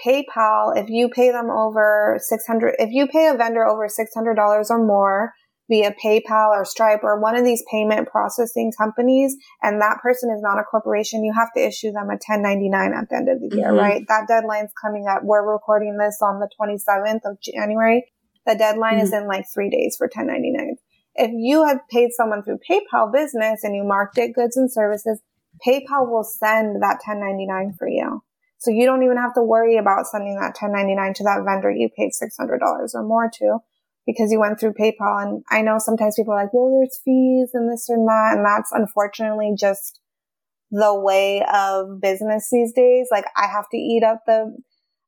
PayPal, 0.06 0.78
if 0.78 0.90
you 0.90 1.10
pay 1.10 1.32
them 1.32 1.50
over 1.50 2.18
600, 2.20 2.76
if 2.80 2.92
you 2.92 3.08
pay 3.08 3.28
a 3.28 3.36
vendor 3.36 3.66
over 3.66 3.88
$600 3.88 4.70
or 4.70 4.86
more 4.86 5.34
via 5.70 5.94
PayPal 6.04 6.50
or 6.50 6.66
Stripe 6.66 7.04
or 7.04 7.20
one 7.20 7.36
of 7.36 7.44
these 7.44 7.64
payment 7.70 8.08
processing 8.10 8.72
companies, 8.78 9.36
and 9.62 9.82
that 9.82 10.00
person 10.02 10.32
is 10.32 10.42
not 10.42 10.60
a 10.60 10.64
corporation, 10.64 11.24
you 11.24 11.34
have 11.34 11.52
to 11.54 11.66
issue 11.66 11.92
them 11.92 12.06
a 12.06 12.18
1099 12.18 12.94
at 12.94 13.10
the 13.10 13.16
end 13.16 13.30
of 13.30 13.42
the 13.42 13.56
year, 13.56 13.68
mm-hmm. 13.68 13.78
right? 13.78 14.06
That 14.08 14.28
deadline's 14.28 14.72
coming 14.82 15.08
up. 15.08 15.24
We're 15.24 15.50
recording 15.50 15.98
this 15.98 16.20
on 16.22 16.40
the 16.40 16.50
27th 16.60 17.30
of 17.30 17.42
January. 17.42 18.06
The 18.46 18.56
deadline 18.56 18.96
mm-hmm. 18.96 19.04
is 19.04 19.14
in 19.14 19.28
like 19.28 19.46
three 19.54 19.70
days 19.70 19.96
for 19.98 20.06
1099. 20.08 20.78
If 21.16 21.32
you 21.34 21.66
have 21.66 21.80
paid 21.90 22.12
someone 22.12 22.44
through 22.44 22.60
PayPal 22.70 23.12
business 23.12 23.64
and 23.64 23.76
you 23.76 23.84
marked 23.84 24.18
it 24.18 24.34
goods 24.34 24.56
and 24.56 24.72
services, 24.72 25.20
PayPal 25.66 26.10
will 26.10 26.24
send 26.24 26.82
that 26.84 27.02
1099 27.06 27.74
for 27.78 27.88
you. 27.88 28.22
So 28.60 28.72
you 28.72 28.86
don't 28.86 29.04
even 29.04 29.18
have 29.18 29.34
to 29.34 29.44
worry 29.44 29.78
about 29.78 30.08
sending 30.08 30.36
that 30.36 30.56
1099 30.60 31.14
to 31.16 31.24
that 31.24 31.44
vendor 31.44 31.72
you 31.72 31.90
paid 31.96 32.12
$600 32.12 32.60
or 32.94 33.04
more 33.04 33.30
to 33.40 33.58
because 34.08 34.32
you 34.32 34.40
went 34.40 34.60
through 34.60 34.74
PayPal. 34.74 35.22
And 35.22 35.44
I 35.52 35.62
know 35.62 35.78
sometimes 35.78 36.16
people 36.16 36.34
are 36.34 36.42
like, 36.42 36.54
well, 36.54 36.72
there's 36.72 37.00
fees 37.06 37.52
and 37.54 37.72
this 37.72 37.90
and 37.90 38.08
that. 38.08 38.38
And 38.38 38.46
that's 38.46 38.72
unfortunately 38.72 39.54
just 39.60 40.00
the 40.72 41.00
way 41.00 41.46
of 41.54 42.02
business 42.02 42.50
these 42.52 42.74
days. 42.74 43.10
Like 43.12 43.26
I 43.36 43.46
have 43.46 43.66
to 43.72 43.78
eat 43.78 44.04
up 44.04 44.22
the 44.26 44.58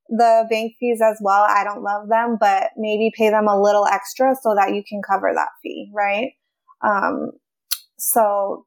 the 0.09 0.45
bank 0.49 0.73
fees 0.79 1.01
as 1.03 1.19
well. 1.21 1.45
I 1.47 1.63
don't 1.63 1.83
love 1.83 2.09
them, 2.09 2.37
but 2.39 2.71
maybe 2.75 3.11
pay 3.15 3.29
them 3.29 3.47
a 3.47 3.61
little 3.61 3.85
extra 3.85 4.35
so 4.41 4.55
that 4.55 4.73
you 4.73 4.83
can 4.87 5.01
cover 5.07 5.31
that 5.33 5.49
fee, 5.61 5.91
right? 5.93 6.31
Um, 6.81 7.31
so 7.99 8.65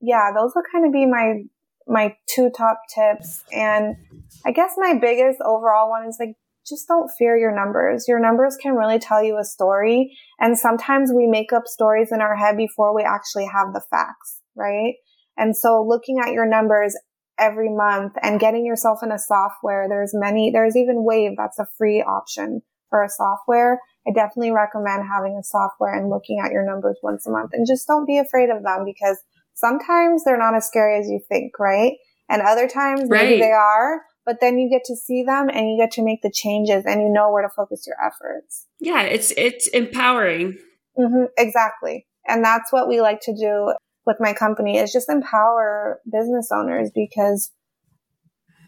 yeah, 0.00 0.30
those 0.34 0.52
would 0.54 0.66
kind 0.70 0.84
of 0.84 0.92
be 0.92 1.06
my, 1.06 1.44
my 1.86 2.14
two 2.28 2.50
top 2.54 2.82
tips. 2.94 3.42
And 3.50 3.96
I 4.44 4.50
guess 4.50 4.72
my 4.76 4.98
biggest 5.00 5.40
overall 5.42 5.88
one 5.88 6.06
is 6.06 6.18
like, 6.20 6.36
just 6.66 6.88
don't 6.88 7.10
fear 7.18 7.36
your 7.36 7.54
numbers. 7.54 8.06
Your 8.08 8.20
numbers 8.20 8.56
can 8.60 8.74
really 8.74 8.98
tell 8.98 9.22
you 9.22 9.38
a 9.38 9.44
story. 9.44 10.16
And 10.38 10.58
sometimes 10.58 11.12
we 11.14 11.26
make 11.26 11.52
up 11.52 11.66
stories 11.66 12.08
in 12.12 12.20
our 12.20 12.36
head 12.36 12.56
before 12.56 12.94
we 12.94 13.02
actually 13.02 13.46
have 13.52 13.72
the 13.72 13.82
facts, 13.90 14.40
right? 14.56 14.94
And 15.36 15.56
so 15.56 15.84
looking 15.86 16.20
at 16.20 16.32
your 16.32 16.46
numbers 16.46 16.96
every 17.38 17.68
month 17.68 18.12
and 18.22 18.40
getting 18.40 18.64
yourself 18.64 19.00
in 19.02 19.10
a 19.10 19.18
software. 19.18 19.86
There's 19.88 20.12
many, 20.14 20.50
there's 20.52 20.76
even 20.76 21.04
Wave 21.04 21.32
that's 21.36 21.58
a 21.58 21.66
free 21.76 22.02
option 22.02 22.62
for 22.90 23.02
a 23.02 23.08
software. 23.08 23.80
I 24.06 24.12
definitely 24.12 24.52
recommend 24.52 25.04
having 25.12 25.36
a 25.38 25.42
software 25.42 25.94
and 25.94 26.10
looking 26.10 26.40
at 26.44 26.52
your 26.52 26.64
numbers 26.64 26.98
once 27.02 27.26
a 27.26 27.30
month 27.30 27.50
and 27.52 27.66
just 27.66 27.86
don't 27.86 28.06
be 28.06 28.18
afraid 28.18 28.50
of 28.50 28.62
them 28.62 28.84
because 28.84 29.18
sometimes 29.54 30.24
they're 30.24 30.38
not 30.38 30.54
as 30.54 30.66
scary 30.66 30.98
as 30.98 31.08
you 31.08 31.20
think, 31.28 31.58
right? 31.58 31.94
And 32.28 32.42
other 32.42 32.68
times 32.68 33.08
right. 33.08 33.24
maybe 33.24 33.40
they 33.40 33.50
are, 33.50 34.02
but 34.26 34.36
then 34.40 34.58
you 34.58 34.70
get 34.70 34.84
to 34.86 34.96
see 34.96 35.22
them 35.22 35.48
and 35.48 35.70
you 35.70 35.78
get 35.78 35.92
to 35.92 36.02
make 36.02 36.22
the 36.22 36.32
changes 36.32 36.84
and 36.86 37.02
you 37.02 37.08
know 37.08 37.30
where 37.30 37.42
to 37.42 37.48
focus 37.54 37.86
your 37.86 37.96
efforts. 38.04 38.66
Yeah, 38.80 39.02
it's 39.02 39.32
it's 39.36 39.66
empowering. 39.68 40.58
Mm-hmm, 40.98 41.24
exactly. 41.36 42.06
And 42.26 42.44
that's 42.44 42.72
what 42.72 42.88
we 42.88 43.00
like 43.00 43.20
to 43.22 43.34
do 43.34 43.74
with 44.06 44.16
my 44.20 44.32
company 44.32 44.78
is 44.78 44.92
just 44.92 45.08
empower 45.08 46.00
business 46.10 46.50
owners 46.52 46.90
because 46.94 47.52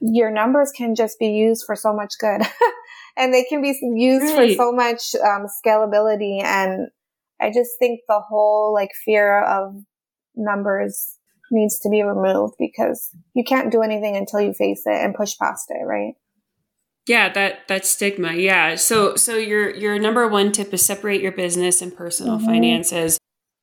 your 0.01 0.31
numbers 0.31 0.73
can 0.77 0.95
just 0.95 1.19
be 1.19 1.29
used 1.29 1.65
for 1.67 1.75
so 1.75 1.93
much 1.93 2.15
good 2.21 2.43
and 3.17 3.33
they 3.33 3.45
can 3.45 3.63
be 3.63 3.79
used 3.95 4.25
right. 4.37 4.51
for 4.51 4.55
so 4.55 4.73
much 4.73 5.15
um, 5.25 5.47
scalability 5.65 6.43
and 6.43 6.89
i 7.41 7.49
just 7.49 7.71
think 7.79 8.01
the 8.09 8.21
whole 8.21 8.73
like 8.75 8.91
fear 9.05 9.43
of 9.43 9.75
numbers 10.35 11.16
needs 11.51 11.79
to 11.81 11.89
be 11.89 12.03
removed 12.03 12.55
because 12.59 13.11
you 13.35 13.45
can't 13.45 13.73
do 13.73 13.83
anything 13.83 14.17
until 14.17 14.41
you 14.41 14.53
face 14.53 14.83
it 14.87 15.05
and 15.05 15.15
push 15.15 15.37
past 15.39 15.67
it 15.71 15.85
right 15.85 16.15
yeah 17.07 17.29
that 17.33 17.67
that 17.69 17.85
stigma 17.85 18.33
yeah 18.33 18.75
so 18.75 19.15
so 19.17 19.37
your 19.37 19.75
your 19.75 19.99
number 19.99 20.27
one 20.29 20.53
tip 20.53 20.73
is 20.75 20.85
separate 20.85 21.21
your 21.21 21.33
business 21.33 21.81
and 21.81 21.97
personal 21.97 22.37
mm-hmm. 22.37 22.47
finances 22.47 23.19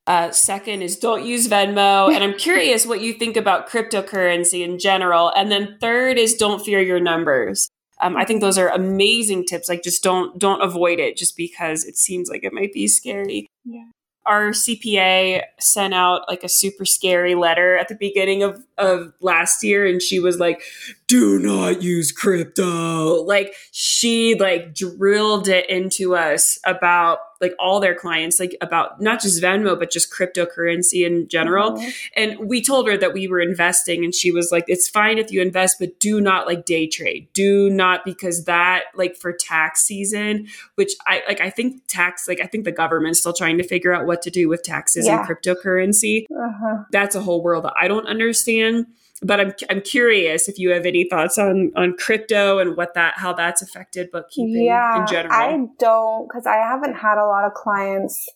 uh, 0.06 0.30
second 0.32 0.82
is 0.82 0.98
don't 0.98 1.26
use 1.26 1.48
Venmo. 1.48 2.14
And 2.14 2.26
I'm 2.26 2.38
curious 2.38 2.86
what 2.86 3.00
you 3.00 3.14
think 3.14 3.38
about 3.38 3.70
cryptocurrency 3.70 4.62
in 4.62 4.78
general. 4.78 5.30
And 5.30 5.50
then 5.50 5.78
third 5.80 6.18
is 6.18 6.36
don't 6.36 6.62
fear 6.62 6.82
your 6.82 7.00
numbers. 7.00 7.70
Um, 8.02 8.18
I 8.18 8.26
think 8.26 8.42
those 8.42 8.58
are 8.58 8.68
amazing 8.68 9.46
tips. 9.46 9.70
Like 9.70 9.82
just 9.82 10.04
don't 10.04 10.38
don't 10.38 10.62
avoid 10.62 11.00
it 11.00 11.16
just 11.16 11.38
because 11.38 11.86
it 11.86 11.96
seems 11.96 12.30
like 12.30 12.44
it 12.44 12.52
might 12.52 12.74
be 12.74 12.86
scary. 12.86 13.48
Yeah 13.64 13.86
our 14.26 14.52
CPA 14.52 15.44
sent 15.60 15.94
out 15.94 16.22
like 16.30 16.44
a 16.44 16.50
super 16.50 16.86
scary 16.86 17.36
letter 17.36 17.78
at 17.78 17.88
the 17.90 17.96
beginning 17.96 18.44
of, 18.44 18.64
of 18.78 19.14
last 19.20 19.64
year 19.64 19.86
and 19.86 20.02
she 20.02 20.20
was 20.20 20.40
like, 20.40 20.62
do 21.08 21.40
not 21.40 21.82
use 21.82 22.12
crypto. 22.12 23.22
Like 23.24 23.54
she 23.72 24.36
like 24.36 24.74
drilled 24.74 25.48
it 25.48 25.70
into 25.70 26.16
us 26.16 26.58
about 26.66 27.20
like 27.44 27.54
all 27.60 27.82
their 27.82 27.94
clients, 27.94 28.40
like 28.40 28.56
about 28.62 29.02
not 29.02 29.22
just 29.22 29.44
Venmo, 29.44 29.78
but 29.78 29.92
just 29.92 30.12
cryptocurrency 30.12 31.06
in 31.06 31.28
general. 31.28 31.74
Mm-hmm. 31.74 31.90
And 32.16 32.50
we 32.50 32.64
told 32.64 32.88
her 32.88 32.98
that 32.98 33.14
we 33.14 33.28
were 33.28 33.42
investing 33.42 34.04
and 34.06 34.16
she 34.16 34.32
was 34.32 34.52
like, 34.52 34.64
it's 34.68 34.88
fine 34.88 35.18
if 35.18 35.30
you 35.30 35.42
invest, 35.42 35.78
but 35.80 36.00
do 36.00 36.22
not 36.22 36.48
like 36.48 36.66
day 36.66 36.88
trade. 36.88 37.28
Do 37.34 37.70
not 37.70 38.06
because 38.06 38.46
that 38.46 38.86
like 38.96 39.18
for 39.18 39.34
tax 39.34 39.84
season, 39.84 40.48
which 40.76 40.94
I 41.06 41.22
like, 41.28 41.42
I 41.42 41.50
think 41.50 41.84
tax, 41.88 42.28
like 42.28 42.40
I 42.42 42.48
think 42.48 42.64
the 42.64 42.72
government's 42.72 43.20
still 43.20 43.34
trying 43.34 43.58
to 43.58 43.64
figure 43.64 43.94
out 43.94 44.06
what 44.06 44.22
to 44.22 44.30
do 44.30 44.48
with 44.48 44.64
taxes 44.64 45.06
yeah. 45.06 45.20
and 45.20 45.28
cryptocurrency. 45.28 46.26
Uh-huh. 46.32 46.84
That's 46.92 47.16
a 47.16 47.22
whole 47.22 47.44
world 47.44 47.66
that 47.66 47.74
I 47.78 47.90
don't 47.90 48.08
understand 48.08 48.88
but 49.24 49.40
I'm 49.40 49.54
I'm 49.70 49.82
curious 49.82 50.48
if 50.48 50.60
you 50.60 50.72
have 50.72 50.86
any 50.86 51.08
thoughts 51.10 51.38
on 51.38 51.72
on 51.76 51.96
crypto 51.98 52.60
and 52.60 52.76
what 52.76 52.94
that 52.96 53.16
how 53.18 53.34
that's 53.34 53.62
affected 53.62 54.12
bookkeeping 54.12 54.66
yeah, 54.66 55.02
in 55.02 55.08
general. 55.08 55.34
I 55.34 55.58
don't 55.80 56.28
because 56.28 56.46
I 56.46 56.58
haven't 56.58 56.96
had 56.96 57.18
a 57.18 57.26
lot 57.26 57.46
of 57.46 57.54
clients 57.54 58.30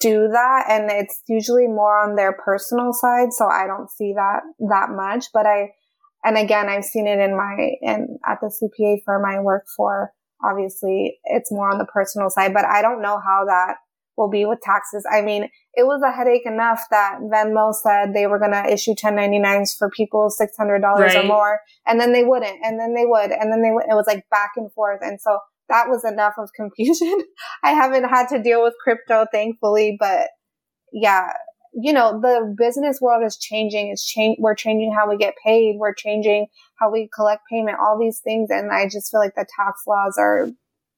do 0.00 0.28
that 0.28 0.64
and 0.68 0.90
it's 0.90 1.22
usually 1.28 1.68
more 1.68 1.98
on 1.98 2.16
their 2.16 2.32
personal 2.32 2.92
side 2.92 3.32
so 3.32 3.46
I 3.46 3.66
don't 3.68 3.88
see 3.88 4.12
that 4.16 4.40
that 4.68 4.88
much 4.90 5.26
but 5.32 5.46
I 5.46 5.70
and 6.24 6.36
again 6.36 6.68
I've 6.68 6.84
seen 6.84 7.06
it 7.06 7.20
in 7.20 7.36
my 7.36 7.70
in 7.80 8.18
at 8.26 8.38
the 8.40 8.48
CPA 8.48 9.02
firm 9.06 9.24
I 9.24 9.40
work 9.40 9.66
for 9.76 10.10
obviously 10.44 11.18
it's 11.26 11.52
more 11.52 11.70
on 11.70 11.78
the 11.78 11.84
personal 11.84 12.28
side 12.28 12.52
but 12.52 12.64
I 12.64 12.82
don't 12.82 13.00
know 13.00 13.20
how 13.24 13.44
that 13.46 13.76
will 14.18 14.28
be 14.28 14.44
with 14.44 14.60
taxes. 14.60 15.06
I 15.10 15.22
mean, 15.22 15.48
it 15.78 15.86
was 15.86 16.02
a 16.02 16.10
headache 16.10 16.44
enough 16.44 16.80
that 16.90 17.20
Venmo 17.32 17.72
said 17.72 18.12
they 18.12 18.26
were 18.26 18.40
going 18.40 18.50
to 18.50 18.68
issue 18.68 18.96
1099s 18.96 19.78
for 19.78 19.88
people 19.88 20.28
$600 20.28 20.82
right. 20.82 21.16
or 21.16 21.22
more. 21.22 21.60
And 21.86 22.00
then 22.00 22.12
they 22.12 22.24
wouldn't. 22.24 22.58
And 22.64 22.80
then 22.80 22.94
they 22.94 23.06
would. 23.06 23.30
And 23.30 23.52
then 23.52 23.62
they 23.62 23.70
would. 23.70 23.84
It 23.84 23.94
was 23.94 24.08
like 24.08 24.28
back 24.28 24.50
and 24.56 24.72
forth. 24.72 24.98
And 25.02 25.20
so 25.20 25.38
that 25.68 25.86
was 25.86 26.04
enough 26.04 26.34
of 26.36 26.50
confusion. 26.56 27.22
I 27.62 27.70
haven't 27.70 28.08
had 28.08 28.26
to 28.30 28.42
deal 28.42 28.60
with 28.60 28.74
crypto, 28.82 29.26
thankfully, 29.30 29.96
but 30.00 30.30
yeah, 30.92 31.28
you 31.72 31.92
know, 31.92 32.20
the 32.20 32.52
business 32.58 32.98
world 33.00 33.22
is 33.24 33.36
changing. 33.36 33.90
It's 33.92 34.04
change. 34.04 34.38
We're 34.40 34.56
changing 34.56 34.92
how 34.92 35.08
we 35.08 35.16
get 35.16 35.34
paid. 35.44 35.76
We're 35.78 35.94
changing 35.94 36.48
how 36.80 36.90
we 36.90 37.08
collect 37.14 37.42
payment, 37.48 37.78
all 37.80 37.96
these 38.00 38.18
things. 38.18 38.48
And 38.50 38.72
I 38.72 38.86
just 38.86 39.12
feel 39.12 39.20
like 39.20 39.36
the 39.36 39.46
tax 39.56 39.82
laws 39.86 40.16
are 40.18 40.48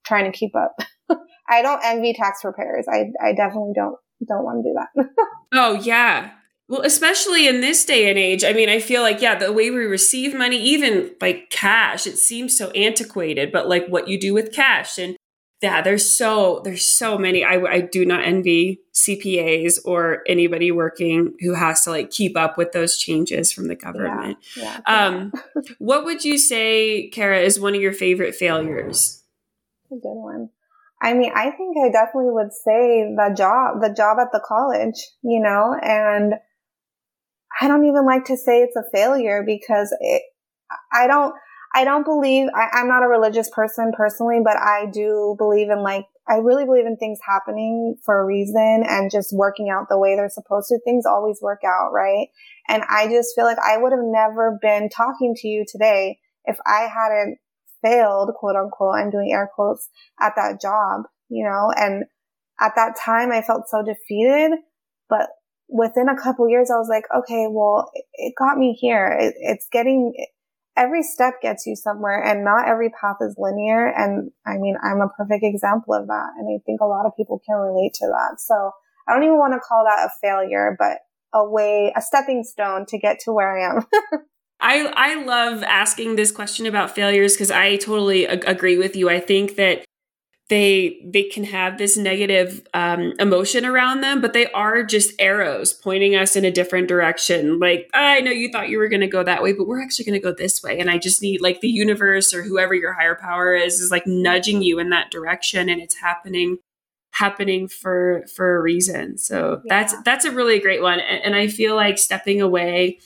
trying 0.06 0.30
to 0.30 0.36
keep 0.36 0.56
up. 0.56 0.72
I 1.50 1.60
don't 1.60 1.84
envy 1.84 2.14
tax 2.14 2.40
preparers. 2.40 2.86
I, 2.90 3.10
I 3.22 3.34
definitely 3.34 3.72
don't, 3.74 3.96
don't 4.26 4.44
want 4.44 4.64
to 4.64 4.70
do 4.70 4.74
that. 4.74 5.06
oh, 5.52 5.74
yeah. 5.74 6.32
Well, 6.68 6.82
especially 6.82 7.48
in 7.48 7.60
this 7.60 7.84
day 7.84 8.08
and 8.08 8.18
age, 8.18 8.44
I 8.44 8.52
mean, 8.52 8.68
I 8.68 8.78
feel 8.78 9.02
like, 9.02 9.20
yeah, 9.20 9.34
the 9.34 9.52
way 9.52 9.70
we 9.70 9.78
receive 9.78 10.34
money, 10.34 10.60
even 10.62 11.10
like 11.20 11.50
cash, 11.50 12.06
it 12.06 12.16
seems 12.16 12.56
so 12.56 12.70
antiquated, 12.70 13.50
but 13.50 13.68
like 13.68 13.88
what 13.88 14.06
you 14.06 14.20
do 14.20 14.32
with 14.32 14.52
cash 14.52 14.98
and 14.98 15.16
yeah, 15.62 15.82
there's 15.82 16.10
so 16.10 16.62
there's 16.64 16.86
so 16.86 17.18
many. 17.18 17.44
I 17.44 17.60
I 17.60 17.80
do 17.80 18.06
not 18.06 18.24
envy 18.24 18.80
CPAs 18.94 19.78
or 19.84 20.22
anybody 20.26 20.70
working 20.70 21.34
who 21.40 21.52
has 21.52 21.82
to 21.82 21.90
like 21.90 22.10
keep 22.10 22.36
up 22.36 22.56
with 22.56 22.72
those 22.72 22.96
changes 22.96 23.52
from 23.52 23.68
the 23.68 23.74
government. 23.74 24.38
Yeah, 24.56 24.80
yeah, 24.86 25.06
um, 25.06 25.32
what 25.78 26.04
would 26.04 26.24
you 26.24 26.38
say, 26.38 27.08
Cara, 27.08 27.40
is 27.40 27.60
one 27.60 27.74
of 27.74 27.80
your 27.82 27.92
favorite 27.92 28.34
failures? 28.34 29.22
A 29.92 29.96
good 29.96 30.14
one. 30.14 30.48
I 31.02 31.14
mean, 31.14 31.32
I 31.34 31.50
think 31.50 31.76
I 31.78 31.88
definitely 31.90 32.30
would 32.32 32.52
say 32.52 33.14
the 33.16 33.34
job, 33.36 33.80
the 33.80 33.94
job 33.94 34.18
at 34.20 34.32
the 34.32 34.42
college, 34.44 34.96
you 35.22 35.40
know, 35.40 35.74
and 35.80 36.34
I 37.60 37.68
don't 37.68 37.86
even 37.86 38.04
like 38.04 38.26
to 38.26 38.36
say 38.36 38.60
it's 38.62 38.76
a 38.76 38.84
failure 38.92 39.42
because 39.44 39.94
it, 40.00 40.22
I 40.92 41.06
don't, 41.06 41.34
I 41.74 41.84
don't 41.84 42.04
believe, 42.04 42.48
I, 42.54 42.80
am 42.80 42.88
not 42.88 43.02
a 43.02 43.08
religious 43.08 43.48
person 43.48 43.92
personally, 43.96 44.40
but 44.44 44.56
I 44.56 44.86
do 44.92 45.36
believe 45.38 45.70
in 45.70 45.82
like, 45.82 46.04
I 46.28 46.36
really 46.36 46.64
believe 46.64 46.86
in 46.86 46.96
things 46.96 47.18
happening 47.26 47.96
for 48.04 48.20
a 48.20 48.24
reason 48.24 48.84
and 48.86 49.10
just 49.10 49.34
working 49.34 49.70
out 49.70 49.86
the 49.88 49.98
way 49.98 50.16
they're 50.16 50.28
supposed 50.28 50.68
to. 50.68 50.78
Things 50.84 51.06
always 51.06 51.40
work 51.40 51.60
out, 51.64 51.92
right? 51.92 52.28
And 52.68 52.82
I 52.88 53.08
just 53.08 53.34
feel 53.34 53.44
like 53.44 53.58
I 53.58 53.78
would 53.78 53.92
have 53.92 54.04
never 54.04 54.58
been 54.60 54.88
talking 54.90 55.34
to 55.38 55.48
you 55.48 55.64
today 55.66 56.18
if 56.44 56.58
I 56.66 56.88
hadn't 56.92 57.38
failed, 57.82 58.30
quote 58.34 58.56
unquote, 58.56 58.96
I'm 58.96 59.10
doing 59.10 59.32
air 59.32 59.50
quotes 59.54 59.88
at 60.20 60.32
that 60.36 60.60
job, 60.60 61.02
you 61.28 61.44
know, 61.44 61.72
and 61.76 62.04
at 62.60 62.72
that 62.76 62.96
time 62.96 63.32
I 63.32 63.42
felt 63.42 63.68
so 63.68 63.82
defeated, 63.82 64.58
but 65.08 65.28
within 65.68 66.08
a 66.08 66.20
couple 66.20 66.48
years, 66.48 66.70
I 66.70 66.78
was 66.78 66.88
like, 66.88 67.04
okay, 67.16 67.46
well, 67.48 67.90
it 68.14 68.34
got 68.36 68.58
me 68.58 68.76
here. 68.78 69.16
It, 69.18 69.34
it's 69.38 69.68
getting, 69.72 70.12
every 70.76 71.02
step 71.02 71.40
gets 71.40 71.66
you 71.66 71.76
somewhere 71.76 72.22
and 72.22 72.44
not 72.44 72.68
every 72.68 72.90
path 72.90 73.16
is 73.20 73.36
linear. 73.38 73.86
And 73.86 74.30
I 74.46 74.58
mean, 74.58 74.76
I'm 74.82 75.00
a 75.00 75.08
perfect 75.08 75.44
example 75.44 75.94
of 75.94 76.06
that. 76.08 76.30
And 76.38 76.48
I 76.48 76.60
think 76.66 76.80
a 76.80 76.86
lot 76.86 77.06
of 77.06 77.16
people 77.16 77.40
can 77.46 77.56
relate 77.56 77.94
to 77.94 78.06
that. 78.06 78.40
So 78.40 78.72
I 79.08 79.14
don't 79.14 79.24
even 79.24 79.38
want 79.38 79.54
to 79.54 79.60
call 79.60 79.84
that 79.84 80.06
a 80.06 80.10
failure, 80.20 80.76
but 80.78 80.98
a 81.32 81.48
way, 81.48 81.92
a 81.96 82.02
stepping 82.02 82.44
stone 82.44 82.86
to 82.86 82.98
get 82.98 83.20
to 83.20 83.32
where 83.32 83.56
I 83.56 83.70
am. 83.70 83.86
I, 84.60 84.92
I 84.94 85.24
love 85.24 85.62
asking 85.62 86.16
this 86.16 86.30
question 86.30 86.66
about 86.66 86.94
failures 86.94 87.34
because 87.34 87.50
I 87.50 87.76
totally 87.76 88.26
ag- 88.26 88.44
agree 88.46 88.76
with 88.76 88.94
you. 88.94 89.08
I 89.08 89.20
think 89.20 89.56
that 89.56 89.84
they 90.50 91.00
they 91.04 91.22
can 91.22 91.44
have 91.44 91.78
this 91.78 91.96
negative 91.96 92.66
um, 92.74 93.14
emotion 93.18 93.64
around 93.64 94.02
them 94.02 94.20
but 94.20 94.34
they 94.34 94.48
are 94.48 94.82
just 94.82 95.14
arrows 95.18 95.72
pointing 95.72 96.14
us 96.14 96.36
in 96.36 96.44
a 96.44 96.50
different 96.50 96.88
direction 96.88 97.58
like 97.58 97.88
i 97.94 98.20
know 98.20 98.32
you 98.32 98.50
thought 98.50 98.68
you 98.68 98.76
were 98.76 98.88
going 98.88 99.00
to 99.00 99.06
go 99.06 99.22
that 99.22 99.42
way 99.42 99.52
but 99.52 99.66
we're 99.66 99.80
actually 99.80 100.04
going 100.04 100.20
to 100.20 100.22
go 100.22 100.34
this 100.34 100.62
way 100.62 100.78
and 100.78 100.90
i 100.90 100.98
just 100.98 101.22
need 101.22 101.40
like 101.40 101.60
the 101.60 101.68
universe 101.68 102.34
or 102.34 102.42
whoever 102.42 102.74
your 102.74 102.92
higher 102.92 103.14
power 103.14 103.54
is 103.54 103.80
is 103.80 103.90
like 103.90 104.06
nudging 104.06 104.60
you 104.60 104.78
in 104.78 104.90
that 104.90 105.10
direction 105.10 105.68
and 105.68 105.80
it's 105.80 105.94
happening 105.94 106.58
happening 107.12 107.68
for 107.68 108.24
for 108.34 108.56
a 108.56 108.60
reason 108.60 109.16
so 109.16 109.62
yeah. 109.64 109.80
that's 109.80 110.02
that's 110.02 110.24
a 110.24 110.32
really 110.32 110.58
great 110.58 110.82
one 110.82 110.98
and, 110.98 111.22
and 111.24 111.34
i 111.36 111.46
feel 111.46 111.76
like 111.76 111.96
stepping 111.96 112.42
away 112.42 112.98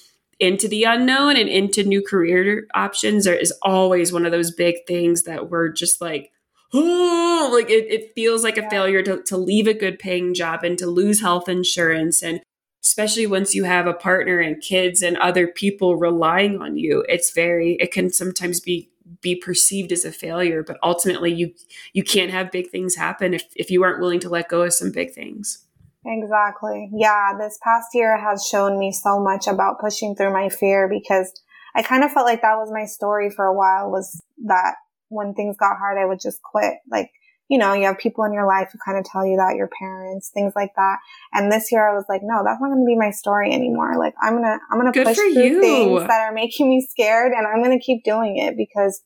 into 0.45 0.69
the 0.69 0.85
unknown 0.85 1.37
and 1.37 1.49
into 1.49 1.83
new 1.83 2.03
career 2.03 2.67
options 2.75 3.27
are, 3.27 3.35
is 3.35 3.53
always 3.63 4.13
one 4.13 4.25
of 4.25 4.33
those 4.33 4.53
big 4.53 4.77
things 4.87 5.25
that 5.25 5.51
we're 5.51 5.71
just 5.71 6.01
like 6.01 6.31
oh, 6.75 7.51
like 7.53 7.71
it, 7.71 7.87
it 7.91 8.13
feels 8.15 8.43
like 8.43 8.59
a 8.59 8.69
failure 8.69 9.03
to, 9.03 9.23
to 9.23 9.37
leave 9.37 9.67
a 9.67 9.75
good 9.75 9.99
paying 9.99 10.35
job 10.35 10.65
and 10.65 10.77
to 10.79 10.87
lose 10.87 11.21
health 11.21 11.49
insurance. 11.49 12.23
And 12.23 12.41
especially 12.83 13.27
once 13.27 13.55
you 13.55 13.65
have 13.65 13.87
a 13.87 13.95
partner 13.95 14.41
and 14.41 14.61
kids 14.61 15.01
and 15.01 15.17
other 15.19 15.47
people 15.47 15.97
relying 15.97 16.61
on 16.61 16.77
you, 16.77 17.05
it's 17.09 17.31
very, 17.31 17.75
it 17.75 17.93
can 17.93 18.13
sometimes 18.13 18.61
be 18.61 18.91
be 19.21 19.37
perceived 19.37 19.93
as 19.93 20.05
a 20.07 20.11
failure 20.11 20.63
but 20.63 20.79
ultimately 20.83 21.33
you 21.33 21.53
you 21.93 22.03
can't 22.03 22.31
have 22.31 22.51
big 22.51 22.71
things 22.71 22.97
happen 22.97 23.35
if, 23.35 23.45
if 23.55 23.71
you 23.71 23.83
aren't 23.83 24.01
willing 24.01 24.19
to 24.19 24.31
let 24.31 24.49
go 24.49 24.63
of 24.63 24.73
some 24.73 24.91
big 24.91 25.13
things 25.13 25.64
exactly 26.07 26.91
yeah 26.95 27.33
this 27.39 27.59
past 27.63 27.89
year 27.95 28.19
has 28.19 28.47
shown 28.47 28.79
me 28.79 28.93
so 28.93 29.19
much 29.19 29.47
about 29.47 29.81
pushing 29.81 30.15
through 30.15 30.33
my 30.33 30.49
fear 30.49 30.89
because 30.89 31.33
i 31.75 31.83
kind 31.83 32.05
of 32.05 32.13
felt 32.13 32.27
like 32.27 32.43
that 32.43 32.57
was 32.57 32.71
my 32.73 32.85
story 32.85 33.31
for 33.31 33.47
a 33.47 33.55
while 33.55 33.91
was 33.91 34.21
that 34.45 34.75
when 35.15 35.35
things 35.35 35.57
got 35.57 35.79
hard, 35.79 35.99
I 35.99 36.07
would 36.07 36.21
just 36.21 36.43
quit. 36.43 36.75
Like, 36.91 37.11
you 37.49 37.59
know, 37.59 37.73
you 37.75 37.85
have 37.85 37.99
people 37.99 38.25
in 38.25 38.33
your 38.33 38.47
life 38.47 38.71
who 38.73 38.79
kind 38.85 38.99
of 38.99 39.05
tell 39.05 39.27
you 39.27 39.37
that, 39.37 39.57
your 39.57 39.69
parents, 39.79 40.31
things 40.33 40.53
like 40.57 40.71
that. 40.77 40.97
And 41.33 41.53
this 41.53 41.71
year 41.71 41.89
I 41.89 41.95
was 41.95 42.05
like, 42.09 42.23
no, 42.25 42.43
that's 42.45 42.61
not 42.61 42.69
going 42.69 42.83
to 42.83 42.87
be 42.87 42.99
my 42.99 43.11
story 43.11 43.53
anymore. 43.53 43.99
Like, 43.99 44.15
I'm 44.21 44.35
going 44.35 44.45
to, 44.45 44.59
I'm 44.71 44.81
going 44.81 44.93
to 44.93 45.05
push 45.05 45.17
through 45.17 45.33
you. 45.33 45.61
things 45.61 46.01
that 46.09 46.21
are 46.21 46.33
making 46.33 46.69
me 46.69 46.87
scared 46.89 47.33
and 47.33 47.47
I'm 47.47 47.63
going 47.63 47.79
to 47.79 47.85
keep 47.85 48.03
doing 48.05 48.39
it 48.39 48.57
because, 48.57 49.03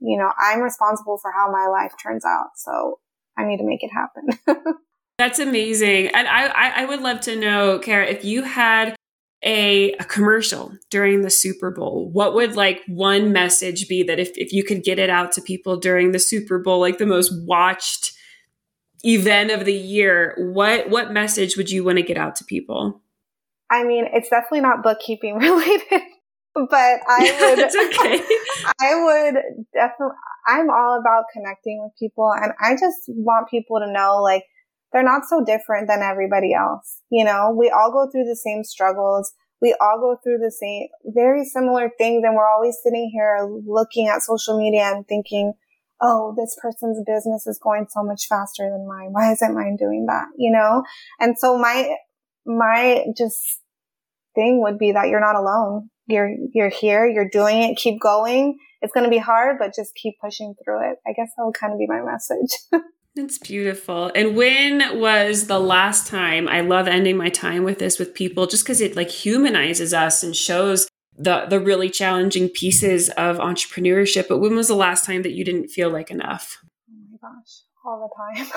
you 0.00 0.18
know, 0.18 0.30
I'm 0.38 0.60
responsible 0.60 1.18
for 1.20 1.30
how 1.32 1.50
my 1.50 1.66
life 1.70 1.92
turns 2.02 2.24
out. 2.24 2.56
So 2.56 2.98
I 3.36 3.44
need 3.44 3.58
to 3.58 3.64
make 3.64 3.82
it 3.82 3.90
happen. 3.92 4.56
That's 5.18 5.38
amazing. 5.38 6.08
And 6.08 6.26
I, 6.26 6.82
I, 6.82 6.84
would 6.86 7.00
love 7.00 7.20
to 7.22 7.36
know, 7.36 7.78
Cara, 7.78 8.06
if 8.06 8.24
you 8.24 8.42
had 8.42 8.96
a, 9.44 9.92
a, 9.92 10.04
commercial 10.04 10.72
during 10.90 11.22
the 11.22 11.30
Super 11.30 11.70
Bowl, 11.70 12.10
what 12.12 12.34
would 12.34 12.56
like 12.56 12.82
one 12.88 13.32
message 13.32 13.86
be 13.86 14.02
that 14.02 14.18
if, 14.18 14.36
if 14.36 14.52
you 14.52 14.64
could 14.64 14.82
get 14.82 14.98
it 14.98 15.10
out 15.10 15.30
to 15.32 15.42
people 15.42 15.76
during 15.76 16.10
the 16.10 16.18
Super 16.18 16.58
Bowl, 16.58 16.80
like 16.80 16.98
the 16.98 17.06
most 17.06 17.30
watched 17.46 18.12
event 19.04 19.52
of 19.52 19.64
the 19.64 19.74
year, 19.74 20.34
what 20.38 20.90
what 20.90 21.12
message 21.12 21.56
would 21.56 21.70
you 21.70 21.84
want 21.84 21.98
to 21.98 22.02
get 22.02 22.16
out 22.16 22.34
to 22.36 22.44
people? 22.44 23.02
I 23.70 23.84
mean, 23.84 24.06
it's 24.12 24.30
definitely 24.30 24.62
not 24.62 24.82
bookkeeping 24.82 25.36
related, 25.38 26.02
but 26.54 26.72
I 27.06 27.54
would 27.54 27.58
okay. 27.60 28.24
I 28.80 28.94
would 29.04 29.42
definitely 29.72 30.16
I'm 30.46 30.70
all 30.70 30.98
about 30.98 31.24
connecting 31.32 31.80
with 31.82 31.92
people 31.98 32.32
and 32.34 32.52
I 32.60 32.72
just 32.72 33.04
want 33.08 33.48
people 33.48 33.78
to 33.78 33.92
know 33.92 34.20
like 34.20 34.44
they're 34.94 35.02
not 35.02 35.24
so 35.28 35.44
different 35.44 35.88
than 35.88 36.02
everybody 36.02 36.54
else. 36.54 37.00
You 37.10 37.24
know, 37.24 37.52
we 37.54 37.68
all 37.68 37.90
go 37.90 38.08
through 38.10 38.24
the 38.24 38.36
same 38.36 38.62
struggles. 38.62 39.32
We 39.60 39.76
all 39.80 39.98
go 39.98 40.16
through 40.22 40.38
the 40.38 40.52
same, 40.52 40.86
very 41.04 41.44
similar 41.44 41.90
things. 41.98 42.22
And 42.24 42.36
we're 42.36 42.48
always 42.48 42.78
sitting 42.82 43.10
here 43.12 43.44
looking 43.66 44.06
at 44.06 44.22
social 44.22 44.56
media 44.56 44.92
and 44.94 45.04
thinking, 45.06 45.54
oh, 46.00 46.34
this 46.36 46.56
person's 46.62 47.02
business 47.04 47.46
is 47.48 47.58
going 47.60 47.86
so 47.90 48.04
much 48.04 48.26
faster 48.28 48.70
than 48.70 48.86
mine. 48.86 49.08
Why 49.10 49.32
isn't 49.32 49.54
mine 49.54 49.76
doing 49.76 50.06
that? 50.06 50.26
You 50.38 50.52
know? 50.52 50.84
And 51.18 51.36
so 51.36 51.58
my, 51.58 51.96
my 52.46 53.04
just 53.16 53.42
thing 54.36 54.62
would 54.62 54.78
be 54.78 54.92
that 54.92 55.08
you're 55.08 55.20
not 55.20 55.36
alone. 55.36 55.90
You're, 56.06 56.30
you're 56.52 56.70
here. 56.70 57.04
You're 57.04 57.28
doing 57.28 57.62
it. 57.62 57.76
Keep 57.76 58.00
going. 58.00 58.58
It's 58.80 58.92
going 58.92 59.04
to 59.04 59.10
be 59.10 59.18
hard, 59.18 59.56
but 59.58 59.74
just 59.74 59.94
keep 60.00 60.14
pushing 60.22 60.54
through 60.62 60.88
it. 60.90 60.98
I 61.04 61.14
guess 61.16 61.30
that 61.36 61.44
would 61.44 61.54
kind 61.54 61.72
of 61.72 61.80
be 61.80 61.86
my 61.88 62.00
message. 62.00 62.60
It's 63.16 63.38
beautiful. 63.38 64.10
And 64.14 64.36
when 64.36 64.98
was 64.98 65.46
the 65.46 65.60
last 65.60 66.08
time? 66.08 66.48
I 66.48 66.60
love 66.62 66.88
ending 66.88 67.16
my 67.16 67.28
time 67.28 67.62
with 67.62 67.78
this 67.78 67.98
with 67.98 68.12
people 68.12 68.46
just 68.46 68.64
because 68.64 68.80
it 68.80 68.96
like 68.96 69.10
humanizes 69.10 69.94
us 69.94 70.24
and 70.24 70.34
shows 70.34 70.88
the 71.16 71.46
the 71.46 71.60
really 71.60 71.90
challenging 71.90 72.48
pieces 72.48 73.10
of 73.10 73.38
entrepreneurship. 73.38 74.26
But 74.28 74.38
when 74.38 74.56
was 74.56 74.66
the 74.66 74.74
last 74.74 75.04
time 75.04 75.22
that 75.22 75.32
you 75.32 75.44
didn't 75.44 75.68
feel 75.68 75.90
like 75.90 76.10
enough? 76.10 76.58
Oh 76.90 76.94
my 77.12 77.18
gosh, 77.22 77.62
all 77.84 78.10
the 78.10 78.42
time. 78.42 78.50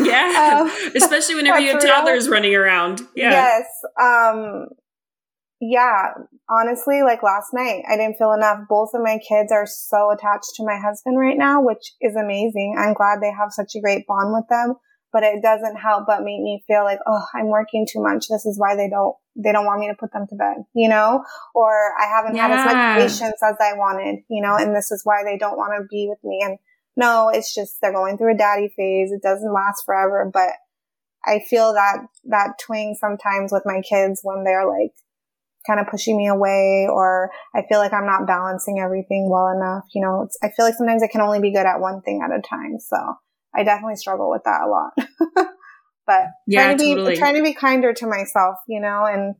yeah, 0.06 0.60
um, 0.62 0.92
especially 0.96 1.34
whenever 1.34 1.60
you 1.60 1.72
have 1.72 1.82
toddlers 1.82 2.28
running 2.28 2.54
around. 2.54 3.02
Yeah. 3.14 3.30
Yes. 3.30 3.66
Um, 4.00 4.68
yeah, 5.70 6.12
honestly, 6.48 7.02
like 7.02 7.22
last 7.22 7.54
night, 7.54 7.84
I 7.88 7.96
didn't 7.96 8.18
feel 8.18 8.32
enough. 8.32 8.60
Both 8.68 8.90
of 8.92 9.02
my 9.02 9.18
kids 9.26 9.50
are 9.50 9.66
so 9.66 10.10
attached 10.10 10.52
to 10.56 10.64
my 10.64 10.76
husband 10.76 11.18
right 11.18 11.38
now, 11.38 11.62
which 11.62 11.92
is 12.00 12.16
amazing. 12.16 12.76
I'm 12.78 12.92
glad 12.92 13.20
they 13.20 13.32
have 13.32 13.52
such 13.52 13.74
a 13.74 13.80
great 13.80 14.06
bond 14.06 14.34
with 14.34 14.44
them, 14.50 14.74
but 15.12 15.22
it 15.22 15.42
doesn't 15.42 15.76
help 15.76 16.04
but 16.06 16.22
make 16.22 16.42
me 16.42 16.62
feel 16.66 16.84
like, 16.84 16.98
oh, 17.06 17.24
I'm 17.34 17.48
working 17.48 17.86
too 17.90 18.02
much. 18.02 18.26
This 18.28 18.44
is 18.44 18.58
why 18.58 18.76
they 18.76 18.90
don't, 18.90 19.14
they 19.36 19.52
don't 19.52 19.64
want 19.64 19.80
me 19.80 19.88
to 19.88 19.96
put 19.98 20.12
them 20.12 20.26
to 20.28 20.36
bed, 20.36 20.56
you 20.74 20.88
know, 20.88 21.24
or 21.54 21.92
I 21.98 22.06
haven't 22.06 22.36
yeah. 22.36 22.48
had 22.48 22.58
as 22.58 22.66
much 22.66 23.10
patience 23.10 23.40
as 23.42 23.56
I 23.60 23.72
wanted, 23.72 24.20
you 24.28 24.42
know, 24.42 24.56
and 24.56 24.76
this 24.76 24.90
is 24.90 25.00
why 25.04 25.22
they 25.24 25.38
don't 25.38 25.56
want 25.56 25.72
to 25.80 25.86
be 25.90 26.08
with 26.08 26.22
me. 26.22 26.40
And 26.44 26.58
no, 26.96 27.30
it's 27.32 27.54
just 27.54 27.76
they're 27.80 27.92
going 27.92 28.18
through 28.18 28.34
a 28.34 28.38
daddy 28.38 28.68
phase. 28.76 29.12
It 29.12 29.22
doesn't 29.22 29.52
last 29.52 29.82
forever, 29.86 30.30
but 30.32 30.50
I 31.24 31.40
feel 31.48 31.72
that, 31.72 32.00
that 32.24 32.56
twing 32.60 32.94
sometimes 32.96 33.50
with 33.50 33.62
my 33.64 33.80
kids 33.80 34.20
when 34.22 34.44
they're 34.44 34.68
like, 34.68 34.92
kind 35.66 35.80
of 35.80 35.86
pushing 35.88 36.16
me 36.16 36.28
away 36.28 36.86
or 36.90 37.30
I 37.54 37.62
feel 37.68 37.78
like 37.78 37.92
I'm 37.92 38.06
not 38.06 38.26
balancing 38.26 38.80
everything 38.80 39.28
well 39.30 39.48
enough. 39.48 39.84
You 39.94 40.02
know, 40.02 40.28
I 40.42 40.48
feel 40.48 40.66
like 40.66 40.74
sometimes 40.74 41.02
I 41.02 41.08
can 41.08 41.20
only 41.20 41.40
be 41.40 41.52
good 41.52 41.66
at 41.66 41.80
one 41.80 42.02
thing 42.02 42.20
at 42.24 42.36
a 42.36 42.42
time. 42.42 42.78
So 42.78 42.96
I 43.54 43.64
definitely 43.64 43.96
struggle 43.96 44.30
with 44.30 44.42
that 44.44 44.60
a 44.62 44.68
lot. 44.68 44.92
but 46.06 46.26
yeah, 46.46 46.64
trying 46.64 46.78
to 46.78 46.84
be, 46.84 46.94
totally. 46.94 47.16
trying 47.16 47.34
to 47.36 47.42
be 47.42 47.54
kinder 47.54 47.92
to 47.94 48.06
myself, 48.06 48.56
you 48.68 48.80
know, 48.80 49.04
and 49.06 49.34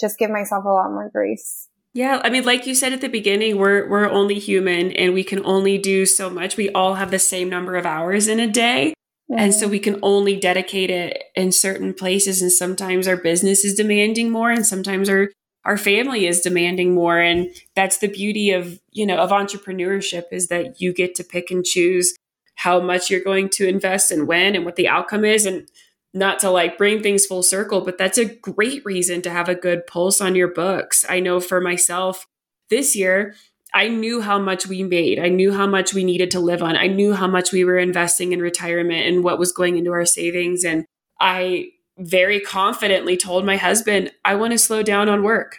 just 0.00 0.18
give 0.18 0.30
myself 0.30 0.64
a 0.64 0.68
lot 0.68 0.90
more 0.90 1.10
grace. 1.12 1.68
Yeah, 1.94 2.20
I 2.22 2.30
mean, 2.30 2.44
like 2.44 2.66
you 2.66 2.74
said 2.74 2.92
at 2.92 3.00
the 3.00 3.08
beginning, 3.08 3.58
we're 3.58 3.88
we're 3.88 4.08
only 4.08 4.38
human 4.38 4.92
and 4.92 5.14
we 5.14 5.24
can 5.24 5.44
only 5.44 5.78
do 5.78 6.06
so 6.06 6.30
much. 6.30 6.56
We 6.56 6.70
all 6.70 6.94
have 6.94 7.10
the 7.10 7.18
same 7.18 7.48
number 7.48 7.76
of 7.76 7.86
hours 7.86 8.28
in 8.28 8.38
a 8.38 8.46
day. 8.46 8.94
Mm-hmm. 9.30 9.40
And 9.40 9.54
so 9.54 9.68
we 9.68 9.78
can 9.78 9.98
only 10.02 10.36
dedicate 10.36 10.90
it 10.90 11.24
in 11.34 11.52
certain 11.52 11.92
places. 11.92 12.40
And 12.40 12.52
sometimes 12.52 13.06
our 13.06 13.16
business 13.16 13.64
is 13.64 13.74
demanding 13.74 14.30
more 14.30 14.50
and 14.50 14.66
sometimes 14.66 15.08
our 15.08 15.28
our 15.68 15.76
family 15.76 16.26
is 16.26 16.40
demanding 16.40 16.94
more. 16.94 17.20
And 17.20 17.54
that's 17.76 17.98
the 17.98 18.08
beauty 18.08 18.52
of, 18.52 18.80
you 18.90 19.04
know, 19.04 19.18
of 19.18 19.28
entrepreneurship 19.28 20.24
is 20.32 20.48
that 20.48 20.80
you 20.80 20.94
get 20.94 21.14
to 21.16 21.24
pick 21.24 21.50
and 21.50 21.62
choose 21.62 22.16
how 22.54 22.80
much 22.80 23.10
you're 23.10 23.22
going 23.22 23.50
to 23.50 23.68
invest 23.68 24.10
and 24.10 24.26
when 24.26 24.56
and 24.56 24.64
what 24.64 24.76
the 24.76 24.88
outcome 24.88 25.26
is. 25.26 25.44
And 25.44 25.68
not 26.14 26.38
to 26.38 26.48
like 26.48 26.78
bring 26.78 27.02
things 27.02 27.26
full 27.26 27.42
circle, 27.42 27.82
but 27.82 27.98
that's 27.98 28.16
a 28.16 28.24
great 28.24 28.82
reason 28.86 29.20
to 29.20 29.30
have 29.30 29.50
a 29.50 29.54
good 29.54 29.86
pulse 29.86 30.22
on 30.22 30.34
your 30.34 30.48
books. 30.48 31.04
I 31.06 31.20
know 31.20 31.38
for 31.38 31.60
myself 31.60 32.26
this 32.70 32.96
year, 32.96 33.34
I 33.74 33.88
knew 33.88 34.22
how 34.22 34.38
much 34.38 34.66
we 34.66 34.82
made. 34.82 35.18
I 35.18 35.28
knew 35.28 35.52
how 35.52 35.66
much 35.66 35.92
we 35.92 36.02
needed 36.02 36.30
to 36.30 36.40
live 36.40 36.62
on. 36.62 36.76
I 36.76 36.86
knew 36.86 37.12
how 37.12 37.26
much 37.26 37.52
we 37.52 37.62
were 37.62 37.76
investing 37.76 38.32
in 38.32 38.40
retirement 38.40 39.06
and 39.06 39.22
what 39.22 39.38
was 39.38 39.52
going 39.52 39.76
into 39.76 39.92
our 39.92 40.06
savings. 40.06 40.64
And 40.64 40.86
I 41.20 41.72
very 41.98 42.40
confidently 42.40 43.16
told 43.16 43.44
my 43.44 43.56
husband, 43.56 44.12
I 44.24 44.34
want 44.34 44.52
to 44.52 44.58
slow 44.58 44.82
down 44.82 45.08
on 45.08 45.22
work. 45.22 45.58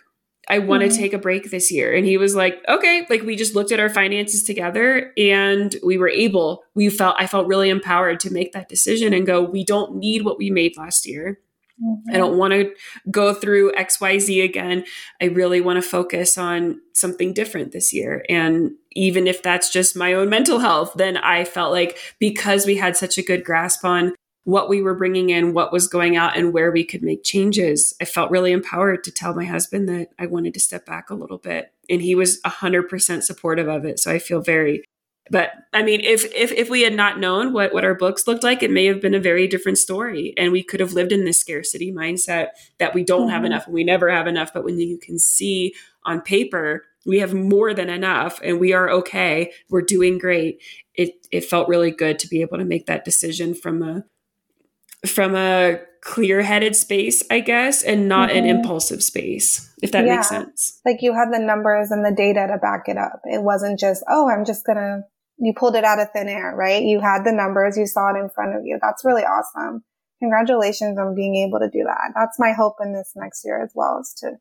I 0.49 0.57
want 0.57 0.81
to 0.81 0.87
mm-hmm. 0.87 0.97
take 0.97 1.13
a 1.13 1.19
break 1.19 1.51
this 1.51 1.71
year. 1.71 1.93
And 1.93 2.05
he 2.05 2.17
was 2.17 2.35
like, 2.35 2.59
okay. 2.67 3.05
Like 3.07 3.21
we 3.21 3.35
just 3.35 3.53
looked 3.53 3.71
at 3.71 3.79
our 3.79 3.89
finances 3.89 4.43
together 4.43 5.13
and 5.15 5.75
we 5.83 5.97
were 5.97 6.09
able, 6.09 6.63
we 6.73 6.89
felt, 6.89 7.15
I 7.19 7.27
felt 7.27 7.47
really 7.47 7.69
empowered 7.69 8.19
to 8.21 8.33
make 8.33 8.53
that 8.53 8.67
decision 8.67 9.13
and 9.13 9.27
go, 9.27 9.43
we 9.43 9.63
don't 9.63 9.97
need 9.97 10.23
what 10.23 10.39
we 10.39 10.49
made 10.49 10.75
last 10.75 11.05
year. 11.05 11.39
Mm-hmm. 11.83 12.15
I 12.15 12.17
don't 12.17 12.37
want 12.37 12.53
to 12.53 12.73
go 13.11 13.33
through 13.33 13.73
XYZ 13.73 14.43
again. 14.43 14.85
I 15.21 15.25
really 15.25 15.61
want 15.61 15.77
to 15.77 15.87
focus 15.87 16.37
on 16.37 16.81
something 16.93 17.31
different 17.31 17.71
this 17.71 17.93
year. 17.93 18.25
And 18.27 18.71
even 18.93 19.27
if 19.27 19.43
that's 19.43 19.71
just 19.71 19.95
my 19.95 20.13
own 20.13 20.29
mental 20.29 20.59
health, 20.59 20.93
then 20.95 21.15
I 21.17 21.45
felt 21.45 21.71
like 21.71 21.97
because 22.19 22.65
we 22.65 22.75
had 22.75 22.97
such 22.97 23.19
a 23.19 23.23
good 23.23 23.43
grasp 23.43 23.85
on 23.85 24.13
what 24.43 24.69
we 24.69 24.81
were 24.81 24.95
bringing 24.95 25.29
in, 25.29 25.53
what 25.53 25.71
was 25.71 25.87
going 25.87 26.15
out, 26.15 26.37
and 26.37 26.53
where 26.53 26.71
we 26.71 26.83
could 26.83 27.03
make 27.03 27.23
changes. 27.23 27.93
I 28.01 28.05
felt 28.05 28.31
really 28.31 28.51
empowered 28.51 29.03
to 29.03 29.11
tell 29.11 29.35
my 29.35 29.45
husband 29.45 29.87
that 29.89 30.09
I 30.17 30.25
wanted 30.25 30.53
to 30.55 30.59
step 30.59 30.85
back 30.85 31.09
a 31.09 31.15
little 31.15 31.37
bit. 31.37 31.71
And 31.89 32.01
he 32.01 32.15
was 32.15 32.41
100% 32.41 33.23
supportive 33.23 33.67
of 33.67 33.85
it. 33.85 33.99
So 33.99 34.11
I 34.11 34.19
feel 34.19 34.41
very, 34.41 34.83
but 35.29 35.51
I 35.73 35.83
mean, 35.83 36.01
if, 36.01 36.25
if, 36.33 36.51
if 36.51 36.69
we 36.69 36.81
had 36.81 36.95
not 36.95 37.19
known 37.19 37.53
what, 37.53 37.73
what 37.73 37.85
our 37.85 37.93
books 37.93 38.27
looked 38.27 38.43
like, 38.43 38.63
it 38.63 38.71
may 38.71 38.85
have 38.85 39.01
been 39.01 39.13
a 39.13 39.19
very 39.19 39.47
different 39.47 39.77
story. 39.77 40.33
And 40.37 40.51
we 40.51 40.63
could 40.63 40.79
have 40.79 40.93
lived 40.93 41.11
in 41.11 41.25
this 41.25 41.39
scarcity 41.39 41.91
mindset 41.91 42.49
that 42.79 42.95
we 42.95 43.03
don't 43.03 43.23
mm-hmm. 43.23 43.29
have 43.31 43.45
enough 43.45 43.65
and 43.65 43.73
we 43.73 43.83
never 43.83 44.09
have 44.09 44.27
enough. 44.27 44.51
But 44.53 44.63
when 44.63 44.79
you 44.79 44.97
can 44.97 45.19
see 45.19 45.73
on 46.05 46.21
paper, 46.21 46.85
we 47.05 47.19
have 47.19 47.33
more 47.33 47.73
than 47.73 47.89
enough 47.89 48.39
and 48.43 48.59
we 48.59 48.73
are 48.73 48.89
okay, 48.89 49.51
we're 49.69 49.81
doing 49.81 50.17
great. 50.17 50.61
It, 50.95 51.27
it 51.31 51.45
felt 51.45 51.69
really 51.69 51.91
good 51.91 52.19
to 52.19 52.27
be 52.27 52.41
able 52.41 52.57
to 52.57 52.65
make 52.65 52.87
that 52.87 53.05
decision 53.05 53.53
from 53.53 53.83
a 53.83 54.03
from 55.05 55.35
a 55.35 55.79
clear 56.01 56.41
headed 56.41 56.75
space, 56.75 57.23
I 57.29 57.39
guess, 57.39 57.83
and 57.83 58.07
not 58.07 58.29
mm-hmm. 58.29 58.39
an 58.39 58.45
impulsive 58.45 59.03
space, 59.03 59.73
if 59.81 59.91
that 59.91 60.05
yeah. 60.05 60.15
makes 60.15 60.29
sense. 60.29 60.79
Like 60.85 60.97
you 61.01 61.13
had 61.13 61.29
the 61.31 61.39
numbers 61.39 61.91
and 61.91 62.05
the 62.05 62.15
data 62.15 62.47
to 62.51 62.57
back 62.57 62.83
it 62.87 62.97
up. 62.97 63.21
It 63.25 63.43
wasn't 63.43 63.79
just, 63.79 64.03
oh, 64.09 64.29
I'm 64.29 64.45
just 64.45 64.65
going 64.65 64.77
to, 64.77 65.01
you 65.37 65.53
pulled 65.55 65.75
it 65.75 65.83
out 65.83 65.99
of 65.99 66.09
thin 66.11 66.27
air, 66.27 66.53
right? 66.55 66.83
You 66.83 66.99
had 66.99 67.23
the 67.23 67.31
numbers, 67.31 67.77
you 67.77 67.85
saw 67.85 68.13
it 68.13 68.19
in 68.19 68.29
front 68.29 68.55
of 68.55 68.63
you. 68.65 68.77
That's 68.81 69.05
really 69.05 69.23
awesome. 69.23 69.83
Congratulations 70.19 70.97
on 70.97 71.15
being 71.15 71.35
able 71.35 71.59
to 71.59 71.69
do 71.69 71.83
that. 71.85 72.11
That's 72.13 72.39
my 72.39 72.51
hope 72.51 72.75
in 72.81 72.93
this 72.93 73.13
next 73.15 73.45
year 73.45 73.63
as 73.63 73.71
well 73.73 73.99
is 74.01 74.13
to 74.19 74.33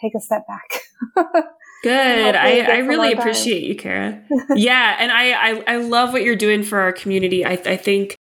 take 0.00 0.14
a 0.16 0.20
step 0.20 0.44
back. 0.46 0.80
Good. 1.84 2.34
I, 2.34 2.60
I 2.60 2.78
really 2.78 3.12
appreciate 3.12 3.62
you, 3.62 3.76
Cara. 3.76 4.22
yeah. 4.56 4.96
And 4.98 5.12
I, 5.12 5.32
I, 5.32 5.64
I 5.66 5.76
love 5.76 6.12
what 6.12 6.22
you're 6.22 6.34
doing 6.34 6.62
for 6.62 6.80
our 6.80 6.92
community. 6.92 7.44
I, 7.44 7.52
I 7.52 7.76
think 7.76 8.16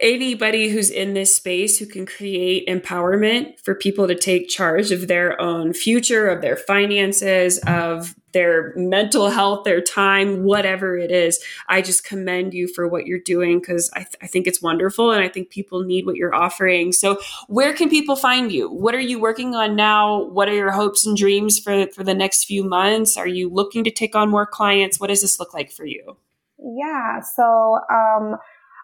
anybody 0.00 0.68
who's 0.68 0.90
in 0.90 1.14
this 1.14 1.34
space 1.34 1.78
who 1.78 1.86
can 1.86 2.06
create 2.06 2.68
empowerment 2.68 3.58
for 3.60 3.74
people 3.74 4.06
to 4.06 4.14
take 4.14 4.48
charge 4.48 4.90
of 4.92 5.08
their 5.08 5.40
own 5.40 5.72
future, 5.72 6.28
of 6.28 6.42
their 6.42 6.56
finances, 6.56 7.58
of 7.66 8.14
their 8.32 8.74
mental 8.76 9.30
health, 9.30 9.64
their 9.64 9.80
time, 9.80 10.44
whatever 10.44 10.96
it 10.96 11.10
is. 11.10 11.42
I 11.68 11.80
just 11.80 12.04
commend 12.04 12.52
you 12.52 12.68
for 12.68 12.86
what 12.86 13.06
you're 13.06 13.18
doing 13.18 13.58
because 13.58 13.90
I, 13.94 14.00
th- 14.00 14.16
I 14.20 14.26
think 14.26 14.46
it's 14.46 14.62
wonderful 14.62 15.10
and 15.10 15.22
I 15.22 15.28
think 15.28 15.48
people 15.48 15.82
need 15.82 16.04
what 16.04 16.16
you're 16.16 16.34
offering. 16.34 16.92
So, 16.92 17.18
where 17.48 17.72
can 17.72 17.88
people 17.88 18.16
find 18.16 18.52
you? 18.52 18.70
What 18.70 18.94
are 18.94 19.00
you 19.00 19.18
working 19.18 19.54
on 19.54 19.74
now? 19.74 20.24
What 20.24 20.48
are 20.48 20.54
your 20.54 20.70
hopes 20.70 21.06
and 21.06 21.16
dreams 21.16 21.58
for, 21.58 21.86
for 21.88 22.04
the 22.04 22.14
next 22.14 22.44
few 22.44 22.62
months? 22.62 23.16
Are 23.16 23.26
you 23.26 23.48
looking 23.48 23.84
to 23.84 23.90
take 23.90 24.14
on 24.14 24.28
more 24.28 24.46
clients? 24.46 25.00
What 25.00 25.08
does 25.08 25.22
this 25.22 25.40
look 25.40 25.54
like 25.54 25.72
for 25.72 25.86
you? 25.86 26.18
Yeah. 26.58 27.20
So, 27.20 27.80
um, 27.90 28.36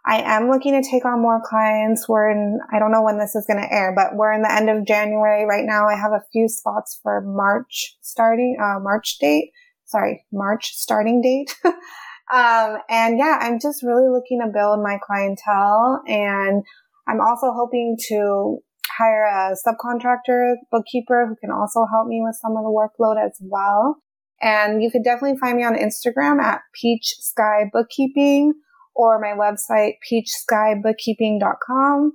I 0.06 0.20
am 0.36 0.50
looking 0.50 0.80
to 0.80 0.88
take 0.88 1.06
on 1.06 1.22
more 1.22 1.40
clients. 1.42 2.08
We're 2.08 2.30
in, 2.30 2.58
I 2.70 2.78
don't 2.78 2.92
know 2.92 3.02
when 3.02 3.18
this 3.18 3.34
is 3.34 3.46
going 3.46 3.62
to 3.62 3.72
air, 3.72 3.94
but 3.96 4.16
we're 4.16 4.32
in 4.32 4.42
the 4.42 4.52
end 4.52 4.68
of 4.68 4.86
January 4.86 5.46
right 5.46 5.64
now. 5.64 5.88
I 5.88 5.96
have 5.96 6.12
a 6.12 6.24
few 6.30 6.46
spots 6.48 7.00
for 7.02 7.22
March 7.22 7.96
starting, 8.02 8.56
uh, 8.62 8.80
March 8.80 9.16
date. 9.18 9.52
Sorry, 9.86 10.26
March 10.30 10.72
starting 10.74 11.22
date. 11.22 11.56
um, 11.64 12.78
and 12.90 13.18
yeah, 13.18 13.38
I'm 13.40 13.58
just 13.58 13.82
really 13.82 14.08
looking 14.10 14.40
to 14.40 14.52
build 14.52 14.82
my 14.82 14.98
clientele 15.06 16.02
and 16.06 16.62
I'm 17.08 17.20
also 17.20 17.52
hoping 17.52 17.96
to 18.08 18.58
hire 18.98 19.24
a 19.24 19.56
subcontractor 19.56 20.54
bookkeeper 20.70 21.26
who 21.26 21.36
can 21.36 21.50
also 21.50 21.86
help 21.90 22.08
me 22.08 22.20
with 22.22 22.36
some 22.40 22.56
of 22.56 22.64
the 22.64 22.68
workload 22.68 23.24
as 23.24 23.38
well. 23.40 23.96
And 24.40 24.82
you 24.82 24.90
could 24.90 25.04
definitely 25.04 25.38
find 25.38 25.56
me 25.56 25.64
on 25.64 25.76
Instagram 25.76 26.42
at 26.42 26.60
Peach 26.74 27.14
Sky 27.20 27.70
Bookkeeping 27.72 28.52
or 28.94 29.20
my 29.20 29.34
website, 29.36 29.96
peachskybookkeeping.com. 30.10 32.12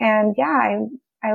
And 0.00 0.34
yeah, 0.38 0.46
I, 0.46 0.86
I, 1.22 1.34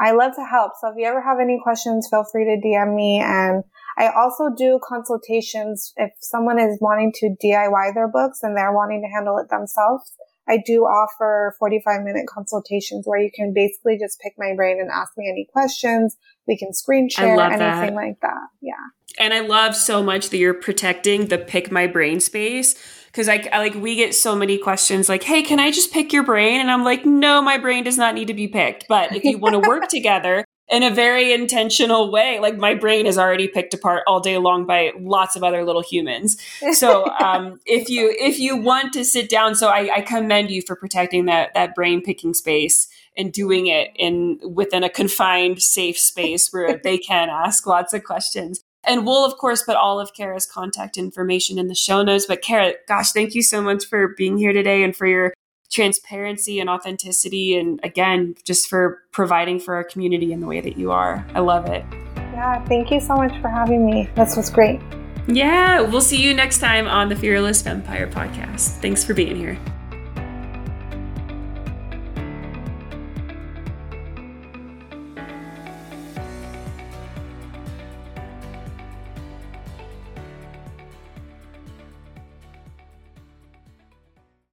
I 0.00 0.12
love 0.12 0.34
to 0.36 0.44
help. 0.44 0.72
So 0.80 0.88
if 0.88 0.94
you 0.96 1.06
ever 1.06 1.20
have 1.22 1.38
any 1.40 1.60
questions, 1.62 2.08
feel 2.10 2.24
free 2.30 2.44
to 2.44 2.56
DM 2.64 2.94
me. 2.94 3.20
And 3.22 3.64
I 3.98 4.08
also 4.08 4.48
do 4.56 4.80
consultations 4.86 5.92
if 5.96 6.12
someone 6.20 6.58
is 6.58 6.78
wanting 6.80 7.12
to 7.16 7.34
DIY 7.42 7.94
their 7.94 8.08
books 8.08 8.42
and 8.42 8.56
they're 8.56 8.72
wanting 8.72 9.02
to 9.02 9.08
handle 9.08 9.36
it 9.38 9.50
themselves. 9.50 10.12
I 10.48 10.62
do 10.64 10.84
offer 10.84 11.54
45 11.58 12.02
minute 12.02 12.26
consultations 12.26 13.06
where 13.06 13.20
you 13.20 13.30
can 13.34 13.52
basically 13.54 13.98
just 13.98 14.18
pick 14.20 14.32
my 14.38 14.54
brain 14.56 14.80
and 14.80 14.90
ask 14.90 15.12
me 15.18 15.28
any 15.28 15.46
questions. 15.52 16.16
We 16.46 16.56
can 16.56 16.72
screen 16.72 17.10
share, 17.10 17.38
anything 17.38 17.58
that. 17.58 17.94
like 17.94 18.20
that. 18.22 18.48
Yeah. 18.62 18.72
And 19.18 19.34
I 19.34 19.40
love 19.40 19.74
so 19.74 20.02
much 20.02 20.30
that 20.30 20.38
you're 20.38 20.54
protecting 20.54 21.26
the 21.26 21.38
pick 21.38 21.70
my 21.70 21.86
brain 21.86 22.20
space. 22.20 22.74
Because 23.06 23.28
I, 23.28 23.48
I, 23.52 23.58
like 23.58 23.74
we 23.74 23.96
get 23.96 24.14
so 24.14 24.36
many 24.36 24.58
questions 24.58 25.08
like 25.08 25.22
hey 25.22 25.42
can 25.42 25.58
i 25.58 25.70
just 25.70 25.92
pick 25.92 26.12
your 26.12 26.22
brain? 26.22 26.60
And 26.60 26.70
i'm 26.70 26.84
like 26.84 27.06
no 27.06 27.40
my 27.40 27.56
brain 27.56 27.82
does 27.82 27.96
not 27.96 28.14
need 28.14 28.26
to 28.26 28.34
be 28.34 28.48
picked. 28.48 28.86
But 28.88 29.16
if 29.16 29.24
you 29.24 29.38
want 29.38 29.54
to 29.54 29.68
work 29.68 29.88
together 29.90 30.44
in 30.70 30.82
a 30.82 30.90
very 30.90 31.32
intentional 31.32 32.12
way 32.12 32.38
like 32.38 32.58
my 32.58 32.74
brain 32.74 33.06
is 33.06 33.16
already 33.16 33.48
picked 33.48 33.72
apart 33.72 34.02
all 34.06 34.20
day 34.20 34.36
long 34.36 34.66
by 34.66 34.92
lots 35.00 35.36
of 35.36 35.42
other 35.42 35.64
little 35.64 35.82
humans. 35.82 36.36
So 36.72 37.06
um, 37.20 37.58
if 37.64 37.88
you 37.88 38.14
if 38.18 38.38
you 38.38 38.56
want 38.56 38.92
to 38.92 39.04
sit 39.04 39.28
down 39.28 39.54
so 39.54 39.68
I, 39.68 39.96
I 39.96 40.00
commend 40.02 40.50
you 40.50 40.62
for 40.62 40.76
protecting 40.76 41.24
that 41.24 41.54
that 41.54 41.74
brain 41.74 42.02
picking 42.02 42.34
space 42.34 42.88
and 43.16 43.32
doing 43.32 43.66
it 43.66 43.90
in 43.96 44.38
within 44.42 44.84
a 44.84 44.90
confined 44.90 45.60
safe 45.62 45.98
space 45.98 46.52
where 46.52 46.78
they 46.84 46.98
can 46.98 47.30
ask 47.30 47.66
lots 47.66 47.92
of 47.92 48.04
questions 48.04 48.62
and 48.88 49.06
we'll, 49.06 49.24
of 49.24 49.36
course, 49.38 49.62
put 49.62 49.76
all 49.76 50.00
of 50.00 50.14
Cara's 50.14 50.46
contact 50.46 50.96
information 50.96 51.58
in 51.58 51.68
the 51.68 51.74
show 51.74 52.02
notes. 52.02 52.26
But 52.26 52.42
Cara, 52.42 52.74
gosh, 52.86 53.12
thank 53.12 53.34
you 53.34 53.42
so 53.42 53.60
much 53.60 53.84
for 53.84 54.08
being 54.08 54.38
here 54.38 54.52
today 54.52 54.82
and 54.82 54.96
for 54.96 55.06
your 55.06 55.34
transparency 55.70 56.58
and 56.60 56.70
authenticity. 56.70 57.56
And 57.56 57.78
again, 57.82 58.34
just 58.44 58.68
for 58.68 59.02
providing 59.12 59.60
for 59.60 59.74
our 59.74 59.84
community 59.84 60.32
in 60.32 60.40
the 60.40 60.46
way 60.46 60.60
that 60.60 60.78
you 60.78 60.90
are. 60.90 61.26
I 61.34 61.40
love 61.40 61.66
it. 61.66 61.84
Yeah, 62.16 62.64
thank 62.64 62.90
you 62.90 63.00
so 63.00 63.14
much 63.16 63.38
for 63.42 63.48
having 63.48 63.84
me. 63.84 64.08
This 64.14 64.36
was 64.36 64.48
great. 64.48 64.80
Yeah, 65.26 65.82
we'll 65.82 66.00
see 66.00 66.22
you 66.22 66.32
next 66.32 66.58
time 66.58 66.88
on 66.88 67.10
the 67.10 67.16
Fearless 67.16 67.62
Fempire 67.62 68.10
podcast. 68.10 68.78
Thanks 68.80 69.04
for 69.04 69.12
being 69.12 69.36
here. 69.36 69.58